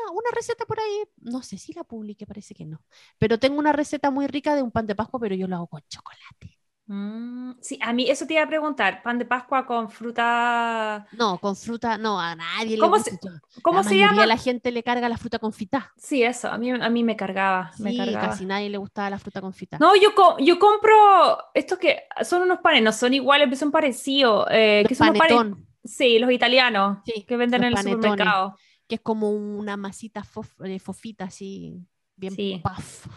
[0.09, 2.85] una, una receta por ahí, no sé si la publiqué, parece que no,
[3.19, 5.69] pero tengo una receta muy rica de un pan de Pascua, pero yo lo hago
[5.69, 6.59] con chocolate.
[6.89, 11.05] Mm, sí, a mí eso te iba a preguntar, pan de Pascua con fruta...
[11.13, 13.41] No, con fruta, no, a nadie ¿Cómo le gusta.
[13.49, 14.25] Se, ¿Cómo se llama?
[14.25, 15.93] la gente le carga la fruta confitá.
[15.97, 17.73] Sí, eso, a mí, a mí me cargaba.
[17.77, 18.29] Sí, me cargaba.
[18.29, 19.79] casi nadie le gustaba la fruta confitá.
[19.79, 24.47] No, yo, yo compro estos que son unos panes, no son iguales, pero son parecidos.
[24.51, 25.67] Eh, que son panetón.
[25.85, 28.57] Sí, los italianos que venden en el supermercado.
[28.87, 30.25] Que es como una masita
[30.65, 31.75] eh, fofita así,
[32.15, 33.09] bien puff,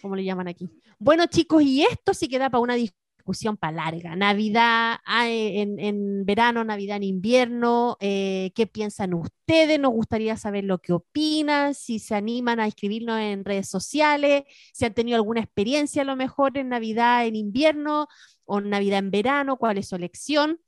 [0.00, 0.70] como le llaman aquí.
[1.02, 4.16] Bueno, chicos, y esto sí queda para una discusión para larga.
[4.16, 9.80] Navidad ah, en, verano, Navidad en invierno, eh, ¿qué piensan ustedes?
[9.80, 14.44] Nos gustaría saber lo que opinan, si se animan a escribirnos en redes sociales,
[14.74, 18.06] si han tenido alguna experiencia a lo mejor en Navidad en invierno
[18.44, 20.60] o Navidad en verano, cuál es su elección.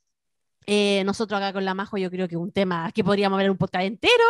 [0.65, 3.51] Eh, nosotros acá con la Majo yo creo que es un tema que podríamos ver
[3.51, 4.25] un podcast entero,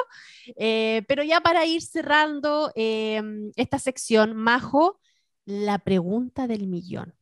[0.56, 4.98] eh, pero ya para ir cerrando esta sección, Majo,
[5.44, 7.14] la pregunta del millón.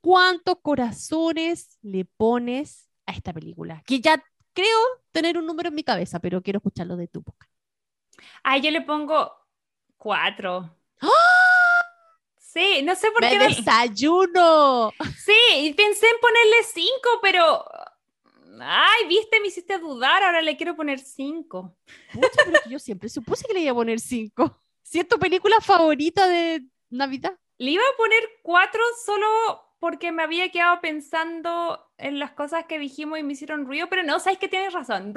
[0.00, 3.82] ¿Cuántos corazones le pones a esta película?
[3.86, 4.22] Que ya
[4.52, 4.78] creo
[5.12, 7.48] tener un número en mi cabeza, pero quiero escucharlo de tu boca.
[8.42, 9.30] Ah, yo le pongo
[9.96, 10.74] cuatro.
[11.00, 11.08] ¡Ah!
[12.38, 13.38] Sí, no sé por qué.
[13.38, 14.92] desayuno!
[15.18, 17.64] Sí, pensé en ponerle cinco, pero.
[18.58, 21.76] Ay, viste, me hiciste dudar, ahora le quiero poner cinco.
[22.70, 24.58] yo siempre supuse que le iba a poner cinco.
[24.86, 27.36] Si es tu película favorita de Navidad.
[27.58, 29.26] Le iba a poner cuatro solo
[29.80, 34.04] porque me había quedado pensando en las cosas que dijimos y me hicieron ruido, pero
[34.04, 35.12] no, sabes que tienes razón.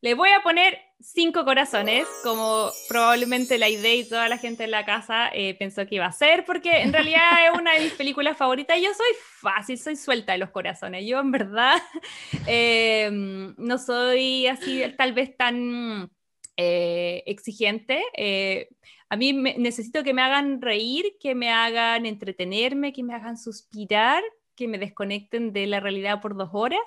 [0.00, 4.70] Le voy a poner cinco corazones, como probablemente la idea y toda la gente en
[4.70, 7.92] la casa eh, pensó que iba a ser, porque en realidad es una de mis
[7.92, 8.80] películas favoritas.
[8.80, 11.04] Yo soy fácil, soy suelta de los corazones.
[11.06, 11.82] Yo en verdad
[12.46, 16.10] em, no soy así tal vez tan
[16.56, 18.02] eh, exigente.
[18.16, 18.68] Eh,
[19.08, 24.22] a mí necesito que me hagan reír, que me hagan entretenerme, que me hagan suspirar,
[24.54, 26.80] que me desconecten de la realidad por dos horas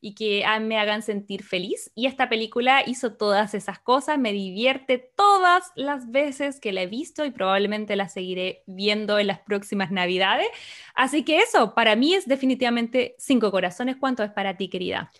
[0.00, 1.90] y que me hagan sentir feliz.
[1.94, 6.86] Y esta película hizo todas esas cosas, me divierte todas las veces que la he
[6.86, 10.48] visto y probablemente la seguiré viendo en las próximas navidades.
[10.94, 13.96] Así que eso, para mí es definitivamente cinco corazones.
[13.96, 15.10] ¿Cuánto es para ti, querida?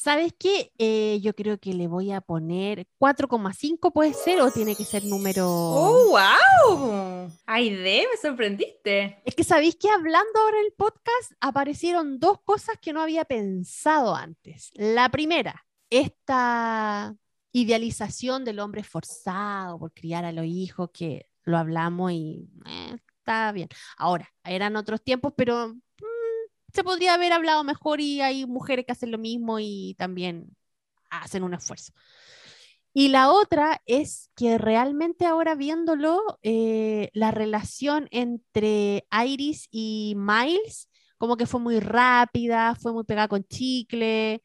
[0.00, 0.70] ¿Sabes qué?
[0.78, 5.04] Eh, yo creo que le voy a poner 4,5, puede ser, o tiene que ser
[5.04, 5.44] número.
[5.48, 7.28] ¡Oh, wow!
[7.44, 8.06] ¡Ay, de!
[8.08, 9.20] Me sorprendiste.
[9.24, 13.24] Es que sabéis que hablando ahora en el podcast aparecieron dos cosas que no había
[13.24, 14.70] pensado antes.
[14.74, 17.16] La primera, esta
[17.50, 23.50] idealización del hombre forzado por criar a los hijos, que lo hablamos y eh, está
[23.50, 23.68] bien.
[23.96, 25.74] Ahora, eran otros tiempos, pero
[26.72, 30.56] se podría haber hablado mejor y hay mujeres que hacen lo mismo y también
[31.10, 31.92] hacen un esfuerzo.
[32.92, 40.88] Y la otra es que realmente ahora viéndolo, eh, la relación entre Iris y Miles
[41.18, 44.40] como que fue muy rápida, fue muy pegada con chicle,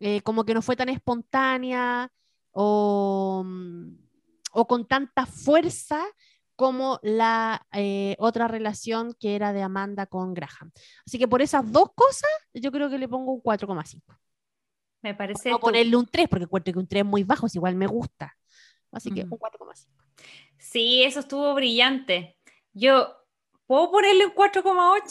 [0.00, 2.10] eh, como que no fue tan espontánea
[2.52, 3.96] o, mm,
[4.52, 6.04] o con tanta fuerza
[6.56, 10.72] como la eh, otra relación que era de Amanda con Graham.
[11.06, 14.02] Así que por esas dos cosas, yo creo que le pongo un 4,5.
[15.02, 15.50] Me parece.
[15.50, 17.86] No ponerle un 3, porque encuentro que un 3 es muy bajo, es igual me
[17.86, 18.36] gusta.
[18.90, 19.88] Así que un 4,5.
[20.58, 22.38] Sí, eso estuvo brillante.
[22.72, 23.14] Yo,
[23.66, 25.02] ¿puedo ponerle un 4,8?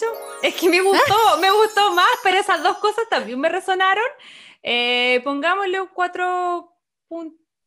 [0.42, 4.06] Es que me gustó, me gustó más, pero esas dos cosas también me resonaron.
[4.64, 6.70] Eh, pongámosle un 4.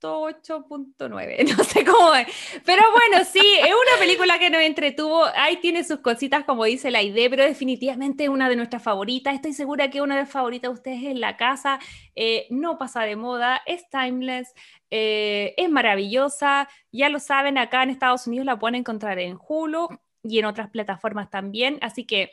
[0.01, 2.27] 8.9, no sé cómo es.
[2.65, 5.25] Pero bueno, sí, es una película que nos entretuvo.
[5.35, 9.35] Ahí tiene sus cositas, como dice la idea, pero definitivamente es una de nuestras favoritas.
[9.35, 11.79] Estoy segura que una de las favoritas de ustedes en la casa.
[12.15, 14.55] Eh, no pasa de moda, es timeless,
[14.91, 16.69] eh, es maravillosa.
[16.93, 19.89] Ya lo saben, acá en Estados Unidos la pueden encontrar en Hulu
[20.23, 21.79] y en otras plataformas también.
[21.83, 22.33] Así que,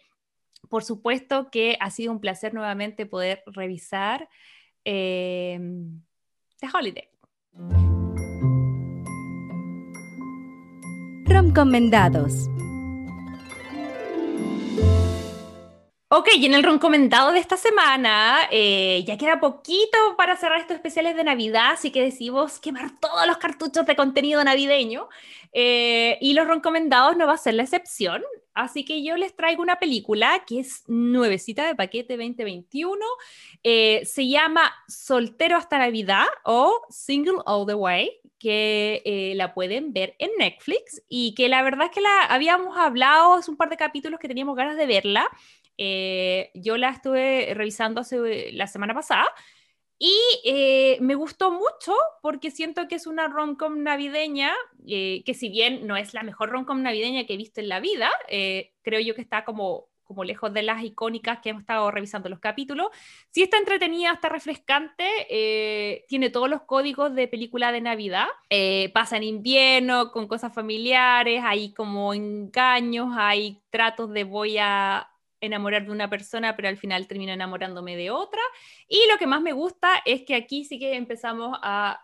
[0.70, 4.30] por supuesto que ha sido un placer nuevamente poder revisar
[4.86, 5.60] eh,
[6.60, 7.13] The Holiday.
[11.26, 12.50] Recomendados.
[16.16, 20.76] Ok, y en el recomendado de esta semana, eh, ya queda poquito para cerrar estos
[20.76, 25.10] especiales de Navidad, así que decidimos quemar todos los cartuchos de contenido navideño.
[25.54, 28.22] Eh, y los recomendados no va a ser la excepción,
[28.54, 33.00] así que yo les traigo una película que es nuevecita de paquete 2021.
[33.64, 40.16] Eh, se llama Soltero hasta Navidad o Single All the Way, que la pueden ver
[40.20, 43.78] en Netflix y que la verdad es que la habíamos hablado hace un par de
[43.78, 45.30] capítulos que teníamos ganas de verla.
[45.78, 49.26] Eh, yo la estuve revisando hace, la semana pasada
[50.06, 54.52] y eh, me gustó mucho porque siento que es una rom-com navideña,
[54.86, 57.80] eh, que si bien no es la mejor rom-com navideña que he visto en la
[57.80, 62.28] vida, creo yo que está como, como lejos de las icónicas que hemos estado revisando
[62.28, 62.88] los capítulos.
[63.30, 68.28] Sí está entretenida, está refrescante, tiene todos los códigos de película de Navidad,
[68.94, 75.13] pasa en invierno, con cosas familiares, hay como engaños, hay tratos de voy a
[75.44, 78.42] enamorar de una persona, pero al final termino enamorándome de otra.
[78.88, 82.00] Y lo que más me gusta es que aquí sí que empezamos a,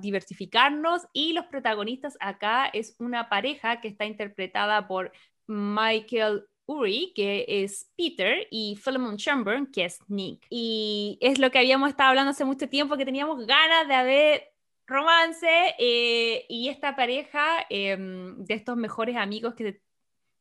[0.00, 5.12] diversificarnos y los protagonistas acá es una pareja que está interpretada por
[5.46, 10.46] Michael Uri, que es Peter, y Philemon Shenburne, que es Nick.
[10.48, 14.52] Y es lo que habíamos estado hablando hace mucho tiempo, que teníamos ganas de haber
[14.86, 19.80] romance eh, y esta pareja em, de estos mejores amigos que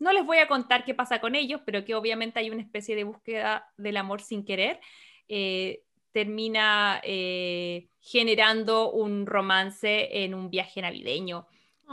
[0.01, 2.95] no les voy a contar qué pasa con ellos, pero que obviamente hay una especie
[2.95, 4.79] de búsqueda del amor sin querer.
[5.27, 11.47] Eh, termina eh, generando un romance en un viaje navideño.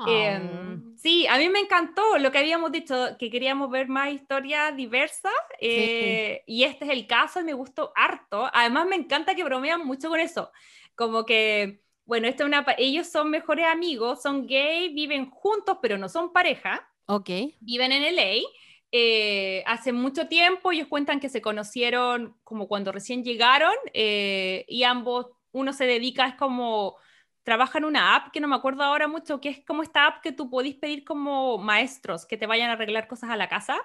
[0.06, 4.74] Em, sí, a mí me encantó lo que habíamos dicho, que queríamos ver más historias
[4.74, 8.48] diversas eh, y este es el caso y me gustó harto.
[8.54, 10.50] Además me encanta que bromean mucho con eso,
[10.94, 16.08] como que, bueno, esto una, ellos son mejores amigos, son gay, viven juntos pero no
[16.08, 16.87] son pareja.
[17.08, 17.30] Ok.
[17.60, 18.46] Viven en LA.
[18.92, 24.84] Eh, hace mucho tiempo ellos cuentan que se conocieron como cuando recién llegaron eh, y
[24.84, 26.96] ambos, uno se dedica, es como
[27.42, 30.22] trabaja en una app que no me acuerdo ahora mucho, que es como esta app
[30.22, 33.78] que tú podís pedir como maestros que te vayan a arreglar cosas a la casa.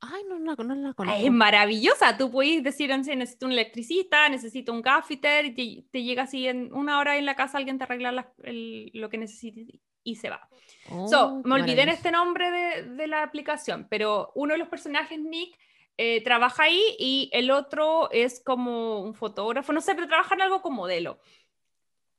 [0.00, 1.20] Ay, no, no, no la conozco.
[1.20, 2.16] Es maravillosa.
[2.16, 6.98] Tú puedes decir, necesito un electricista, necesito un gaffiter, y te, llega así en una
[6.98, 9.68] hora en la casa, alguien te arregla lo que necesites
[10.04, 10.48] y se va.
[11.08, 14.68] so, oh, me olvidé en este nombre de, de, la aplicación, pero uno de los
[14.68, 15.58] personajes, Nick,
[15.96, 20.42] eh, trabaja ahí y el otro es como un fotógrafo, no sé, pero trabaja en
[20.42, 21.18] algo como modelo.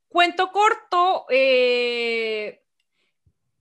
[0.10, 2.62] Cuento corto, eh,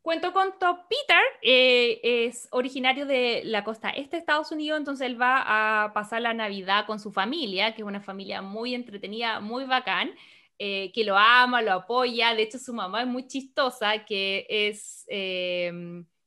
[0.09, 5.07] Cuento con Top Peter, eh, es originario de la costa este de Estados Unidos, entonces
[5.07, 9.41] él va a pasar la Navidad con su familia, que es una familia muy entretenida,
[9.41, 10.11] muy bacán,
[10.59, 12.35] eh, que lo ama, lo apoya.
[12.35, 15.73] De hecho, su mamá es muy chistosa, que es eh,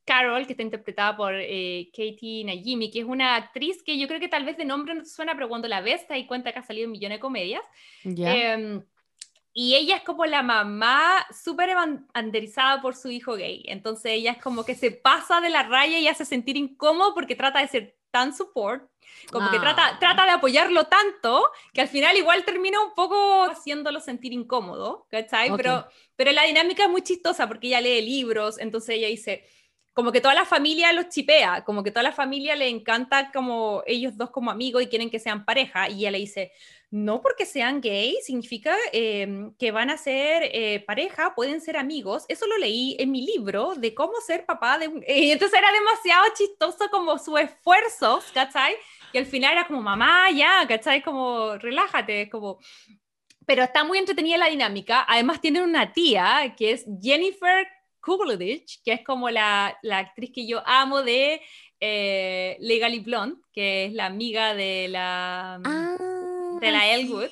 [0.05, 4.27] Carol, que está interpretada por Katie Najimy, que es una actriz que yo creo que
[4.27, 6.59] tal vez de nombre no te suena, pero cuando la ves te das cuenta que
[6.59, 7.63] ha salido en millones de comedias.
[8.03, 8.83] Em,
[9.53, 13.63] y ella es como la mamá súper evangelizada por su hijo gay.
[13.67, 17.35] Entonces ella es como que se pasa de la raya y hace sentir incómodo porque
[17.35, 18.83] trata de ser tan support,
[19.31, 19.99] como que trata, ah.
[19.99, 25.51] trata de apoyarlo tanto que al final igual termina un poco haciéndolo sentir incómodo, ¿cachai?
[25.55, 29.45] Pero, pero la dinámica es muy chistosa porque ella lee libros, entonces ella dice,
[29.93, 33.83] como que toda la familia los chipea, como que toda la familia le encanta como
[33.85, 36.51] ellos dos como amigos y quieren que sean pareja, y ella le dice,
[36.91, 42.25] no porque sean gay significa em, que van a ser eh, pareja, pueden ser amigos.
[42.27, 45.03] Eso lo leí en mi libro de cómo ser papá de un...
[45.07, 48.75] Y entonces era demasiado chistoso como su esfuerzo, ¿cachai?
[49.13, 51.01] Y al final era como, mamá, ya, ¿cachai?
[51.01, 52.59] Como, relájate, como...
[53.45, 55.05] Pero está muy entretenida la dinámica.
[55.07, 57.67] Además tienen una tía que es Jennifer
[58.01, 61.41] Coolidge, que es como la, la actriz que yo amo de
[61.79, 65.61] eh, Legally Blonde, que es la amiga de la...
[65.63, 65.97] Ah
[66.61, 67.29] de la Elwood.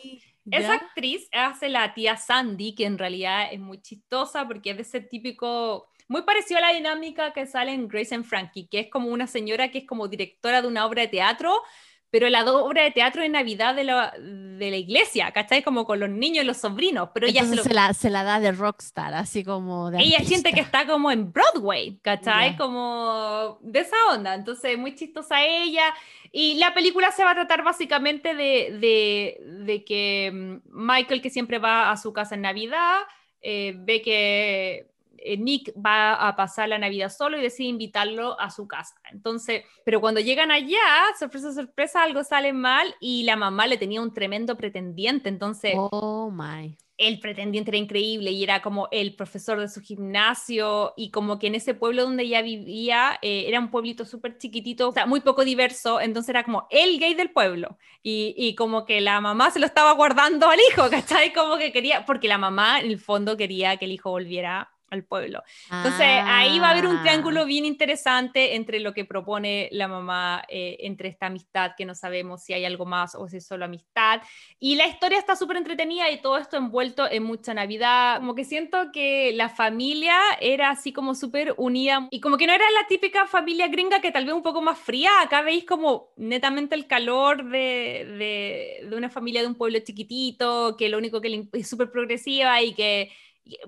[0.52, 4.82] Esa actriz hace la tía Sandy, que en realidad es muy chistosa porque es de
[4.82, 8.90] ese típico, muy parecido a la dinámica que sale en Grace and Frankie, que es
[8.90, 11.62] como una señora que es como directora de una obra de teatro,
[12.12, 15.62] pero la obra de teatro de Navidad de la, de la iglesia, ¿cachai?
[15.62, 18.52] Como con los niños y los sobrinos, pero ella se, la, se, la, da de
[18.52, 22.58] rockstar, así como de Ella siente que está como en Broadway, ¿cachai?
[22.58, 25.94] Como de esa onda, entonces muy chistosa ella.
[26.32, 31.30] Y la película se va a tratar básicamente de, de, de que mm, Michael, que
[31.30, 32.98] siempre va a su casa en Navidad,
[33.42, 34.89] eh, ve que
[35.38, 38.96] Nick va a pasar la Navidad solo y decide invitarlo a su casa.
[39.12, 40.78] Entonces, pero cuando llegan allá,
[41.18, 45.30] sorpresa, sorpresa, algo sale mal y la mamá le tenía un tremendo pretendiente.
[45.30, 46.78] Entonces, oh my.
[47.00, 51.48] El pretendiente era increíble y era como el profesor de su gimnasio y como que
[51.48, 55.22] en ese pueblo donde ella vivía eh, era un pueblito súper chiquitito, o sea, muy
[55.22, 59.50] poco diverso, entonces era como el gay del pueblo y, y, como que la mamá
[59.50, 61.32] se lo estaba guardando al hijo, ¿cachai?
[61.32, 65.04] Como que quería, porque la mamá en el fondo quería que el hijo volviera al
[65.04, 65.44] pueblo.
[65.72, 67.46] Entonces ahí va a haber un triángulo ah.
[67.46, 72.44] bien interesante entre lo que propone la mamá, eh, entre esta amistad que no sabemos
[72.44, 74.22] si hay algo más o si es solo amistad.
[74.60, 78.20] Y la historia está súper entretenida y todo esto envuelto en mucha Navidad.
[78.20, 82.54] Como que siento que la familia era así como súper unida y como que no
[82.54, 85.22] era la típica familia gringa que tal vez un poco más fría.
[85.22, 90.90] Acá veis como netamente el calor de, de, una familia de un pueblo chiquitito, que
[90.90, 93.12] lo único que es súper progresiva y que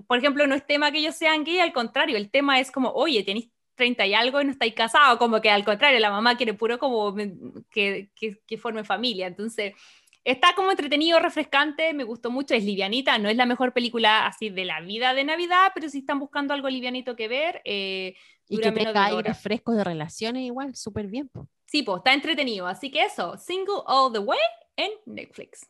[0.06, 2.90] por ejemplo, no es tema que ellos sean gay, al contrario, el tema es como,
[2.90, 6.36] oye, tenéis 30 y algo y no estáis casados, como que al contrario, la mamá
[6.36, 7.14] quiere puro como
[7.70, 9.26] que, que, forme familia.
[9.26, 9.74] Entonces,
[10.24, 14.50] está como entretenido, refrescante, me gustó mucho, es livianita, no es la mejor película así
[14.50, 18.14] de la vida de Navidad, pero si están buscando algo livianito que ver, eh,
[18.48, 21.30] y que tenga aire fresco de relaciones igual, súper bien.
[21.66, 24.38] Sí, pues está entretenido, así que eso, Single All the Way
[24.76, 25.66] en Netflix.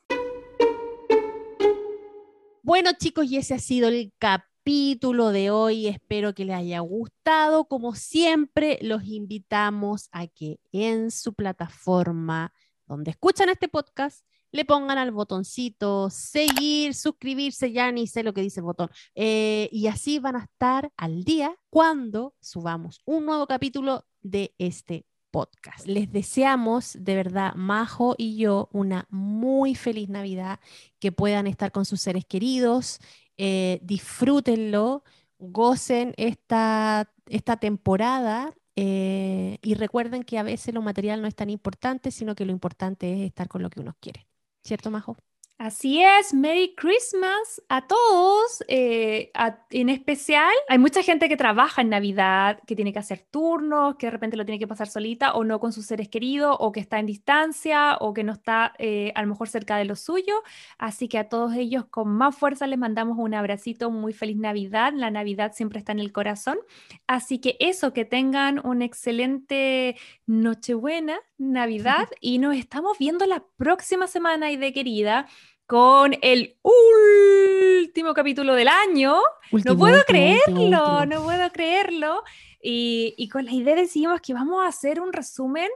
[2.65, 5.89] Bueno, chicos, y ese ha sido el capítulo de hoy.
[5.89, 7.65] Espero que les haya gustado.
[7.65, 12.53] Como siempre, los invitamos a que en su plataforma
[12.87, 18.43] donde escuchan este podcast le pongan al botoncito seguir, suscribirse, ya ni sé lo que
[18.43, 18.91] dice el botón.
[19.17, 25.05] Eh, y así van a estar al día cuando subamos un nuevo capítulo de este
[25.33, 25.87] podcast.
[25.87, 30.61] Les deseamos de verdad, Majo y yo, una muy feliz Navidad,
[31.01, 33.01] que puedan estar con sus seres queridos,
[33.39, 35.03] eh, disfrútenlo,
[35.39, 41.51] gocen esta, esta temporada eh, y recuerden que a veces lo material no es tan
[41.51, 44.29] importante, sino que lo importante es estar con lo que uno quiere.
[44.63, 45.17] ¿Cierto, Majo?
[45.63, 48.65] Así es, Merry Christmas a todos.
[48.67, 49.31] Eh,
[49.71, 54.09] en especial, hay mucha gente que trabaja en Navidad, que tiene que hacer turnos, que
[54.09, 56.81] de repente lo tiene que pasar solita o no con sus seres queridos, o que
[56.81, 60.35] está en distancia, o que no está eh, a lo mejor cerca de lo suyo.
[60.79, 64.93] Así que a todos ellos con más fuerza les mandamos un abracito, muy feliz Navidad.
[64.97, 66.59] La Navidad siempre está en el corazón.
[67.07, 74.09] Así que eso, que tengan una excelente Nochebuena, Navidad, y nos estamos viendo la próxima
[74.09, 75.29] semana, y de querida
[75.67, 79.21] con el último capítulo del año.
[79.65, 82.23] no puedo creerlo, no puedo creerlo.
[82.63, 85.69] Y, y, con la idea decidimos que vamos a hacer un resumen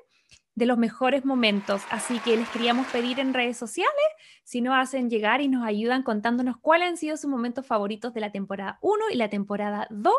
[0.55, 1.83] de los mejores momentos.
[1.91, 3.93] Así que les queríamos pedir en redes sociales
[4.47, 8.21] si nos hacen llegar y nos ayudan contándonos cuáles han sido sus momentos favoritos de
[8.21, 10.15] la temporada 1 y la temporada 2.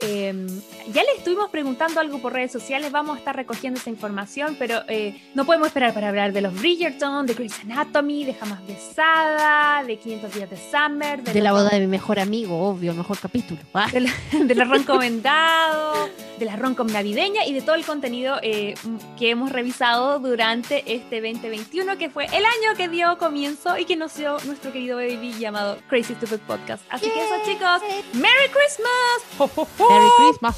[0.00, 0.46] Em,
[0.92, 4.82] ya les estuvimos preguntando algo por redes sociales, vamos a estar recogiendo esa información, pero
[4.88, 9.82] eh, no podemos esperar para hablar de los Bridgerton, de Grey's Anatomy, de Jamás Besada,
[9.82, 11.22] de 500 días de Summer.
[11.22, 13.60] De, la boda de mi mejor amigo, obvio, el mejor capítulo.
[13.72, 13.88] Ah.
[13.90, 18.74] Del arrón comendado, de la ron navideña y de todo el contenido eh,
[19.18, 23.96] que hemos revisado durante este 2021, que fue el año que dio comienzo y que
[23.96, 26.84] nos dio nuestro querido baby llamado Crazy Stupid Podcast.
[26.90, 27.80] Así que eso, chicos,
[28.14, 29.50] ¡Merry Christmas!
[29.88, 30.54] ¡Merry Christmas!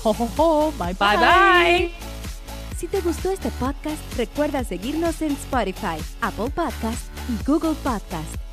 [0.79, 1.95] Bye, bye, bye.
[2.77, 8.46] Si te gustó este podcast, recuerda seguirnos en Spotify, Apple Podcast y Google Podcast.